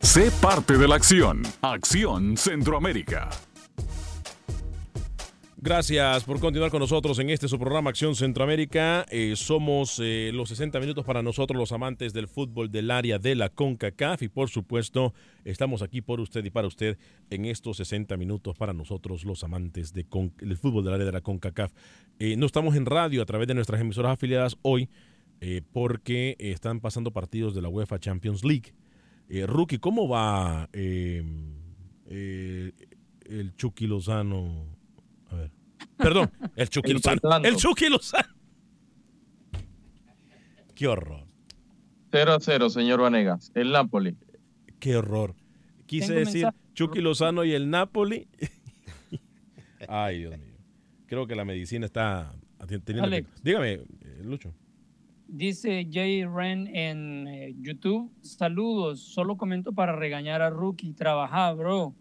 Sé 0.02 0.32
parte 0.42 0.78
de 0.78 0.88
la 0.88 0.96
acción. 0.96 1.42
Acción 1.62 2.38
Centroamérica. 2.38 3.30
Gracias 5.58 6.24
por 6.26 6.40
continuar 6.40 6.70
con 6.70 6.80
nosotros 6.80 7.18
en 7.18 7.32
este 7.32 7.48
su 7.48 7.58
programa 7.58 7.90
Acción 7.90 8.14
Centroamérica. 8.16 9.04
Eh, 9.10 9.34
somos 9.36 10.00
eh, 10.00 10.30
los 10.32 10.50
60 10.50 10.80
minutos 10.80 11.04
para 11.06 11.24
nosotros 11.24 11.58
los 11.58 11.72
amantes 11.72 12.14
del 12.14 12.28
fútbol 12.28 12.70
del 12.72 12.92
área 12.92 13.18
de 13.18 13.34
la 13.34 13.50
CONCACAF 13.50 14.22
y 14.22 14.28
por 14.28 14.50
supuesto 14.52 15.16
estamos 15.44 15.82
aquí 15.82 16.02
por 16.02 16.20
usted 16.20 16.46
y 16.46 16.52
para 16.52 16.68
usted 16.68 17.00
en 17.32 17.46
estos 17.46 17.78
60 17.78 18.16
minutos 18.16 18.56
para 18.56 18.74
nosotros 18.74 19.26
los 19.26 19.44
amantes 19.44 19.92
de 19.92 20.04
con- 20.06 20.34
del 20.38 20.56
fútbol 20.58 20.84
del 20.84 20.94
área 20.94 21.06
de 21.08 21.12
la 21.14 21.22
CONCACAF. 21.22 21.72
Eh, 22.20 22.36
no 22.38 22.46
estamos 22.46 22.76
en 22.76 22.86
radio 22.86 23.24
a 23.24 23.26
través 23.26 23.48
de 23.48 23.56
nuestras 23.56 23.82
emisoras 23.82 24.12
afiliadas 24.14 24.58
hoy 24.62 24.88
eh, 25.42 25.62
porque 25.74 26.36
están 26.40 26.80
pasando 26.80 27.12
partidos 27.12 27.54
de 27.54 27.62
la 27.62 27.70
UEFA 27.70 28.00
Champions 28.00 28.44
League. 28.44 28.74
Eh, 29.30 29.46
Rookie, 29.48 29.80
¿cómo 29.80 30.08
va 30.08 30.70
eh, 30.74 31.24
eh, 32.08 32.72
el 33.26 33.56
Chucky 33.56 33.88
Lozano? 33.88 34.68
A 35.30 35.36
ver. 35.36 35.52
Perdón, 35.98 36.32
el 36.56 36.70
Chucky 36.70 36.92
El 36.92 36.98
Lozano. 36.98 37.38
El 37.44 37.56
Chucky 37.56 37.90
Lozano. 37.90 38.36
Qué 40.76 40.88
horror, 40.88 41.26
0 42.12 42.34
a 42.34 42.40
0, 42.40 42.70
señor 42.70 43.02
Vanegas. 43.02 43.52
El 43.56 43.72
Napoli. 43.72 44.16
qué 44.80 44.98
horror. 44.98 45.36
Quise 45.86 46.14
decir 46.14 46.44
mensaje. 46.44 46.58
Chucky 46.74 47.02
Lozano 47.02 47.46
y 47.46 47.54
el 47.54 47.70
Napoli. 47.70 48.28
Ay, 49.88 50.20
Dios 50.20 50.38
mío. 50.38 50.58
Creo 51.08 51.28
que 51.28 51.36
la 51.36 51.46
medicina 51.46 51.86
está 51.86 52.34
teniendo. 52.84 53.30
Dígame, 53.42 53.82
Lucho. 54.24 54.54
Dice 55.28 55.88
Jay 55.92 56.24
Ren 56.24 56.68
en 56.68 57.28
eh, 57.28 57.56
YouTube, 57.60 58.12
saludos, 58.22 59.00
solo 59.02 59.38
comento 59.38 59.74
para 59.74 59.96
regañar 59.96 60.44
a 60.44 60.52
Rookie, 60.52 60.94
trabaja, 60.94 61.52
bro. 61.54 61.96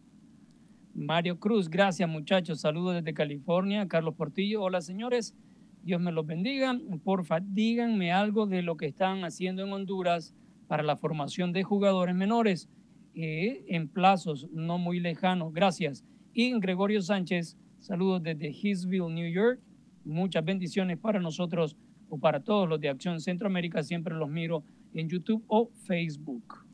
Mario 0.94 1.40
Cruz, 1.40 1.70
gracias 1.70 2.08
muchachos, 2.08 2.60
saludos 2.60 2.96
desde 2.96 3.14
California. 3.14 3.88
Carlos 3.88 4.14
Portillo, 4.14 4.62
hola 4.62 4.82
señores, 4.82 5.34
Dios 5.82 6.02
me 6.02 6.12
los 6.12 6.26
bendiga. 6.26 6.78
Porfa, 7.02 7.40
díganme 7.40 8.12
algo 8.12 8.46
de 8.46 8.60
lo 8.60 8.76
que 8.76 8.86
están 8.86 9.24
haciendo 9.24 9.64
en 9.64 9.72
Honduras 9.72 10.34
para 10.68 10.82
la 10.82 10.96
formación 10.96 11.52
de 11.52 11.62
jugadores 11.62 12.14
menores 12.14 12.68
eh, 13.14 13.64
en 13.68 13.88
plazos 13.88 14.48
no 14.52 14.76
muy 14.76 15.00
lejanos. 15.00 15.52
Gracias. 15.54 16.04
Y 16.34 16.58
Gregorio 16.60 17.00
Sánchez, 17.00 17.56
saludos 17.78 18.22
desde 18.22 18.50
Hillsville, 18.50 19.08
New 19.08 19.32
York. 19.32 19.60
Muchas 20.04 20.44
bendiciones 20.44 20.98
para 20.98 21.20
nosotros 21.20 21.76
o 22.14 22.18
para 22.18 22.40
todos 22.40 22.68
los 22.68 22.80
de 22.80 22.88
Acción 22.88 23.20
Centroamérica. 23.20 23.82
Siempre 23.82 24.14
los 24.14 24.28
miro 24.30 24.62
en 24.94 25.08
YouTube 25.08 25.42
o 25.48 25.70
Facebook. 25.86 26.64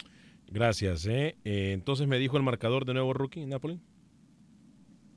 Gracias. 0.50 1.06
eh. 1.06 1.36
Eh, 1.44 1.72
entonces 1.72 2.06
me 2.06 2.18
dijo 2.18 2.36
el 2.36 2.42
marcador 2.42 2.84
de 2.84 2.94
nuevo 2.94 3.12
Rookie, 3.12 3.46
Napoli. 3.46 3.80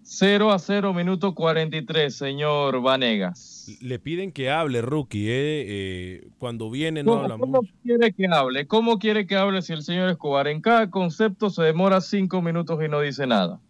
0 0.05 0.51
a 0.51 0.59
0, 0.59 0.93
minuto 0.93 1.34
43, 1.34 2.13
señor 2.13 2.82
Vanegas. 2.82 3.78
Le 3.82 3.99
piden 3.99 4.34
que 4.34 4.49
hable, 4.49 4.82
rookie. 4.82 5.30
¿eh? 5.30 5.63
Eh, 5.65 6.28
cuando 6.39 6.69
viene 6.69 7.03
no 7.03 7.11
¿Cómo, 7.11 7.24
habla 7.24 7.38
cómo 7.38 7.61
mucho. 7.61 7.74
quiere 7.84 8.11
que 8.11 8.28
hable? 8.28 8.67
¿Cómo 8.67 8.99
quiere 8.99 9.26
que 9.26 9.38
hable 9.38 9.61
si 9.61 9.71
el 9.71 9.82
señor 9.82 10.09
Escobar 10.09 10.47
en 10.49 10.59
cada 10.59 10.89
concepto 10.89 11.49
se 11.49 11.63
demora 11.63 12.01
cinco 12.01 12.41
minutos 12.41 12.80
y 12.84 12.89
no 12.89 12.99
dice 12.99 13.26
nada? 13.28 13.61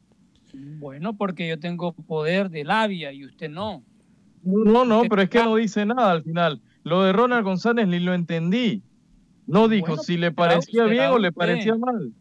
Bueno, 0.56 1.16
porque 1.16 1.47
yo 1.47 1.60
tengo 1.60 1.93
poder 1.93 2.49
de 2.49 2.64
labia 2.64 3.12
y 3.14 3.26
usted 3.26 3.49
no. 3.49 3.84
No, 4.44 4.86
no, 4.86 5.04
pero 5.10 5.22
es 5.22 5.30
que 5.30 5.44
no 5.44 5.56
dice 5.56 5.86
nada 5.86 6.12
al 6.12 6.24
final. 6.24 6.62
Lo 6.84 7.04
de 7.04 7.14
Ronald 7.14 7.44
González 7.46 7.88
ni 7.88 8.00
lo 8.00 8.14
entendí. 8.14 8.84
No 9.48 9.68
dijo 9.68 9.88
Bueno, 9.88 10.04
si 10.04 10.18
le 10.18 10.32
parecía 10.32 10.84
bien 10.86 11.06
o 11.12 11.18
le 11.18 11.32
parecía 11.32 11.76
mal. 11.78 12.14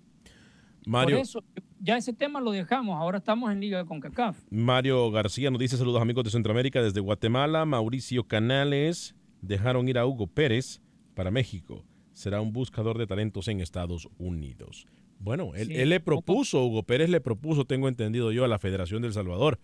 Mario, 0.87 1.17
Por 1.17 1.23
eso, 1.23 1.45
ya 1.81 1.97
ese 1.97 2.13
tema 2.13 2.41
lo 2.41 2.51
dejamos. 2.51 2.97
Ahora 2.99 3.19
estamos 3.19 3.53
en 3.53 3.61
Liga 3.61 3.79
de 3.79 3.87
CONCACAF. 3.87 4.37
Mario 4.51 5.11
García 5.11 5.51
nos 5.51 5.61
dice 5.61 5.77
saludos 5.77 6.03
amigos 6.03 6.25
de 6.25 6.31
Centroamérica 6.31 6.83
desde 6.83 7.01
Guatemala. 7.01 7.65
Mauricio 7.65 8.25
Canales 8.25 9.15
dejaron 9.41 9.89
ir 9.89 9.99
a 9.99 10.07
Hugo 10.07 10.27
Pérez 10.27 10.81
para 11.15 11.31
México. 11.31 11.85
Será 12.13 12.41
un 12.41 12.53
buscador 12.53 12.99
de 12.99 13.07
talentos 13.07 13.49
en 13.49 13.61
Estados 13.61 14.09
Unidos. 14.19 14.87
Bueno, 15.19 15.55
él, 15.55 15.69
Sí. 15.69 15.75
él 15.77 15.91
le 15.91 16.01
propuso, 16.01 16.65
Hugo 16.65 16.83
Pérez 16.83 17.09
le 17.09 17.21
propuso, 17.21 17.65
tengo 17.65 17.89
entendido 17.89 18.33
yo, 18.33 18.45
a 18.45 18.49
la 18.49 18.59
Federación 18.59 19.03
del 19.03 19.13
Salvador. 19.13 19.61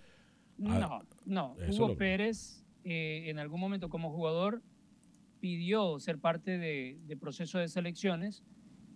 Ah, 0.65 0.79
No, 0.79 1.03
no. 1.29 1.55
eso 1.61 1.85
Hugo 1.85 1.93
lo- 1.93 1.99
Pérez, 1.99 2.65
eh, 2.85 3.25
en 3.29 3.39
algún 3.39 3.61
momento 3.61 3.89
como 3.89 4.11
jugador, 4.11 4.63
pidió 5.41 5.99
ser 6.01 6.19
parte 6.19 6.59
de, 6.59 6.99
de 7.07 7.17
proceso 7.17 7.59
de 7.59 7.69
selecciones. 7.69 8.43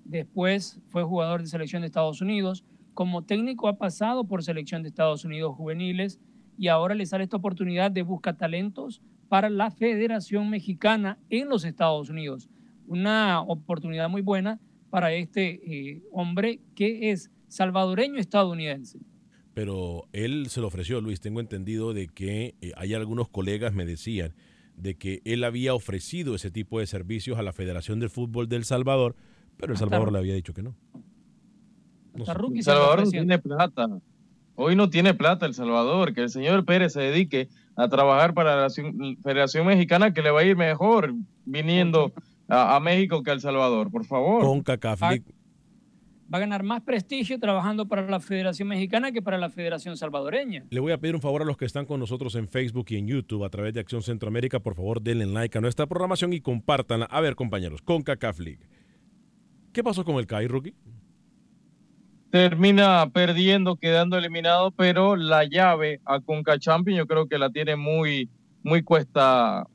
Después 0.04 0.80
fue 0.88 1.04
jugador 1.04 1.42
de 1.42 1.46
selección 1.48 1.82
de 1.82 1.86
Estados 1.86 2.20
Unidos. 2.20 2.64
Como 2.94 3.22
técnico 3.22 3.68
ha 3.68 3.78
pasado 3.78 4.24
por 4.24 4.42
selección 4.42 4.82
de 4.82 4.88
Estados 4.88 5.24
Unidos 5.24 5.54
juveniles 5.56 6.20
y 6.58 6.68
ahora 6.68 6.94
le 6.94 7.06
sale 7.06 7.24
esta 7.24 7.36
oportunidad 7.36 7.90
de 7.90 8.02
buscar 8.02 8.36
talentos 8.36 9.00
para 9.28 9.48
la 9.48 9.70
Federación 9.70 10.50
Mexicana 10.50 11.18
en 11.30 11.48
los 11.48 11.64
Estados 11.64 12.10
Unidos. 12.10 12.50
Una 12.86 13.40
oportunidad 13.40 14.10
muy 14.10 14.20
buena 14.22 14.60
para 14.90 15.12
este 15.12 15.60
eh, 15.94 16.02
hombre 16.12 16.60
que 16.74 17.10
es 17.12 17.30
salvadoreño 17.48 18.18
estadounidense. 18.18 18.98
Pero 19.54 20.04
él 20.12 20.46
se 20.48 20.60
lo 20.60 20.66
ofreció, 20.68 21.00
Luis. 21.00 21.20
Tengo 21.20 21.40
entendido 21.40 21.92
de 21.94 22.08
que 22.08 22.54
eh, 22.60 22.72
hay 22.76 22.94
algunos 22.94 23.28
colegas 23.28 23.74
me 23.74 23.84
decían 23.84 24.32
de 24.76 24.94
que 24.96 25.20
él 25.24 25.44
había 25.44 25.74
ofrecido 25.74 26.34
ese 26.34 26.50
tipo 26.50 26.80
de 26.80 26.86
servicios 26.86 27.38
a 27.38 27.42
la 27.42 27.52
Federación 27.52 28.00
del 28.00 28.08
Fútbol 28.10 28.48
del 28.48 28.64
Salvador, 28.64 29.14
pero 29.58 29.72
El 29.72 29.74
Hasta- 29.74 29.84
Salvador 29.86 30.12
le 30.12 30.18
había 30.18 30.34
dicho 30.34 30.54
que 30.54 30.62
no. 30.62 30.74
El 32.14 32.24
Salvador 32.62 33.04
no 33.04 33.10
tiene 33.10 33.38
plata. 33.38 33.88
Hoy 34.54 34.76
no 34.76 34.90
tiene 34.90 35.14
plata 35.14 35.46
El 35.46 35.54
Salvador. 35.54 36.12
Que 36.14 36.22
el 36.22 36.30
señor 36.30 36.64
Pérez 36.64 36.92
se 36.92 37.00
dedique 37.00 37.48
a 37.76 37.88
trabajar 37.88 38.34
para 38.34 38.56
la 38.60 38.68
Federación- 38.70 39.66
Mexicana, 39.66 40.12
que 40.12 40.22
le 40.22 40.30
va 40.30 40.40
a 40.40 40.44
ir 40.44 40.56
mejor 40.56 41.14
viniendo 41.46 42.12
a, 42.48 42.76
a 42.76 42.80
México 42.80 43.22
que 43.22 43.30
a 43.30 43.34
El 43.34 43.40
Salvador. 43.40 43.90
Por 43.90 44.04
favor. 44.04 44.42
Con 44.42 44.62
CACAF. 44.62 45.00
Va 46.32 46.38
a 46.38 46.40
ganar 46.40 46.62
más 46.62 46.80
prestigio 46.82 47.38
trabajando 47.38 47.86
para 47.86 48.08
la 48.08 48.18
Federación 48.20 48.68
Mexicana 48.68 49.12
que 49.12 49.20
para 49.20 49.36
la 49.38 49.50
Federación 49.50 49.96
Salvadoreña. 49.96 50.64
Le 50.70 50.80
voy 50.80 50.92
a 50.92 50.98
pedir 50.98 51.14
un 51.14 51.20
favor 51.20 51.42
a 51.42 51.44
los 51.44 51.56
que 51.56 51.64
están 51.66 51.84
con 51.84 52.00
nosotros 52.00 52.34
en 52.36 52.48
Facebook 52.48 52.86
y 52.90 52.96
en 52.96 53.06
YouTube 53.06 53.44
a 53.44 53.50
través 53.50 53.74
de 53.74 53.80
Acción 53.80 54.02
Centroamérica. 54.02 54.60
Por 54.60 54.74
favor, 54.74 55.02
denle 55.02 55.26
like 55.26 55.58
a 55.58 55.60
nuestra 55.60 55.86
programación 55.86 56.32
y 56.32 56.40
compártanla. 56.40 57.06
A 57.06 57.20
ver, 57.20 57.34
compañeros, 57.34 57.82
con 57.82 58.02
CACAF 58.02 58.38
League. 58.40 58.60
¿Qué 59.72 59.82
pasó 59.84 60.04
con 60.04 60.16
el 60.16 60.26
CAI, 60.26 60.46
rookie? 60.46 60.74
termina 62.30 63.10
perdiendo, 63.12 63.76
quedando 63.76 64.16
eliminado, 64.16 64.70
pero 64.70 65.16
la 65.16 65.44
llave 65.44 66.00
a 66.06 66.20
Conca 66.20 66.58
Champions 66.58 66.96
yo 66.98 67.06
creo 67.06 67.26
que 67.28 67.36
la 67.38 67.50
tiene 67.50 67.76
muy, 67.76 68.30
muy 68.62 68.82
cuesta, 68.82 69.66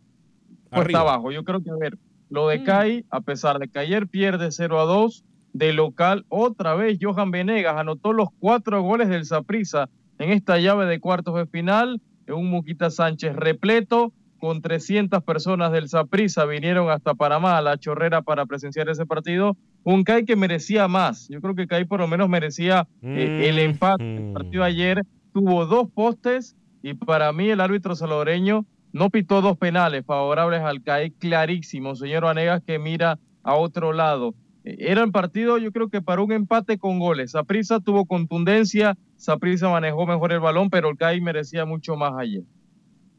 cuesta 0.72 1.02
abajo. 1.02 1.32
Yo 1.32 1.44
creo 1.44 1.62
que, 1.62 1.70
a 1.70 1.76
ver, 1.76 2.00
lo 2.32 2.46
Mm. 2.46 2.50
de 2.50 2.64
CAI, 2.64 3.06
a 3.12 3.22
pesar 3.22 3.60
de 3.60 3.68
que 3.68 3.78
ayer 3.78 4.08
pierde 4.08 4.52
0 4.52 4.80
a 4.80 4.86
2, 4.86 5.24
de 5.58 5.74
local, 5.74 6.26
otra 6.30 6.76
vez 6.76 7.00
Johan 7.02 7.32
Venegas 7.32 7.76
anotó 7.78 8.14
los 8.14 8.30
cuatro 8.40 8.82
goles 8.82 9.10
del 9.10 9.26
Saprissa 9.26 9.90
en 10.20 10.32
esta 10.32 10.60
llave 10.60 10.86
de 10.86 11.00
cuartos 11.00 11.36
de 11.36 11.46
final, 11.46 12.02
en 12.26 12.36
un 12.36 12.50
Muquita 12.50 12.90
Sánchez 12.90 13.36
repleto, 13.36 14.14
con 14.40 14.62
300 14.62 15.24
personas 15.24 15.72
del 15.72 15.90
Saprissa 15.90 16.46
vinieron 16.46 16.90
hasta 16.90 17.16
Panamá, 17.16 17.58
a 17.58 17.62
la 17.62 17.78
chorrera, 17.78 18.22
para 18.22 18.46
presenciar 18.46 18.88
ese 18.90 19.06
partido. 19.06 19.58
Un 19.84 20.04
CAI 20.04 20.26
que 20.26 20.36
merecía 20.36 20.88
más. 20.88 21.28
Yo 21.30 21.42
creo 21.42 21.56
que 21.56 21.68
CAI 21.68 21.86
por 21.86 22.02
lo 22.02 22.08
menos 22.08 22.30
merecía 22.30 22.88
eh, 23.02 23.48
el 23.50 23.58
empate. 23.58 24.18
El 24.18 24.34
partido 24.34 24.64
ayer 24.64 25.04
tuvo 25.34 25.66
dos 25.66 25.90
postes 25.92 26.56
y 26.84 26.94
para 26.94 27.32
mí 27.34 27.50
el 27.50 27.62
árbitro 27.62 27.96
salvadoreño 27.96 28.66
no 28.94 29.10
pitó 29.10 29.42
dos 29.42 29.58
penales 29.58 30.06
favorables 30.06 30.62
al 30.62 30.84
CAI 30.84 31.12
clarísimo, 31.12 31.96
señor 31.96 32.24
Vanegas, 32.24 32.62
que 32.64 32.78
mira 32.80 33.18
a 33.44 33.56
otro 33.56 33.94
lado. 33.94 34.36
Era 34.78 35.04
el 35.04 35.12
partido, 35.12 35.58
yo 35.58 35.72
creo 35.72 35.90
que 35.90 36.02
para 36.02 36.22
un 36.22 36.32
empate 36.32 36.78
con 36.78 37.00
goles. 37.00 37.32
Saprissa 37.32 37.80
tuvo 37.80 38.06
contundencia, 38.06 38.98
Saprissa 39.16 39.70
manejó 39.70 40.06
mejor 40.06 40.34
el 40.34 40.40
balón, 40.40 40.70
pero 40.70 40.90
el 40.90 40.98
CAI 40.98 41.22
merecía 41.22 41.66
mucho 41.66 41.96
más 41.96 42.14
ayer. 42.18 42.44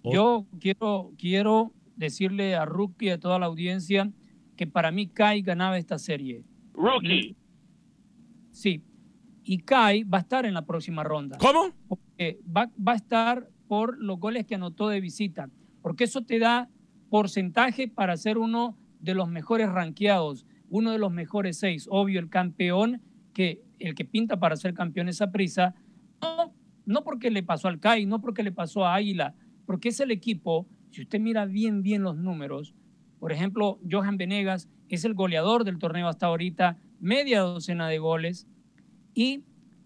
Yo 0.05 0.46
quiero, 0.61 1.12
quiero 1.18 1.72
decirle 1.96 2.55
a 2.55 2.64
Rookie 2.64 3.07
y 3.07 3.11
a 3.11 3.18
toda 3.18 3.38
la 3.38 3.46
audiencia 3.46 4.11
que 4.57 4.66
para 4.66 4.90
mí 4.90 5.07
Kai 5.09 5.42
ganaba 5.42 5.78
esta 5.78 5.99
serie. 5.99 6.44
Rookie. 6.74 7.36
Sí. 8.51 8.82
Y 9.44 9.59
Kai 9.59 10.05
va 10.05 10.18
a 10.18 10.20
estar 10.20 10.46
en 10.46 10.55
la 10.55 10.66
próxima 10.66 11.03
ronda. 11.03 11.38
¿Cómo? 11.38 11.72
Porque 11.88 12.38
va, 12.44 12.70
va 12.76 12.92
a 12.92 12.96
estar 12.96 13.49
por 13.66 13.99
los 13.99 14.18
goles 14.18 14.46
que 14.46 14.55
anotó 14.55 14.88
de 14.88 15.01
visita. 15.01 15.51
Porque 15.82 16.05
eso 16.05 16.22
te 16.22 16.38
da 16.38 16.68
porcentaje 17.09 17.88
para 17.88 18.16
ser 18.16 18.38
uno 18.38 18.76
de 19.01 19.14
los 19.14 19.28
mejores 19.28 19.68
ranqueados, 19.70 20.46
uno 20.71 20.93
de 20.93 20.99
los 20.99 21.12
mejores 21.12 21.59
seis. 21.59 21.87
Obvio, 21.91 22.21
el 22.21 22.29
campeón, 22.29 23.01
que 23.33 23.62
el 23.79 23.95
que 23.95 24.05
pinta 24.05 24.39
para 24.39 24.57
ser 24.57 24.75
campeón 24.75 25.09
esa 25.09 25.31
prisa, 25.31 25.75
no, 26.21 26.53
no 26.87 27.05
porque 27.05 27.31
le 27.31 27.43
pasó 27.43 27.69
al 27.69 27.81
CAI, 27.81 28.07
no 28.07 28.21
porque 28.21 28.43
le 28.43 28.53
pasó 28.53 28.85
a 28.85 28.95
Águila, 28.95 29.35
porque 29.66 29.91
es 29.91 30.01
el 30.01 30.11
equipo, 30.11 30.66
si 30.91 31.03
usted 31.03 31.21
mira 31.21 31.45
bien, 31.45 31.83
bien 31.83 32.03
los 32.03 32.16
números, 32.16 32.75
por 33.19 33.33
ejemplo, 33.33 33.79
Johan 33.89 34.16
Venegas 34.16 34.69
es 34.89 35.05
el 35.05 35.14
goleador 35.14 35.64
del 35.64 35.79
torneo 35.79 36.09
hasta 36.09 36.27
ahorita, 36.27 36.79
media 37.01 37.41
docena 37.41 37.89
de 37.89 37.99
goles, 37.99 38.47
y 39.14 39.43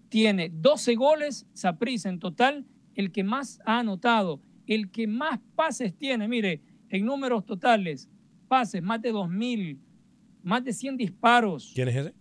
tiene 0.09 0.51
12 0.53 0.95
goles, 0.95 1.47
Saprissa 1.55 2.09
en 2.09 2.19
total, 2.19 2.67
el 2.95 3.13
que 3.13 3.25
más 3.25 3.61
ha 3.65 3.79
anotado, 3.79 4.41
el 4.67 4.91
que 4.91 5.07
más 5.07 5.41
pases 5.55 5.97
tiene, 5.97 6.29
mire, 6.29 6.61
en 6.91 7.07
números 7.07 7.47
totales, 7.47 8.09
pases, 8.49 8.83
más 8.83 9.01
de 9.01 9.13
2.000, 9.13 9.79
más 10.43 10.65
de 10.65 10.73
100 10.73 10.97
disparos. 10.97 11.73
¿Quién 11.75 11.89
es 11.89 11.97
ese? 11.97 12.15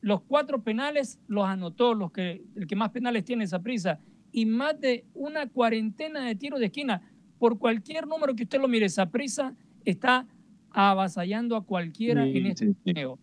Los 0.00 0.22
cuatro 0.22 0.62
penales 0.62 1.20
los 1.28 1.46
anotó, 1.46 1.94
los 1.94 2.10
que, 2.10 2.42
el 2.56 2.66
que 2.66 2.76
más 2.76 2.90
penales 2.90 3.24
tiene 3.24 3.46
Saprissa, 3.46 4.00
y 4.32 4.46
más 4.46 4.80
de 4.80 5.04
una 5.14 5.46
cuarentena 5.48 6.24
de 6.26 6.34
tiros 6.34 6.58
de 6.58 6.66
esquina. 6.66 7.02
Por 7.38 7.58
cualquier 7.58 8.06
número 8.06 8.34
que 8.34 8.44
usted 8.44 8.60
lo 8.60 8.68
mire, 8.68 8.88
Saprissa 8.88 9.54
está 9.84 10.26
avasallando 10.70 11.56
a 11.56 11.64
cualquiera 11.64 12.24
Sí, 12.24 12.38
en 12.38 12.46
este 12.46 12.66
sí, 12.66 12.72
sí. 12.72 12.94
torneo. 12.94 13.18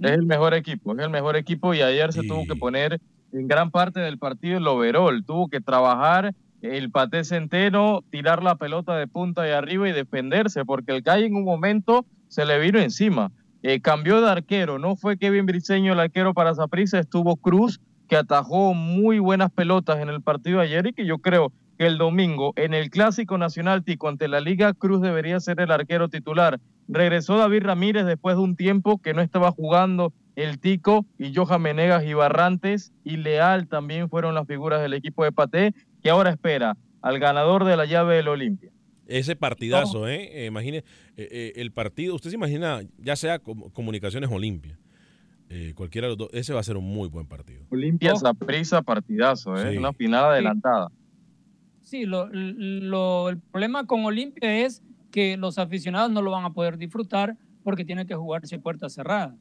Es 0.00 0.10
el 0.10 0.26
mejor 0.26 0.54
equipo, 0.54 0.92
es 0.94 0.98
el 0.98 1.10
mejor 1.10 1.36
equipo 1.36 1.74
y 1.74 1.80
ayer 1.80 2.12
se 2.12 2.22
tuvo 2.22 2.46
que 2.46 2.56
poner 2.56 3.00
en 3.32 3.48
gran 3.48 3.70
parte 3.70 4.00
del 4.00 4.18
partido 4.18 4.58
el 4.58 4.66
overall, 4.66 5.24
tuvo 5.24 5.48
que 5.48 5.60
trabajar 5.60 6.34
el 6.62 6.90
paté 6.90 7.24
centeno, 7.24 8.02
tirar 8.10 8.42
la 8.42 8.56
pelota 8.56 8.96
de 8.96 9.06
punta 9.06 9.42
de 9.42 9.54
arriba 9.54 9.88
y 9.88 9.92
defenderse, 9.92 10.64
porque 10.64 10.94
el 10.94 11.02
Calle 11.02 11.26
en 11.26 11.34
un 11.36 11.44
momento 11.44 12.04
se 12.28 12.44
le 12.44 12.58
vino 12.58 12.78
encima. 12.78 13.30
Eh, 13.68 13.80
cambió 13.80 14.20
de 14.20 14.30
arquero, 14.30 14.78
no 14.78 14.94
fue 14.94 15.18
Kevin 15.18 15.44
Briceño 15.44 15.92
el 15.92 15.98
arquero 15.98 16.34
para 16.34 16.54
Saprissa, 16.54 17.00
estuvo 17.00 17.34
Cruz, 17.34 17.80
que 18.06 18.14
atajó 18.14 18.74
muy 18.74 19.18
buenas 19.18 19.50
pelotas 19.50 19.98
en 19.98 20.08
el 20.08 20.22
partido 20.22 20.60
ayer 20.60 20.86
y 20.86 20.92
que 20.92 21.04
yo 21.04 21.18
creo 21.18 21.52
que 21.76 21.88
el 21.88 21.98
domingo 21.98 22.52
en 22.54 22.74
el 22.74 22.90
Clásico 22.90 23.38
Nacional 23.38 23.82
Tico 23.82 24.06
ante 24.06 24.28
la 24.28 24.40
Liga 24.40 24.72
Cruz 24.72 25.02
debería 25.02 25.40
ser 25.40 25.60
el 25.60 25.72
arquero 25.72 26.08
titular. 26.08 26.60
Regresó 26.86 27.38
David 27.38 27.64
Ramírez 27.64 28.06
después 28.06 28.36
de 28.36 28.42
un 28.42 28.54
tiempo 28.54 29.02
que 29.02 29.14
no 29.14 29.20
estaba 29.20 29.50
jugando 29.50 30.12
el 30.36 30.60
Tico 30.60 31.04
y 31.18 31.34
Johan 31.34 31.62
Menegas 31.62 32.04
y 32.04 32.14
Barrantes 32.14 32.92
y 33.02 33.16
Leal 33.16 33.66
también 33.66 34.08
fueron 34.08 34.36
las 34.36 34.46
figuras 34.46 34.80
del 34.80 34.94
equipo 34.94 35.24
de 35.24 35.32
Paté 35.32 35.74
que 36.04 36.10
ahora 36.10 36.30
espera 36.30 36.76
al 37.02 37.18
ganador 37.18 37.64
de 37.64 37.76
la 37.76 37.84
llave 37.84 38.14
del 38.14 38.28
Olimpia. 38.28 38.70
Ese 39.06 39.36
partidazo, 39.36 40.08
¿eh? 40.08 40.42
Eh, 40.42 40.46
imagine 40.46 40.78
eh, 40.78 40.84
eh, 41.16 41.52
el 41.56 41.70
partido. 41.72 42.14
Usted 42.14 42.30
se 42.30 42.36
imagina, 42.36 42.80
ya 42.98 43.14
sea 43.16 43.38
com- 43.38 43.70
Comunicaciones 43.70 44.30
Olimpia, 44.30 44.78
eh, 45.48 45.72
cualquiera 45.76 46.06
de 46.06 46.10
los 46.10 46.18
dos, 46.18 46.28
ese 46.32 46.52
va 46.52 46.60
a 46.60 46.64
ser 46.64 46.76
un 46.76 46.84
muy 46.84 47.08
buen 47.08 47.26
partido. 47.26 47.64
Olimpia 47.70 48.16
Saprissa 48.16 48.82
partidazo, 48.82 49.56
¿eh? 49.56 49.72
Sí. 49.72 49.76
una 49.78 49.92
final 49.92 50.24
adelantada. 50.24 50.88
Sí, 51.82 52.04
lo, 52.04 52.28
lo- 52.32 53.28
el 53.28 53.38
problema 53.38 53.86
con 53.86 54.04
Olimpia 54.04 54.64
es 54.66 54.82
que 55.12 55.36
los 55.36 55.56
aficionados 55.58 56.10
no 56.10 56.20
lo 56.20 56.32
van 56.32 56.44
a 56.44 56.50
poder 56.52 56.76
disfrutar 56.76 57.36
porque 57.62 57.84
tienen 57.84 58.06
que 58.08 58.14
jugarse 58.16 58.58
puerta 58.58 58.88
cerrada. 58.88 59.36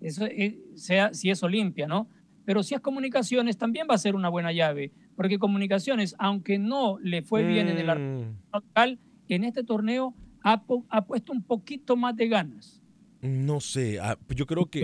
Eso 0.00 0.24
es- 0.26 0.54
sea 0.76 1.12
si 1.12 1.30
es 1.30 1.42
Olimpia, 1.42 1.88
¿no? 1.88 2.08
Pero 2.44 2.62
si 2.62 2.74
es 2.74 2.80
comunicaciones, 2.80 3.58
también 3.58 3.86
va 3.90 3.94
a 3.94 3.98
ser 3.98 4.14
una 4.14 4.28
buena 4.28 4.52
llave, 4.52 4.92
porque 5.16 5.38
Comunicaciones, 5.38 6.14
aunque 6.18 6.58
no 6.58 6.98
le 7.02 7.22
fue 7.22 7.42
bien 7.44 7.68
en 7.68 7.76
el 7.78 7.86
Mm. 7.86 7.90
arco 7.90 8.24
local, 8.54 8.98
en 9.34 9.44
este 9.44 9.64
torneo 9.64 10.14
ha, 10.42 10.64
pu- 10.64 10.84
ha 10.88 11.04
puesto 11.04 11.32
un 11.32 11.42
poquito 11.42 11.96
más 11.96 12.16
de 12.16 12.28
ganas. 12.28 12.80
No 13.20 13.58
sé, 13.60 13.98
ah, 14.00 14.16
yo 14.34 14.46
creo 14.46 14.66
que 14.66 14.80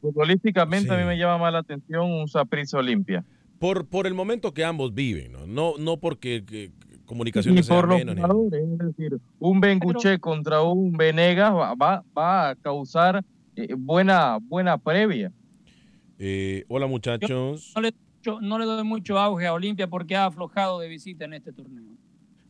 futbolísticamente 0.00 0.90
a 0.92 0.96
mí 0.96 1.04
me 1.04 1.18
llama 1.18 1.38
más 1.38 1.52
la 1.52 1.58
atención 1.60 2.10
un 2.10 2.28
Saprissa 2.28 2.78
Olimpia. 2.78 3.24
por, 3.58 3.86
por 3.86 4.06
el 4.06 4.14
momento 4.14 4.52
que 4.54 4.64
ambos 4.64 4.94
viven, 4.94 5.32
¿no? 5.32 5.46
No, 5.46 5.74
no 5.78 5.98
porque 5.98 6.44
que- 6.46 6.72
comunicaciones 7.04 7.66
sea 7.66 7.76
por 7.76 7.88
los 7.90 7.98
menos. 7.98 8.14
ni- 8.16 8.22
jugadores, 8.22 8.64
es 8.64 8.78
decir, 8.96 9.18
un 9.38 9.60
Benguche 9.60 10.18
contra 10.18 10.62
un 10.62 10.92
Venegas 10.92 11.52
va, 11.52 11.74
va, 11.74 12.02
va 12.16 12.48
a 12.50 12.54
causar 12.56 13.22
eh, 13.56 13.74
buena, 13.76 14.38
buena 14.40 14.78
previa. 14.78 15.30
Eh, 16.18 16.64
hola 16.68 16.86
muchachos. 16.86 17.72
No 17.76 17.82
le, 17.82 17.92
yo 18.22 18.40
no 18.40 18.58
le 18.58 18.64
doy 18.64 18.84
mucho 18.84 19.18
auge 19.18 19.46
a 19.46 19.52
Olimpia 19.52 19.86
porque 19.88 20.16
ha 20.16 20.24
aflojado 20.26 20.80
de 20.80 20.88
visita 20.88 21.26
en 21.26 21.34
este 21.34 21.52
torneo. 21.52 21.92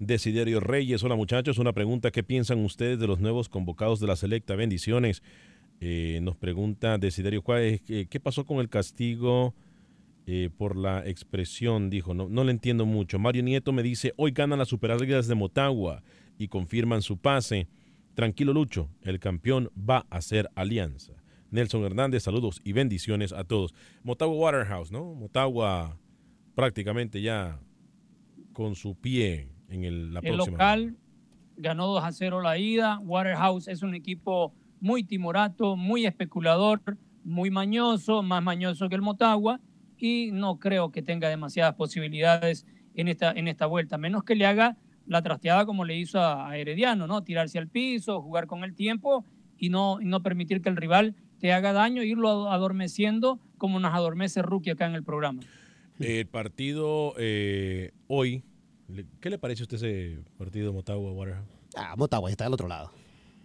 Desiderio 0.06 0.60
Reyes, 0.60 1.02
hola 1.02 1.16
muchachos, 1.16 1.56
una 1.58 1.72
pregunta, 1.72 2.10
¿qué 2.10 2.22
piensan 2.22 2.62
ustedes 2.62 2.98
de 2.98 3.06
los 3.06 3.20
nuevos 3.20 3.48
convocados 3.48 4.00
de 4.00 4.06
la 4.06 4.16
selecta? 4.16 4.54
Bendiciones. 4.54 5.22
Eh, 5.80 6.18
nos 6.22 6.36
pregunta 6.36 6.98
Desiderio, 6.98 7.40
¿cuál 7.42 7.62
es- 7.62 7.80
qué, 7.82 8.20
pasó 8.20 8.44
con 8.44 8.58
el 8.58 8.68
castigo 8.68 9.54
eh, 10.26 10.50
por 10.54 10.76
la 10.76 11.06
expresión? 11.06 11.88
Dijo, 11.88 12.12
no, 12.12 12.28
no 12.28 12.44
le 12.44 12.50
entiendo 12.50 12.84
mucho. 12.84 13.18
Mario 13.18 13.42
Nieto 13.42 13.72
me 13.72 13.82
dice, 13.82 14.12
hoy 14.16 14.32
ganan 14.32 14.58
las 14.58 14.68
Superligas 14.68 15.26
de 15.26 15.34
Motagua 15.36 16.02
y 16.38 16.48
confirman 16.48 17.00
su 17.00 17.16
pase. 17.16 17.66
Tranquilo 18.14 18.52
Lucho, 18.52 18.90
el 19.02 19.18
campeón 19.20 19.70
va 19.78 20.06
a 20.10 20.20
ser 20.20 20.50
Alianza. 20.54 21.14
Nelson 21.50 21.82
Hernández, 21.82 22.24
saludos 22.24 22.60
y 22.62 22.72
bendiciones 22.72 23.32
a 23.32 23.44
todos. 23.44 23.74
Motagua 24.02 24.36
Waterhouse, 24.36 24.92
¿no? 24.92 25.14
Motagua 25.14 25.98
prácticamente 26.54 27.22
ya 27.22 27.58
con 28.52 28.74
su 28.74 28.94
pie 28.96 29.53
en 29.74 29.84
el, 29.84 30.14
la 30.14 30.20
El 30.20 30.34
próxima. 30.34 30.52
local 30.52 30.96
ganó 31.56 31.86
2 31.86 32.04
a 32.04 32.12
0 32.12 32.40
la 32.42 32.58
ida. 32.58 32.98
Waterhouse 33.00 33.68
es 33.68 33.82
un 33.82 33.94
equipo 33.94 34.54
muy 34.80 35.04
timorato, 35.04 35.76
muy 35.76 36.06
especulador, 36.06 36.80
muy 37.24 37.50
mañoso, 37.50 38.22
más 38.22 38.42
mañoso 38.42 38.88
que 38.88 38.94
el 38.94 39.02
Motagua 39.02 39.60
y 39.98 40.30
no 40.32 40.58
creo 40.58 40.90
que 40.90 41.02
tenga 41.02 41.28
demasiadas 41.28 41.74
posibilidades 41.74 42.66
en 42.94 43.08
esta, 43.08 43.32
en 43.32 43.48
esta 43.48 43.66
vuelta, 43.66 43.96
menos 43.96 44.24
que 44.24 44.34
le 44.34 44.46
haga 44.46 44.76
la 45.06 45.22
trasteada 45.22 45.66
como 45.66 45.84
le 45.84 45.96
hizo 45.96 46.18
a, 46.20 46.48
a 46.50 46.58
Herediano, 46.58 47.06
¿no? 47.06 47.22
Tirarse 47.22 47.58
al 47.58 47.68
piso, 47.68 48.20
jugar 48.20 48.46
con 48.46 48.64
el 48.64 48.74
tiempo 48.74 49.24
y 49.58 49.70
no, 49.70 50.00
y 50.00 50.04
no 50.04 50.22
permitir 50.22 50.60
que 50.60 50.68
el 50.68 50.76
rival 50.76 51.14
te 51.38 51.52
haga 51.52 51.72
daño, 51.72 52.02
irlo 52.02 52.50
adormeciendo 52.50 53.38
como 53.58 53.80
nos 53.80 53.94
adormece 53.94 54.42
Rookie 54.42 54.70
acá 54.70 54.86
en 54.86 54.94
el 54.94 55.04
programa. 55.04 55.40
El 55.98 56.26
partido 56.26 57.14
eh, 57.18 57.92
hoy, 58.08 58.42
¿qué 59.20 59.30
le 59.30 59.38
parece 59.38 59.62
a 59.62 59.64
usted 59.64 59.76
ese 59.76 60.18
partido 60.36 60.72
Motagua 60.72 61.12
Waterhouse? 61.12 61.48
Ah, 61.76 61.94
Motagua 61.96 62.30
está 62.30 62.44
del 62.44 62.54
otro 62.54 62.68
lado, 62.68 62.90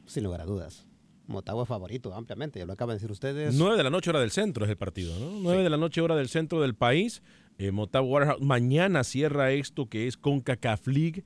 sin 0.05 0.23
lugar 0.23 0.41
a 0.41 0.45
dudas. 0.45 0.85
Motagua 1.27 1.65
favorito 1.65 2.13
ampliamente, 2.13 2.59
ya 2.59 2.65
lo 2.65 2.73
acaban 2.73 2.93
de 2.93 2.95
decir 2.95 3.11
ustedes. 3.11 3.53
9 3.55 3.77
de 3.77 3.83
la 3.83 3.91
noche 3.91 4.09
hora 4.09 4.19
del 4.19 4.31
centro 4.31 4.65
es 4.65 4.71
el 4.71 4.77
partido, 4.77 5.17
¿no? 5.19 5.39
9 5.41 5.63
de 5.63 5.69
la 5.69 5.77
noche 5.77 6.01
hora 6.01 6.15
del 6.15 6.27
centro 6.27 6.59
del 6.61 6.73
país. 6.73 7.21
Eh, 7.59 7.71
Motagua 7.71 8.09
Waterhouse. 8.09 8.41
Mañana 8.41 9.03
cierra 9.03 9.51
esto 9.51 9.87
que 9.87 10.07
es 10.07 10.17
CONCACAF 10.17 10.87
League, 10.87 11.23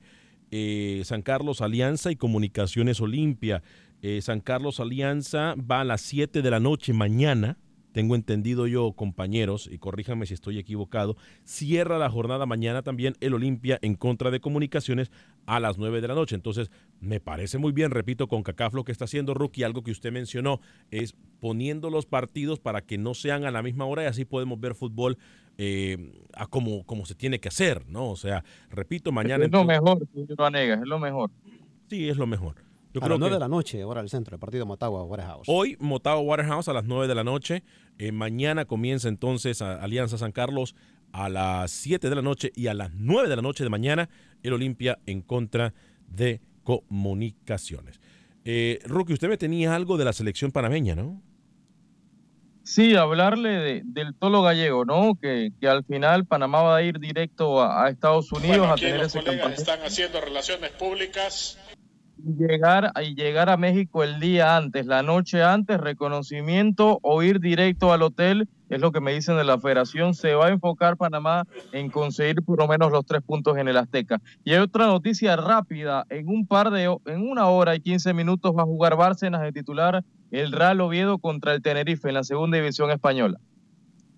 eh, 0.50 1.00
San 1.04 1.22
Carlos 1.22 1.62
Alianza 1.62 2.10
y 2.10 2.16
Comunicaciones 2.16 3.00
Olimpia. 3.00 3.62
Eh, 4.02 4.20
San 4.20 4.40
Carlos 4.40 4.80
Alianza 4.80 5.54
va 5.54 5.80
a 5.80 5.84
las 5.84 6.02
7 6.02 6.42
de 6.42 6.50
la 6.50 6.60
noche 6.60 6.92
mañana. 6.92 7.56
Tengo 7.94 8.16
entendido 8.16 8.66
yo, 8.66 8.90
compañeros, 8.90 9.68
y 9.70 9.78
corríjanme 9.78 10.26
si 10.26 10.34
estoy 10.34 10.58
equivocado, 10.58 11.16
cierra 11.44 11.96
la 11.96 12.10
jornada 12.10 12.44
mañana 12.44 12.82
también 12.82 13.14
el 13.20 13.34
Olimpia 13.34 13.78
en 13.82 13.94
contra 13.94 14.32
de 14.32 14.40
Comunicaciones 14.40 15.12
a 15.46 15.60
las 15.60 15.78
9 15.78 16.00
de 16.00 16.08
la 16.08 16.14
noche. 16.16 16.34
Entonces, 16.34 16.72
me 16.98 17.20
parece 17.20 17.56
muy 17.56 17.70
bien, 17.70 17.92
repito, 17.92 18.26
con 18.26 18.42
CACAF 18.42 18.74
lo 18.74 18.82
que 18.82 18.90
está 18.90 19.04
haciendo 19.04 19.32
Rookie, 19.32 19.62
algo 19.62 19.84
que 19.84 19.92
usted 19.92 20.10
mencionó, 20.10 20.60
es 20.90 21.14
poniendo 21.38 21.88
los 21.88 22.04
partidos 22.04 22.58
para 22.58 22.80
que 22.82 22.98
no 22.98 23.14
sean 23.14 23.44
a 23.44 23.52
la 23.52 23.62
misma 23.62 23.84
hora 23.84 24.02
y 24.02 24.06
así 24.06 24.24
podemos 24.24 24.58
ver 24.58 24.74
fútbol 24.74 25.16
eh, 25.56 26.12
a 26.34 26.48
como, 26.48 26.84
como 26.84 27.06
se 27.06 27.14
tiene 27.14 27.38
que 27.38 27.46
hacer, 27.46 27.86
¿no? 27.88 28.10
O 28.10 28.16
sea, 28.16 28.42
repito, 28.70 29.12
mañana... 29.12 29.44
es 29.44 29.52
lo 29.52 29.60
entonces- 29.60 29.68
mejor, 29.80 30.08
señor 30.12 30.36
Vanegas, 30.36 30.80
es 30.80 30.88
lo 30.88 30.98
mejor. 30.98 31.30
Sí, 31.88 32.08
es 32.08 32.16
lo 32.16 32.26
mejor. 32.26 32.56
Yo 32.92 33.00
a 33.00 33.06
creo 33.06 33.14
las 33.14 33.18
9 33.20 33.30
que- 33.30 33.34
de 33.34 33.40
la 33.40 33.48
noche, 33.48 33.84
hora 33.84 34.00
del 34.02 34.08
centro, 34.10 34.34
el 34.36 34.40
partido 34.40 34.66
Motagua 34.66 35.02
Warehouse. 35.04 35.46
Hoy, 35.48 35.76
Motagua 35.80 36.22
Waterhouse 36.22 36.68
a 36.68 36.72
las 36.72 36.84
9 36.84 37.06
de 37.08 37.14
la 37.14 37.24
noche. 37.24 37.62
Eh, 37.98 38.12
mañana 38.12 38.64
comienza 38.64 39.08
entonces 39.08 39.62
a- 39.62 39.82
Alianza 39.82 40.18
San 40.18 40.32
Carlos 40.32 40.74
a 41.12 41.28
las 41.28 41.70
7 41.70 42.08
de 42.10 42.16
la 42.16 42.22
noche 42.22 42.50
y 42.56 42.66
a 42.66 42.74
las 42.74 42.90
9 42.94 43.28
de 43.28 43.36
la 43.36 43.42
noche 43.42 43.62
de 43.62 43.70
mañana 43.70 44.08
el 44.42 44.52
Olimpia 44.52 44.98
en 45.06 45.22
contra 45.22 45.72
de 46.08 46.40
Comunicaciones. 46.64 48.00
Eh, 48.44 48.80
Rookie, 48.86 49.12
usted 49.12 49.28
me 49.28 49.36
tenía 49.36 49.74
algo 49.74 49.96
de 49.96 50.04
la 50.04 50.12
selección 50.12 50.50
panameña, 50.50 50.94
¿no? 50.94 51.22
Sí, 52.62 52.96
hablarle 52.96 53.50
de- 53.50 53.82
del 53.84 54.14
Tolo 54.14 54.40
Gallego, 54.42 54.84
¿no? 54.86 55.14
Que, 55.20 55.52
que 55.60 55.68
al 55.68 55.84
final 55.84 56.24
Panamá 56.24 56.62
va 56.62 56.76
a 56.76 56.82
ir 56.82 56.98
directo 56.98 57.60
a, 57.60 57.84
a 57.84 57.90
Estados 57.90 58.32
Unidos 58.32 58.56
Bueno, 58.58 58.72
a 58.72 58.76
tener 58.76 58.96
los 58.98 59.08
ese 59.14 59.22
colegas 59.22 59.58
están 59.58 59.80
haciendo 59.82 60.20
relaciones 60.22 60.70
públicas. 60.70 61.58
Llegar 62.24 62.92
y 63.02 63.14
llegar 63.14 63.50
a 63.50 63.56
México 63.56 64.02
el 64.02 64.20
día 64.20 64.56
antes, 64.56 64.86
la 64.86 65.02
noche 65.02 65.42
antes, 65.42 65.78
reconocimiento 65.78 66.98
o 67.02 67.22
ir 67.22 67.40
directo 67.40 67.92
al 67.92 68.02
hotel, 68.02 68.48
es 68.70 68.80
lo 68.80 68.92
que 68.92 69.00
me 69.00 69.12
dicen 69.12 69.36
de 69.36 69.44
la 69.44 69.58
federación, 69.58 70.14
se 70.14 70.34
va 70.34 70.46
a 70.46 70.50
enfocar 70.50 70.96
Panamá 70.96 71.44
en 71.72 71.90
conseguir 71.90 72.42
por 72.42 72.58
lo 72.58 72.66
menos 72.66 72.90
los 72.90 73.04
tres 73.04 73.22
puntos 73.22 73.56
en 73.58 73.68
el 73.68 73.76
Azteca. 73.76 74.20
Y 74.42 74.52
hay 74.52 74.60
otra 74.60 74.86
noticia 74.86 75.36
rápida, 75.36 76.06
en 76.08 76.28
un 76.28 76.46
par 76.46 76.70
de, 76.70 76.84
en 77.06 77.28
una 77.28 77.46
hora 77.48 77.76
y 77.76 77.80
15 77.80 78.14
minutos 78.14 78.54
va 78.56 78.62
a 78.62 78.66
jugar 78.66 78.96
Bárcenas 78.96 79.42
de 79.42 79.52
titular 79.52 80.02
el 80.30 80.52
Real 80.52 80.80
Oviedo 80.80 81.18
contra 81.18 81.54
el 81.54 81.62
Tenerife 81.62 82.08
en 82.08 82.14
la 82.14 82.24
segunda 82.24 82.56
división 82.56 82.90
española. 82.90 83.38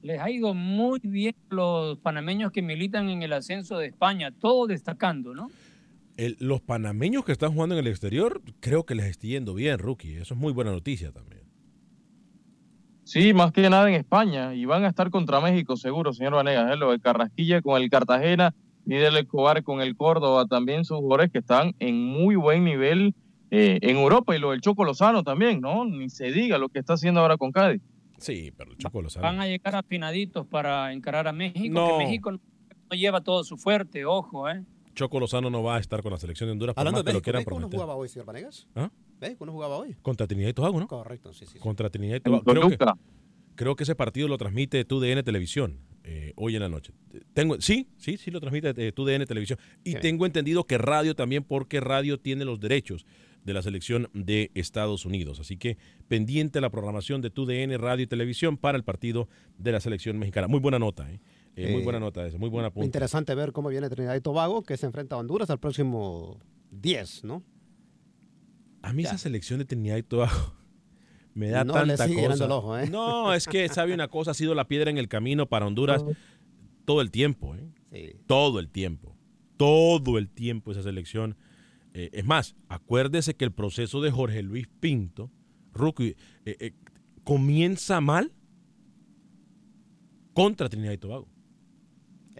Les 0.03 0.21
ha 0.21 0.31
ido 0.31 0.55
muy 0.55 1.01
bien 1.03 1.35
los 1.51 1.99
panameños 1.99 2.53
que 2.53 2.63
militan 2.63 3.11
en 3.11 3.23
el 3.23 3.33
ascenso 3.33 3.77
de 3.79 3.89
España, 3.89 4.31
todo 4.31 4.67
destacando, 4.67 5.35
¿no? 5.35 5.51
El- 6.17 6.37
los 6.41 6.61
panameños 6.63 7.25
que 7.25 7.33
están 7.33 7.53
jugando 7.53 7.75
en 7.75 7.81
el 7.85 7.91
exterior, 7.91 8.41
creo 8.61 8.85
que 8.87 8.95
les 8.95 9.07
está 9.07 9.27
yendo 9.27 9.55
bien, 9.55 9.79
Rookie. 9.79 10.17
Eso 10.17 10.35
es 10.35 10.41
muy 10.41 10.53
buena 10.53 10.71
noticia 10.73 11.13
también. 11.13 11.43
Sí, 13.05 13.33
más 13.35 13.53
que 13.53 13.69
nada 13.71 13.89
en 13.89 13.95
España. 13.95 14.55
Y 14.55 14.65
van 14.65 14.85
a 14.85 14.89
estar 14.89 15.11
contra 15.11 15.41
México, 15.41 15.77
seguro, 15.77 16.13
señor 16.13 16.35
Vanegas. 16.35 16.73
¿eh? 16.73 16.77
Lo 16.77 16.91
de 16.91 16.99
Carrasquilla 16.99 17.63
con 17.63 17.81
el 17.81 17.89
Cartagena, 17.89 18.55
Miguel 18.85 19.17
Escobar 19.17 19.63
con 19.63 19.81
el 19.81 19.97
Córdoba, 19.97 20.47
también 20.47 20.85
sus 20.85 20.99
jugadores 20.99 21.31
que 21.31 21.39
están 21.39 21.75
en 21.79 22.03
muy 22.03 22.35
buen 22.37 22.65
nivel 22.65 23.15
eh, 23.53 23.79
en 23.81 23.97
Europa. 23.97 24.35
Y 24.35 24.41
lo 24.41 24.51
del 24.51 24.61
Choco 24.61 24.85
Lozano 24.85 25.23
también, 25.23 25.61
¿no? 25.61 25.85
Ni 25.85 26.09
se 26.11 26.33
diga 26.33 26.59
lo 26.59 26.69
que 26.69 26.81
está 26.81 26.95
haciendo 26.95 27.21
ahora 27.21 27.37
con 27.37 27.53
Cádiz. 27.53 27.81
Sí, 28.19 28.53
pero 28.57 28.73
el 28.73 28.79
Choco 28.79 29.03
Lozano. 29.03 29.23
Van 29.25 29.39
a 29.41 29.47
llegar 29.47 29.77
afinaditos 29.77 30.47
para 30.49 30.93
encarar 30.93 31.29
a 31.29 31.33
México, 31.33 31.75
No. 31.75 31.99
que 31.99 32.05
México 32.07 32.33
no, 32.33 32.41
no 32.91 32.97
lleva 32.97 33.21
todo 33.21 33.45
su 33.45 33.57
fuerte, 33.57 34.05
ojo, 34.05 34.49
¿eh? 34.49 34.65
Choco 34.97 35.21
Lozano 35.21 35.51
no 35.51 35.63
va 35.63 35.77
a 35.77 35.79
estar 35.79 36.03
con 36.03 36.11
la 36.11 36.19
selección 36.19 36.49
de 36.49 36.53
Honduras 36.53 36.75
por 36.75 36.81
Hablando 36.81 36.99
más 36.99 37.05
de 37.05 37.11
que 37.11 37.13
lo 37.13 37.19
México, 37.19 37.25
quieran 37.25 37.41
¿México 37.41 37.61
no 37.61 37.69
jugaba 37.69 37.95
hoy, 37.95 38.09
señor 38.09 38.27
Vanegas? 38.27 38.67
¿Ah? 38.75 38.91
¿México 39.21 39.47
no 39.47 39.53
jugaba 39.53 39.77
hoy? 39.77 39.95
Contra 40.03 40.27
Trinidad 40.27 40.49
y 40.49 40.53
Tobago, 40.55 40.81
¿no? 40.81 40.89
Correcto, 40.89 41.33
sí, 41.33 41.47
sí. 41.47 41.59
Contra 41.59 41.91
Trinidad 41.91 42.17
y 42.17 42.21
Tobago. 42.21 42.45
Creo 42.45 42.69
que, 42.71 42.79
creo 43.55 43.77
que 43.77 43.85
ese 43.85 43.95
partido 43.95 44.27
lo 44.27 44.39
transmite 44.39 44.85
TUDN 44.85 45.23
Televisión 45.23 45.81
eh, 46.03 46.33
hoy 46.37 46.57
en 46.57 46.63
la 46.63 46.69
noche. 46.69 46.95
Tengo, 47.35 47.61
sí, 47.61 47.89
sí, 47.99 48.17
sí 48.17 48.31
lo 48.31 48.41
transmite 48.41 48.73
eh, 48.77 48.93
TUDN 48.93 49.27
Televisión. 49.27 49.59
Y 49.85 49.91
bien. 49.91 50.01
tengo 50.01 50.25
entendido 50.25 50.65
que 50.65 50.79
radio 50.79 51.15
también, 51.15 51.45
porque 51.45 51.81
radio 51.81 52.19
tiene 52.19 52.47
los 52.47 52.59
derechos 52.59 53.05
de 53.45 53.53
la 53.53 53.63
selección 53.63 54.09
de 54.15 54.51
Estados 54.55 55.05
Unidos. 55.05 55.41
Así 55.41 55.57
que 55.59 55.77
pendiente 56.09 56.61
la 56.61 56.71
programación 56.71 57.21
de 57.21 57.31
TUDN 57.31 57.79
Radio 57.79 58.05
y 58.05 58.07
Televisión 58.07 58.57
para 58.57 58.79
el 58.79 58.83
partido 58.83 59.29
de 59.59 59.73
la 59.73 59.81
selección 59.81 60.19
mexicana. 60.19 60.49
Muy 60.49 60.61
buena 60.61 60.79
nota, 60.79 61.11
¿eh? 61.11 61.21
Eh, 61.57 61.73
muy 61.73 61.81
Eh, 61.81 61.85
buena 61.85 61.99
nota 61.99 62.27
esa, 62.27 62.37
muy 62.39 62.49
buena 62.51 62.71
punta. 62.71 62.85
Interesante 62.85 63.35
ver 63.35 63.53
cómo 63.53 63.69
viene 63.71 63.89
Trinidad 63.89 64.15
y 64.15 64.21
Tobago, 64.21 64.63
que 64.63 64.77
se 64.77 64.87
enfrenta 64.87 65.17
a 65.17 65.19
Honduras 65.19 65.49
al 65.51 65.59
próximo 65.59 66.39
10, 66.71 67.25
¿no? 67.25 67.43
A 68.83 68.93
mí 68.93 69.03
Ya. 69.03 69.09
esa 69.11 69.19
selección 69.19 69.59
de 69.59 69.65
Trinidad 69.65 69.97
y 69.97 70.03
Tobago 70.03 70.53
me 71.35 71.49
da 71.49 71.65
No 71.65 71.73
tanta 71.73 71.87
le 71.87 71.97
sigue 71.97 72.09
cosa. 72.17 72.23
llenando 72.23 72.45
el 72.45 72.53
ojo, 72.53 72.79
¿eh? 72.79 72.91
No, 72.91 73.33
es 73.35 73.47
que 73.47 73.69
sabe 73.69 73.95
una 73.95 74.09
cosa, 74.09 74.31
ha 74.33 74.35
sido 74.35 74.55
la 74.55 74.69
piedra 74.69 74.91
en 74.91 74.99
el 74.99 75.09
camino 75.09 75.47
para 75.47 75.67
Honduras 75.67 76.05
todo 76.85 77.01
el 77.01 77.11
tiempo, 77.11 77.55
¿eh? 77.57 77.67
Sí. 77.93 78.21
Todo 78.27 78.61
el 78.61 78.69
tiempo. 78.69 79.17
Todo 79.57 80.19
el 80.19 80.29
tiempo 80.29 80.71
esa 80.73 80.83
selección. 80.83 81.37
Eh, 81.95 82.11
es 82.13 82.25
más, 82.27 82.55
acuérdese 82.69 83.35
que 83.35 83.47
el 83.47 83.53
proceso 83.53 84.03
de 84.03 84.11
Jorge 84.11 84.43
Luis 84.43 84.69
Pinto, 84.81 85.31
Rookie, 85.73 86.17
eh, 86.45 86.57
eh, 86.61 86.73
comienza 87.25 88.03
mal 88.03 88.33
contra 90.35 90.69
Trinidad 90.69 90.93
y 90.93 90.99
Tobago. 90.99 91.27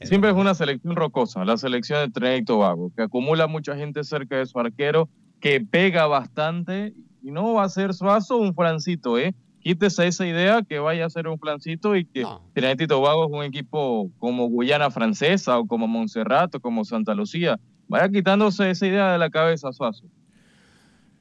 Siempre 0.03 0.31
es 0.31 0.37
una 0.37 0.55
selección 0.55 0.95
rocosa, 0.95 1.45
la 1.45 1.57
selección 1.57 2.01
de 2.01 2.13
Trinidad 2.13 2.37
y 2.37 2.45
Tobago, 2.45 2.93
que 2.95 3.03
acumula 3.03 3.47
mucha 3.47 3.77
gente 3.77 4.05
cerca 4.05 4.37
de 4.37 4.47
su 4.47 4.59
arquero, 4.59 5.09
que 5.41 5.61
pega 5.61 6.07
bastante, 6.07 6.95
y 7.23 7.31
no 7.31 7.55
va 7.55 7.65
a 7.65 7.69
ser 7.69 7.95
Suazo 7.95 8.37
un 8.37 8.55
Francito, 8.55 9.19
¿eh? 9.19 9.35
quítese 9.67 10.07
esa 10.07 10.25
idea 10.25 10.63
que 10.63 10.79
vaya 10.79 11.07
a 11.07 11.11
ser 11.11 11.27
un 11.27 11.41
plancito 11.41 11.97
y 11.97 12.05
que 12.05 12.25
Trinidad 12.53 12.79
y 12.79 12.87
Tobago 12.87 13.25
es 13.25 13.33
un 13.33 13.43
equipo 13.43 14.13
como 14.19 14.47
Guyana 14.47 14.93
Francesa 14.93 15.59
o 15.59 15.67
como 15.67 15.89
Montserrat 15.89 16.55
o 16.55 16.61
como 16.61 16.85
Santa 16.85 17.17
Lucía. 17.17 17.59
Vaya 17.89 18.09
quitándose 18.09 18.71
esa 18.71 18.87
idea 18.87 19.11
de 19.11 19.19
la 19.19 19.29
cabeza, 19.29 19.73
Suazo. 19.73 20.07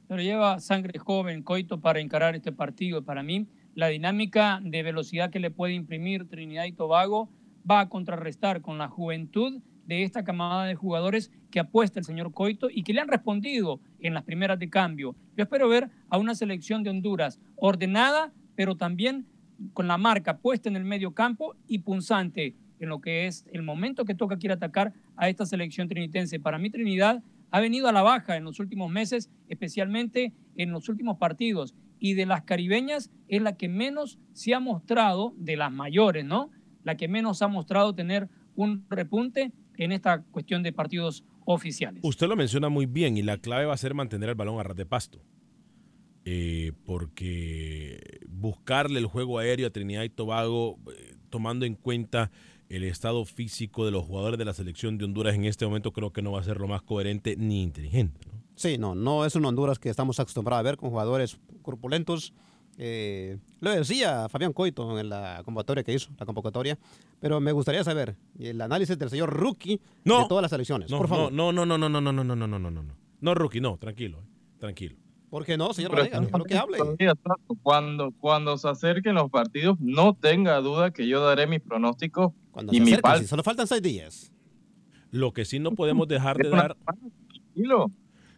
Pero 0.08 0.22
lleva 0.22 0.60
sangre 0.60 1.00
joven, 1.00 1.42
Coito, 1.42 1.82
para 1.82 2.00
encarar 2.00 2.36
este 2.36 2.52
partido. 2.52 3.04
Para 3.04 3.24
mí, 3.24 3.48
la 3.74 3.88
dinámica 3.88 4.60
de 4.62 4.84
velocidad 4.84 5.32
que 5.32 5.40
le 5.40 5.50
puede 5.50 5.74
imprimir 5.74 6.30
Trinidad 6.30 6.66
y 6.66 6.72
Tobago 6.72 7.30
va 7.70 7.82
a 7.82 7.90
contrarrestar 7.90 8.62
con 8.62 8.78
la 8.78 8.88
juventud 8.88 9.62
de 9.86 10.04
esta 10.04 10.24
camada 10.24 10.66
de 10.66 10.76
jugadores 10.76 11.32
que 11.52 11.60
apuesta 11.60 12.00
el 12.00 12.06
señor 12.06 12.32
Coito 12.32 12.70
y 12.72 12.84
que 12.84 12.94
le 12.94 13.02
han 13.02 13.08
respondido 13.08 13.80
en 14.00 14.14
las 14.14 14.24
primeras 14.24 14.60
de 14.60 14.70
cambio. 14.70 15.16
Yo 15.38 15.44
espero 15.44 15.70
ver 15.70 15.90
a 16.10 16.18
una 16.18 16.36
selección 16.36 16.84
de 16.84 16.90
Honduras 16.90 17.40
ordenada, 17.56 18.34
pero 18.56 18.76
también 18.76 19.28
con 19.74 19.88
la 19.88 19.98
marca 19.98 20.38
puesta 20.38 20.70
en 20.70 20.76
el 20.76 20.86
medio 20.86 21.14
campo 21.14 21.56
y 21.68 21.80
punzante 21.80 22.56
en 22.80 22.90
lo 22.90 23.00
que 23.00 23.28
es 23.28 23.46
el 23.52 23.64
momento 23.64 24.06
que 24.06 24.16
toca 24.16 24.38
quiere 24.38 24.54
atacar 24.54 24.94
a 25.16 25.30
esta 25.30 25.46
selección 25.46 25.88
trinitense. 25.88 26.40
Para 26.40 26.58
mí 26.58 26.70
Trinidad 26.70 27.24
ha 27.52 27.60
venido 27.60 27.88
a 27.88 27.94
la 27.94 28.02
baja 28.02 28.36
en 28.36 28.44
los 28.44 28.60
últimos 28.60 28.92
meses, 28.92 29.30
especialmente 29.48 30.34
en 30.58 30.72
los 30.72 30.90
últimos 30.90 31.18
partidos. 31.18 31.74
Y 32.00 32.14
de 32.14 32.26
las 32.26 32.44
caribeñas 32.44 33.12
es 33.30 33.42
la 33.42 33.56
que 33.56 33.70
menos 33.70 34.20
se 34.34 34.54
ha 34.54 34.60
mostrado, 34.60 35.34
de 35.38 35.56
las 35.56 35.72
mayores, 35.72 36.26
¿no? 36.26 36.50
La 36.86 36.96
que 36.96 37.10
menos 37.10 37.42
ha 37.42 37.50
mostrado 37.50 37.94
tener 37.94 38.30
un 38.56 38.86
repunte 38.90 39.52
en 39.78 39.92
esta 39.92 40.22
cuestión 40.22 40.64
de 40.64 40.72
partidos 40.72 41.26
oficiales. 41.44 42.02
Usted 42.04 42.28
lo 42.28 42.38
menciona 42.38 42.70
muy 42.70 42.86
bien 42.86 43.18
y 43.18 43.22
la 43.22 43.38
clave 43.38 43.66
va 43.66 43.74
a 43.74 43.78
ser 43.78 43.94
mantener 43.94 44.30
el 44.30 44.36
balón 44.36 44.60
a 44.60 44.64
ras 44.64 44.78
de 44.78 44.86
pasto. 44.86 45.20
Eh, 46.24 46.72
porque 46.86 48.22
buscarle 48.30 49.00
el 49.00 49.06
juego 49.06 49.38
aéreo 49.38 49.68
a 49.68 49.70
Trinidad 49.70 50.04
y 50.04 50.10
Tobago, 50.10 50.80
eh, 50.92 51.16
tomando 51.30 51.66
en 51.66 51.76
cuenta 51.76 52.32
el 52.70 52.84
estado 52.84 53.26
físico 53.26 53.86
de 53.86 53.92
los 53.92 54.06
jugadores 54.06 54.40
de 54.40 54.46
la 54.46 54.54
selección 54.54 54.98
de 54.98 55.06
Honduras 55.06 55.36
en 55.36 55.46
este 55.46 55.66
momento, 55.66 55.92
creo 55.92 56.14
que 56.14 56.22
no 56.22 56.32
va 56.32 56.40
a 56.40 56.44
ser 56.44 56.60
lo 56.60 56.68
más 56.68 56.82
coherente 56.82 57.36
ni 57.38 57.62
inteligente. 57.62 58.20
¿no? 58.26 58.42
Sí, 58.56 58.78
no, 58.78 58.96
no 58.96 59.26
es 59.26 59.36
un 59.36 59.46
Honduras 59.46 59.78
que 59.78 59.90
estamos 59.90 60.20
acostumbrados 60.20 60.62
a 60.62 60.64
ver 60.64 60.78
con 60.78 60.90
jugadores 60.90 61.38
corpulentos. 61.62 62.34
Eh, 62.78 63.38
lo 63.62 63.72
decía 63.72 64.28
Fabián 64.28 64.52
Coito 64.52 65.00
en 65.00 65.10
la 65.10 65.42
convocatoria 65.46 65.84
que 65.84 65.94
hizo, 65.94 66.12
la 66.20 66.26
convocatoria, 66.26 66.78
pero 67.20 67.40
me 67.40 67.52
gustaría 67.52 67.84
saber 67.84 68.18
el 68.38 68.60
análisis 68.60 68.98
del 68.98 69.10
señor 69.10 69.30
Rookie 69.32 69.80
no, 70.04 70.24
de 70.24 70.28
todas 70.28 70.42
las 70.42 70.52
selecciones, 70.52 70.92
no, 70.92 70.98
por 70.98 71.08
favor. 71.08 71.32
No, 71.32 71.52
no, 71.54 71.66
no, 71.66 71.78
no, 71.78 71.90
no, 71.90 72.02
no, 72.02 72.12
no, 72.12 72.24
no, 72.24 72.36
no, 72.36 72.48
no, 72.48 72.60
no, 72.60 72.72
no, 72.72 72.84
no. 72.84 72.96
No, 73.22 73.34
Rookie, 73.34 73.62
no, 73.62 73.78
tranquilo, 73.78 74.24
tranquilo. 74.60 74.98
¿Por 75.30 75.46
qué 75.46 75.58
no, 75.58 75.74
señor 75.74 75.92
Vanegas? 75.96 76.22
Déjalo 76.22 76.44
que 76.46 76.58
hable. 76.58 76.78
Cuando, 77.64 78.12
cuando 78.20 78.58
se 78.58 78.70
acerquen 78.70 79.16
los 79.16 79.30
partidos, 79.30 79.78
no 79.80 80.14
tenga 80.14 80.60
duda 80.62 80.92
que 80.92 81.08
yo 81.08 81.22
daré 81.22 81.48
mis 81.48 81.62
pronósticos 81.62 82.34
Cuando 82.52 82.72
y 82.74 82.78
se 82.78 82.82
mi 82.84 82.92
acerquen, 82.92 83.20
si 83.22 83.28
solo 83.28 83.44
faltan 83.44 83.68
seis 83.68 83.82
días. 83.82 84.32
Lo 85.12 85.34
que 85.34 85.46
sí 85.46 85.60
no 85.60 85.72
podemos 85.72 86.08
dejar 86.08 86.38
de 86.38 86.50
dar, 86.50 86.78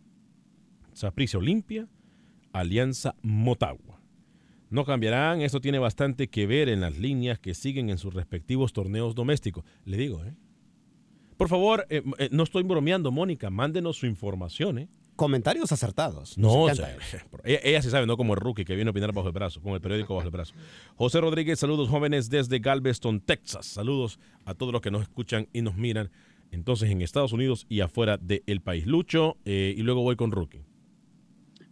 Saprissa 0.92 1.38
Olimpia, 1.38 1.88
Alianza 2.52 3.14
Motagua. 3.22 4.00
No 4.70 4.84
cambiarán, 4.84 5.42
esto 5.42 5.60
tiene 5.60 5.78
bastante 5.78 6.28
que 6.28 6.46
ver 6.46 6.68
en 6.68 6.80
las 6.80 6.98
líneas 6.98 7.38
que 7.38 7.54
siguen 7.54 7.90
en 7.90 7.98
sus 7.98 8.14
respectivos 8.14 8.72
torneos 8.72 9.14
domésticos. 9.14 9.64
Le 9.84 9.98
digo, 9.98 10.24
¿eh? 10.24 10.34
Por 11.36 11.48
favor, 11.48 11.86
eh, 11.90 12.02
eh, 12.18 12.28
no 12.32 12.42
estoy 12.42 12.62
bromeando, 12.62 13.10
Mónica, 13.10 13.50
mándenos 13.50 13.98
su 13.98 14.06
información, 14.06 14.78
¿eh? 14.78 14.88
Comentarios 15.16 15.72
acertados. 15.72 16.38
No, 16.38 16.62
o 16.62 16.74
sea, 16.74 16.96
ella, 17.44 17.60
ella 17.64 17.82
sí 17.82 17.90
sabe, 17.90 18.06
no 18.06 18.16
como 18.16 18.32
el 18.32 18.40
rookie 18.40 18.64
que 18.64 18.74
viene 18.74 18.88
a 18.88 18.92
opinar 18.92 19.12
bajo 19.12 19.28
el 19.28 19.34
brazo, 19.34 19.60
con 19.60 19.74
el 19.74 19.80
periódico 19.80 20.14
bajo 20.14 20.26
el 20.26 20.32
brazo. 20.32 20.54
José 20.96 21.20
Rodríguez, 21.20 21.58
saludos 21.58 21.90
jóvenes 21.90 22.30
desde 22.30 22.58
Galveston, 22.58 23.20
Texas. 23.20 23.66
Saludos 23.66 24.18
a 24.46 24.54
todos 24.54 24.72
los 24.72 24.80
que 24.80 24.90
nos 24.90 25.02
escuchan 25.02 25.48
y 25.52 25.60
nos 25.60 25.76
miran 25.76 26.10
entonces 26.52 26.90
en 26.90 27.02
Estados 27.02 27.32
Unidos 27.32 27.66
y 27.68 27.80
afuera 27.80 28.18
del 28.18 28.60
país. 28.60 28.86
Lucho, 28.86 29.36
eh, 29.44 29.74
y 29.76 29.82
luego 29.82 30.02
voy 30.02 30.16
con 30.16 30.30
rookie. 30.30 30.64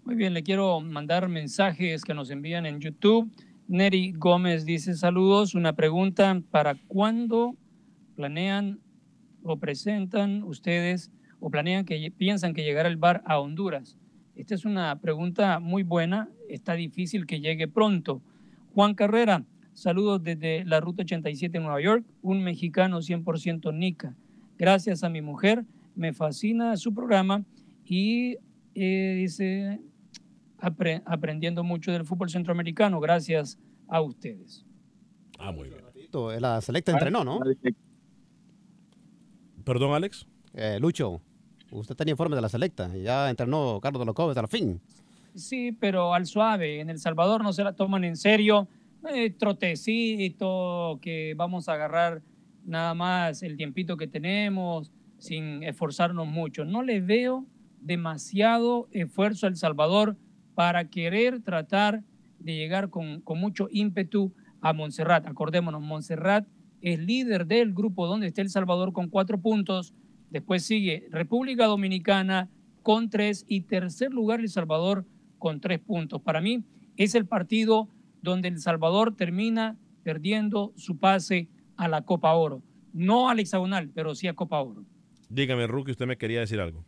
Muy 0.05 0.14
bien, 0.14 0.32
le 0.32 0.42
quiero 0.42 0.80
mandar 0.80 1.28
mensajes 1.28 2.05
que 2.05 2.14
nos 2.14 2.30
envían 2.30 2.64
en 2.64 2.80
YouTube. 2.80 3.30
Neri 3.68 4.12
Gómez 4.12 4.64
dice 4.64 4.94
saludos. 4.94 5.55
Una 5.55 5.74
pregunta, 5.74 6.40
¿para 6.51 6.74
cuándo 6.88 7.55
planean 8.16 8.80
o 9.42 9.59
presentan 9.59 10.42
ustedes 10.42 11.12
o 11.38 11.51
planean 11.51 11.84
que 11.84 12.12
piensan 12.16 12.55
que 12.55 12.64
llegará 12.64 12.88
el 12.88 12.96
bar 12.96 13.22
a 13.26 13.38
Honduras? 13.38 13.98
Esta 14.34 14.55
es 14.55 14.64
una 14.64 14.98
pregunta 15.01 15.61
muy 15.61 15.82
buena. 15.82 16.30
Está 16.48 16.72
difícil 16.72 17.26
que 17.26 17.40
llegue 17.40 17.68
pronto. 17.68 18.22
Juan 18.74 18.94
Carrera, 18.94 19.44
saludos 19.74 20.22
desde 20.22 20.64
la 20.64 20.80
Ruta 20.80 21.03
87 21.03 21.59
en 21.59 21.64
Nueva 21.64 21.80
York, 21.82 22.05
un 22.22 22.42
mexicano 22.42 23.01
100% 23.01 23.72
nica. 23.74 24.16
Gracias 24.59 25.05
a 25.05 25.11
mi 25.11 25.20
mujer, 25.20 25.64
me 25.94 26.14
fascina 26.14 26.76
su 26.78 26.94
programa 26.94 27.44
y 27.84 28.38
eh, 28.74 29.14
dice, 29.18 29.80
apre- 30.61 31.02
aprendiendo 31.06 31.62
mucho 31.64 31.92
del 31.92 32.04
fútbol 32.04 32.30
centroamericano 32.30 33.00
gracias 33.00 33.58
a 33.88 34.00
ustedes. 34.00 34.64
Ah, 35.38 35.52
muy 35.52 35.68
bien. 35.68 35.80
La 36.40 36.61
selecta 36.61 36.92
entrenó, 36.92 37.24
¿no? 37.24 37.40
Perdón, 39.64 39.94
Alex. 39.94 40.26
Eh, 40.54 40.78
Lucho, 40.80 41.20
usted 41.70 41.94
tenía 41.94 42.12
informe 42.12 42.34
de 42.36 42.42
la 42.42 42.48
selecta. 42.48 42.94
Ya 42.96 43.30
entrenó 43.30 43.78
Carlos 43.80 44.00
de 44.00 44.06
los 44.06 44.14
Cobes 44.14 44.36
al 44.36 44.48
fin. 44.48 44.80
Sí, 45.34 45.70
pero 45.72 46.12
al 46.12 46.26
suave, 46.26 46.80
en 46.80 46.90
El 46.90 46.98
Salvador 46.98 47.42
no 47.42 47.52
se 47.52 47.62
la 47.62 47.74
toman 47.74 48.02
en 48.02 48.16
serio, 48.16 48.66
eh, 49.14 49.30
trotecito, 49.30 50.98
que 51.00 51.34
vamos 51.36 51.68
a 51.68 51.74
agarrar 51.74 52.22
nada 52.64 52.94
más 52.94 53.42
el 53.44 53.56
tiempito 53.56 53.96
que 53.96 54.08
tenemos 54.08 54.90
sin 55.18 55.62
esforzarnos 55.62 56.26
mucho. 56.26 56.64
No 56.64 56.82
le 56.82 57.00
veo 57.00 57.46
demasiado 57.80 58.88
esfuerzo 58.90 59.46
a 59.46 59.50
El 59.50 59.56
Salvador 59.56 60.16
para 60.61 60.90
querer 60.90 61.40
tratar 61.40 62.04
de 62.38 62.54
llegar 62.54 62.90
con, 62.90 63.22
con 63.22 63.40
mucho 63.40 63.68
ímpetu 63.70 64.34
a 64.61 64.74
Montserrat. 64.74 65.26
Acordémonos, 65.26 65.80
Montserrat 65.80 66.46
es 66.82 66.98
líder 66.98 67.46
del 67.46 67.72
grupo 67.72 68.06
donde 68.06 68.26
está 68.26 68.42
El 68.42 68.50
Salvador 68.50 68.92
con 68.92 69.08
cuatro 69.08 69.40
puntos. 69.40 69.94
Después 70.28 70.62
sigue 70.62 71.08
República 71.11 71.64
Dominicana 71.64 72.50
con 72.82 73.08
tres 73.08 73.46
y 73.48 73.62
tercer 73.62 74.12
lugar 74.12 74.40
El 74.40 74.50
Salvador 74.50 75.06
con 75.38 75.62
tres 75.62 75.78
puntos. 75.78 76.20
Para 76.20 76.42
mí 76.42 76.62
es 76.98 77.14
el 77.14 77.24
partido 77.24 77.88
donde 78.20 78.48
El 78.48 78.58
Salvador 78.58 79.16
termina 79.16 79.78
perdiendo 80.02 80.74
su 80.76 80.98
pase 80.98 81.48
a 81.78 81.88
la 81.88 82.02
Copa 82.02 82.34
Oro. 82.34 82.62
No 82.92 83.30
al 83.30 83.40
hexagonal, 83.40 83.88
pero 83.94 84.14
sí 84.14 84.28
a 84.28 84.34
Copa 84.34 84.61
Oro. 84.61 84.84
Dígame, 85.30 85.66
rookie, 85.66 85.92
usted 85.92 86.06
me 86.06 86.18
quería 86.18 86.40
decir 86.40 86.61
algo. 86.61 86.84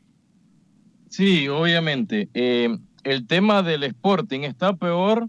Sí, 1.09 1.49
obviamente. 1.49 2.29
Eh, 2.35 2.77
el 3.05 3.27
tema 3.27 3.63
del 3.63 3.85
Sporting 3.85 4.41
está 4.41 4.75
peor 4.75 5.29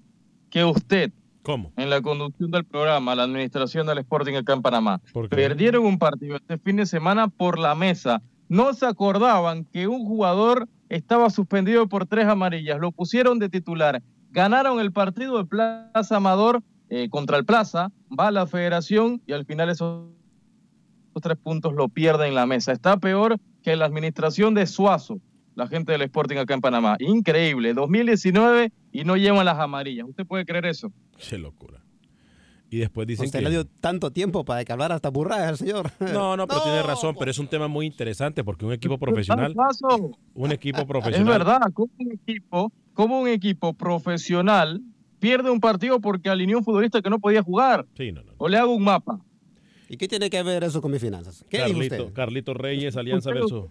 que 0.50 0.64
usted. 0.64 1.12
¿Cómo? 1.42 1.74
En 1.76 1.90
la 1.90 2.02
conducción 2.02 2.52
del 2.52 2.64
programa, 2.64 3.16
la 3.16 3.24
administración 3.24 3.86
del 3.86 3.98
Sporting 4.00 4.36
acá 4.36 4.54
en 4.54 4.62
Panamá. 4.62 5.02
Perdieron 5.30 5.86
un 5.86 6.00
partido 6.00 6.38
este 6.38 6.58
fin 6.58 6.78
de 6.78 6.86
semana 6.86 7.28
por 7.28 7.60
la 7.60 7.76
mesa. 7.76 8.22
No 8.48 8.74
se 8.74 8.86
acordaban 8.86 9.66
que 9.66 9.88
un 9.88 10.06
jugador 10.06 10.70
estaba 10.90 11.30
suspendido 11.30 11.88
por 11.88 12.06
tres 12.06 12.28
amarillas. 12.28 12.80
Lo 12.80 12.92
pusieron 12.92 13.40
de 13.40 13.50
titular. 13.50 14.02
Ganaron 14.32 14.80
el 14.80 14.92
partido 14.92 15.38
de 15.38 15.46
Plaza 15.46 16.16
Amador 16.16 16.64
eh, 16.90 17.10
contra 17.10 17.38
el 17.38 17.46
Plaza. 17.46 17.92
Va 18.18 18.28
a 18.28 18.32
la 18.32 18.48
federación 18.48 19.22
y 19.26 19.34
al 19.34 19.46
final 19.46 19.70
esos 19.70 20.08
tres 21.22 21.38
puntos 21.38 21.74
lo 21.74 21.90
pierden 21.90 22.30
en 22.30 22.36
la 22.36 22.46
mesa. 22.46 22.72
Está 22.72 22.98
peor 22.98 23.38
que 23.62 23.76
la 23.76 23.86
administración 23.86 24.54
de 24.54 24.66
Suazo, 24.66 25.20
la 25.56 25.68
gente 25.68 25.92
del 25.92 26.02
Sporting 26.04 26.38
acá 26.38 26.54
en 26.54 26.62
Panamá. 26.62 26.98
Increíble. 27.00 27.74
2019 27.74 28.72
y 28.92 29.04
no 29.04 29.18
llevan 29.18 29.46
las 29.46 29.60
amarillas. 29.60 30.08
¿Usted 30.08 30.26
puede 30.26 30.46
creer 30.46 30.66
eso? 30.66 30.92
Qué 31.30 31.38
locura. 31.38 31.84
Y 32.70 32.80
después 32.80 33.06
dicen 33.06 33.28
Usted 33.28 33.40
que... 33.40 33.46
le 33.46 33.52
dio 33.52 33.66
tanto 33.66 34.12
tiempo 34.12 34.44
para 34.46 34.66
que 34.66 34.72
hablara 34.72 34.96
hasta 34.96 35.10
burradas 35.10 35.48
al 35.48 35.58
señor. 35.58 35.92
No, 36.12 36.36
no, 36.36 36.48
pero 36.48 36.62
tiene 36.64 36.82
razón, 36.82 37.16
pero 37.20 37.30
es 37.30 37.38
un 37.38 37.48
tema 37.48 37.68
muy 37.68 37.86
interesante 37.86 38.44
porque 38.44 38.66
un 38.66 38.74
equipo 38.74 38.98
profesional, 38.98 39.54
Paso. 39.54 40.12
un 40.34 40.52
equipo 40.52 40.80
Es 40.80 40.86
profesional, 40.86 41.38
verdad, 41.38 41.62
como 41.72 41.92
un 42.00 42.12
equipo, 42.12 42.72
como 42.96 43.20
un 43.20 43.28
equipo 43.28 43.74
profesional 43.74 44.82
pierde 45.20 45.52
un 45.52 45.60
partido 45.60 46.02
porque 46.02 46.30
alineó 46.30 46.58
un 46.58 46.64
futbolista 46.64 47.02
que 47.02 47.10
no 47.12 47.20
podía 47.20 47.44
jugar. 47.44 47.86
Sí, 47.96 48.12
no, 48.12 48.24
no. 48.24 48.34
O 48.38 48.50
le 48.50 48.58
hago 48.58 48.74
un 48.74 48.84
mapa. 48.84 49.20
¿Y 49.88 49.98
qué 49.98 50.08
tiene 50.08 50.32
que 50.32 50.42
ver 50.42 50.64
eso 50.64 50.82
con 50.82 50.92
mis 50.92 51.00
finanzas? 51.00 51.46
¿Qué 51.50 51.58
dijo 51.58 51.70
Carlito, 51.70 51.96
usted? 51.96 52.14
Carlito 52.14 52.54
Reyes, 52.56 52.98
Alianza 52.98 53.30
versus 53.32 53.66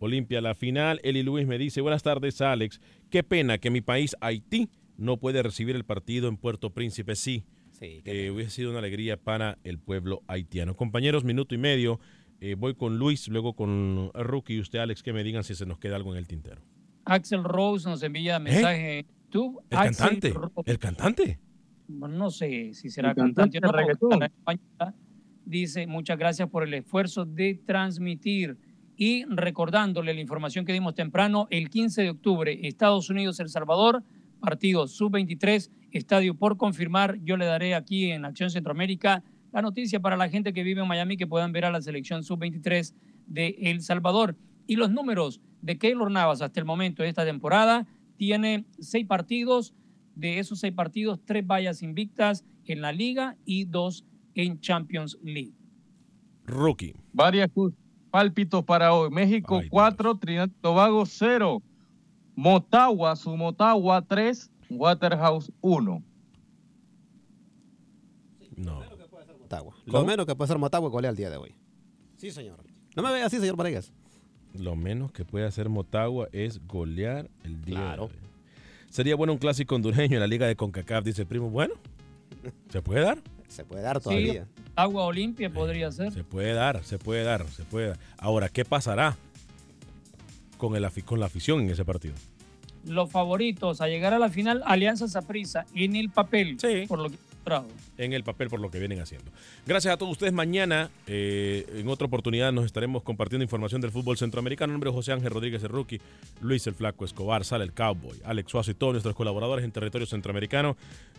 Olimpia, 0.00 0.40
la 0.40 0.54
final. 0.54 1.00
Eli 1.04 1.22
Luis 1.22 1.46
me 1.46 1.58
dice, 1.58 1.80
buenas 1.80 2.02
tardes, 2.02 2.40
Alex. 2.40 2.80
Qué 3.10 3.22
pena 3.22 3.58
que 3.58 3.70
mi 3.70 3.80
país, 3.80 4.16
Haití, 4.20 4.68
no 4.96 5.18
puede 5.18 5.42
recibir 5.42 5.76
el 5.76 5.84
partido 5.84 6.28
en 6.28 6.36
Puerto 6.36 6.70
Príncipe. 6.70 7.14
Sí, 7.14 7.44
Sí, 7.80 8.02
eh, 8.04 8.30
hubiese 8.30 8.50
sido 8.50 8.70
una 8.70 8.80
alegría 8.80 9.16
para 9.16 9.56
el 9.64 9.78
pueblo 9.78 10.22
haitiano. 10.26 10.76
Compañeros, 10.76 11.24
minuto 11.24 11.54
y 11.54 11.58
medio. 11.58 11.98
Eh, 12.40 12.54
voy 12.54 12.74
con 12.74 12.98
Luis, 12.98 13.28
luego 13.28 13.54
con 13.54 14.10
Rookie 14.12 14.56
y 14.56 14.60
usted, 14.60 14.80
Alex, 14.80 15.02
que 15.02 15.14
me 15.14 15.24
digan 15.24 15.44
si 15.44 15.54
se 15.54 15.64
nos 15.64 15.78
queda 15.78 15.96
algo 15.96 16.12
en 16.12 16.18
el 16.18 16.26
tintero. 16.26 16.60
Axel 17.06 17.42
Rose 17.42 17.88
nos 17.88 18.02
envía 18.02 18.38
mensaje 18.38 18.98
en 18.98 19.06
YouTube. 19.06 19.60
¿Eh? 19.60 19.66
¿El 19.70 19.78
Axel 19.78 19.96
cantante? 19.96 20.30
Rose. 20.30 20.70
¿El 20.70 20.78
cantante? 20.78 21.38
Bueno, 21.88 22.18
no 22.18 22.30
sé 22.30 22.74
si 22.74 22.90
será 22.90 23.10
El 23.10 23.16
cantante 23.16 23.58
o 23.58 24.18
no. 24.18 24.94
Dice, 25.46 25.86
muchas 25.86 26.18
gracias 26.18 26.50
por 26.50 26.64
el 26.64 26.74
esfuerzo 26.74 27.24
de 27.24 27.62
transmitir. 27.66 28.58
Y 29.00 29.24
recordándole 29.24 30.12
la 30.12 30.20
información 30.20 30.66
que 30.66 30.74
dimos 30.74 30.94
temprano, 30.94 31.48
el 31.48 31.70
15 31.70 32.02
de 32.02 32.10
octubre, 32.10 32.68
Estados 32.68 33.08
Unidos-El 33.08 33.48
Salvador, 33.48 34.04
partido 34.42 34.86
sub-23, 34.86 35.70
estadio 35.90 36.34
por 36.34 36.58
confirmar. 36.58 37.18
Yo 37.24 37.38
le 37.38 37.46
daré 37.46 37.74
aquí 37.74 38.10
en 38.10 38.26
Acción 38.26 38.50
Centroamérica 38.50 39.24
la 39.52 39.62
noticia 39.62 40.00
para 40.00 40.18
la 40.18 40.28
gente 40.28 40.52
que 40.52 40.62
vive 40.64 40.82
en 40.82 40.86
Miami 40.86 41.16
que 41.16 41.26
puedan 41.26 41.50
ver 41.50 41.64
a 41.64 41.70
la 41.70 41.80
selección 41.80 42.22
sub-23 42.22 42.92
de 43.26 43.56
El 43.62 43.80
Salvador. 43.80 44.36
Y 44.66 44.76
los 44.76 44.90
números 44.90 45.40
de 45.62 45.78
Keylor 45.78 46.10
Navas 46.10 46.42
hasta 46.42 46.60
el 46.60 46.66
momento 46.66 47.02
de 47.02 47.08
esta 47.08 47.24
temporada 47.24 47.86
tiene 48.18 48.66
seis 48.80 49.06
partidos, 49.06 49.72
de 50.14 50.40
esos 50.40 50.60
seis 50.60 50.74
partidos, 50.74 51.20
tres 51.24 51.46
vallas 51.46 51.82
invictas 51.82 52.44
en 52.66 52.82
la 52.82 52.92
liga 52.92 53.38
y 53.46 53.64
dos 53.64 54.04
en 54.34 54.60
Champions 54.60 55.16
League. 55.22 55.54
Rookie. 56.44 56.94
Varias 57.14 57.50
cosas. 57.50 57.79
Pálpitos 58.10 58.64
para 58.64 58.92
hoy. 58.92 59.10
México 59.10 59.58
Ay, 59.62 59.68
4, 59.68 60.18
Trinidad 60.18 60.48
y 60.48 60.60
Tobago 60.60 61.04
0. 61.06 61.62
Motagua, 62.36 63.16
su 63.16 63.36
Motagua 63.36 64.02
3, 64.02 64.50
Waterhouse 64.70 65.52
1. 65.60 66.02
No. 68.56 68.82
Motagua. 69.40 69.74
Lo 69.86 70.04
menos 70.04 70.26
que 70.26 70.34
puede 70.34 70.46
hacer 70.46 70.58
Motagua 70.58 70.88
es 70.88 70.92
golear 70.92 71.10
el 71.12 71.16
día 71.16 71.30
de 71.30 71.36
hoy. 71.36 71.54
Sí, 72.16 72.30
señor. 72.30 72.58
No 72.96 73.02
me 73.02 73.12
vea 73.12 73.26
así, 73.26 73.38
señor 73.38 73.56
Varegas. 73.56 73.92
Lo 74.54 74.74
menos 74.76 75.12
que 75.12 75.24
puede 75.24 75.46
hacer 75.46 75.68
Motagua 75.68 76.28
es 76.32 76.66
golear 76.66 77.30
el 77.44 77.62
día. 77.62 77.78
de 77.78 77.84
Claro. 77.86 78.04
hoy. 78.06 78.10
Sería 78.90 79.14
bueno 79.14 79.32
un 79.32 79.38
clásico 79.38 79.74
hondureño 79.76 80.14
en 80.16 80.20
la 80.20 80.26
Liga 80.26 80.46
de 80.46 80.56
CONCACAF, 80.56 81.04
dice 81.04 81.22
el 81.22 81.28
primo. 81.28 81.48
Bueno, 81.50 81.74
¿se 82.70 82.82
puede 82.82 83.02
dar? 83.02 83.18
Se 83.50 83.64
puede 83.64 83.82
dar 83.82 84.00
todavía. 84.00 84.46
Agua 84.76 85.04
Olimpia 85.04 85.50
podría 85.52 85.92
ser. 85.92 86.12
Se 86.12 86.24
puede 86.24 86.54
dar, 86.54 86.82
se 86.84 86.98
puede 86.98 87.22
dar, 87.24 87.46
se 87.48 87.64
puede 87.64 87.88
dar. 87.88 87.98
Ahora, 88.16 88.48
¿qué 88.48 88.64
pasará 88.64 89.16
con, 90.56 90.76
el, 90.76 90.84
afi- 90.84 91.04
con 91.04 91.20
la 91.20 91.26
afición 91.26 91.60
en 91.60 91.70
ese 91.70 91.84
partido? 91.84 92.14
Los 92.86 93.10
favoritos 93.10 93.80
a 93.82 93.88
llegar 93.88 94.14
a 94.14 94.18
la 94.18 94.30
final, 94.30 94.62
Alianza 94.64 95.06
Saprissa, 95.08 95.66
en 95.74 95.96
el 95.96 96.08
papel, 96.10 96.56
Sí. 96.58 96.86
por 96.88 96.98
lo 97.00 97.10
que 97.10 97.16
En 97.96 98.12
el 98.12 98.22
papel 98.22 98.48
por 98.48 98.60
lo 98.60 98.70
que 98.70 98.78
vienen 98.78 99.00
haciendo. 99.00 99.30
Gracias 99.66 99.92
a 99.92 99.96
todos 99.96 100.12
ustedes. 100.12 100.32
Mañana, 100.32 100.90
eh, 101.06 101.66
en 101.74 101.88
otra 101.88 102.06
oportunidad, 102.06 102.52
nos 102.52 102.64
estaremos 102.64 103.02
compartiendo 103.02 103.42
información 103.42 103.80
del 103.80 103.90
fútbol 103.90 104.16
centroamericano. 104.16 104.70
En 104.70 104.74
nombre 104.74 104.90
José 104.90 105.12
Ángel 105.12 105.30
Rodríguez, 105.30 105.62
el 105.62 105.70
rookie, 105.70 106.00
Luis 106.40 106.66
el 106.66 106.74
Flaco 106.74 107.04
Escobar, 107.04 107.44
Sale 107.44 107.64
el 107.64 107.72
Cowboy, 107.72 108.20
Alex 108.24 108.50
Suazo 108.50 108.70
y 108.70 108.74
todos 108.74 108.92
nuestros 108.92 109.14
colaboradores 109.16 109.64
en 109.64 109.72
territorio 109.72 110.06
centroamericano. 110.06 110.76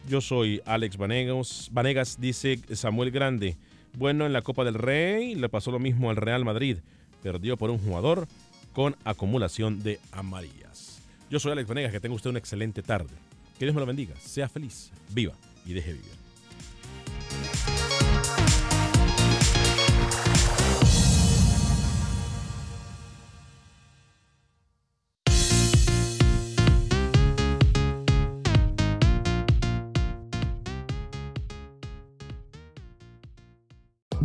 Yo 0.08 0.22
soy 0.22 0.62
Alex 0.66 0.98
Vanegas. 0.98 1.70
Vanegas 1.72 2.20
dice 2.20 2.60
Samuel 2.74 3.12
Grande. 3.12 3.58
Bueno, 3.98 4.26
en 4.26 4.34
la 4.34 4.42
Copa 4.42 4.64
del 4.64 4.76
Rey 4.76 5.36
le 5.36 5.50
pasó 5.50 5.72
lo 5.72 5.80
mismo 5.80 6.10
al 6.10 6.16
Real 6.16 6.46
Madrid. 6.46 6.78
Perdió 7.24 7.58
por 7.58 7.70
un 7.70 7.78
jugador 7.78 8.28
con 8.74 8.96
acumulación 9.04 9.84
de 9.84 10.00
amarillas. 10.12 11.02
Yo 11.30 11.40
soy 11.40 11.52
Alex 11.52 11.68
Vanegas. 11.68 11.92
Que 11.92 12.00
tenga 12.00 12.16
usted 12.16 12.30
una 12.30 12.40
excelente 12.40 12.82
tarde. 12.82 13.14
Que 13.60 13.66
Dios 13.66 13.76
me 13.76 13.82
lo 13.82 13.86
bendiga. 13.86 14.16
Sea 14.16 14.48
feliz, 14.48 14.92
viva 15.10 15.34
y 15.66 15.74
deje 15.74 15.94
vivir. 15.94 16.21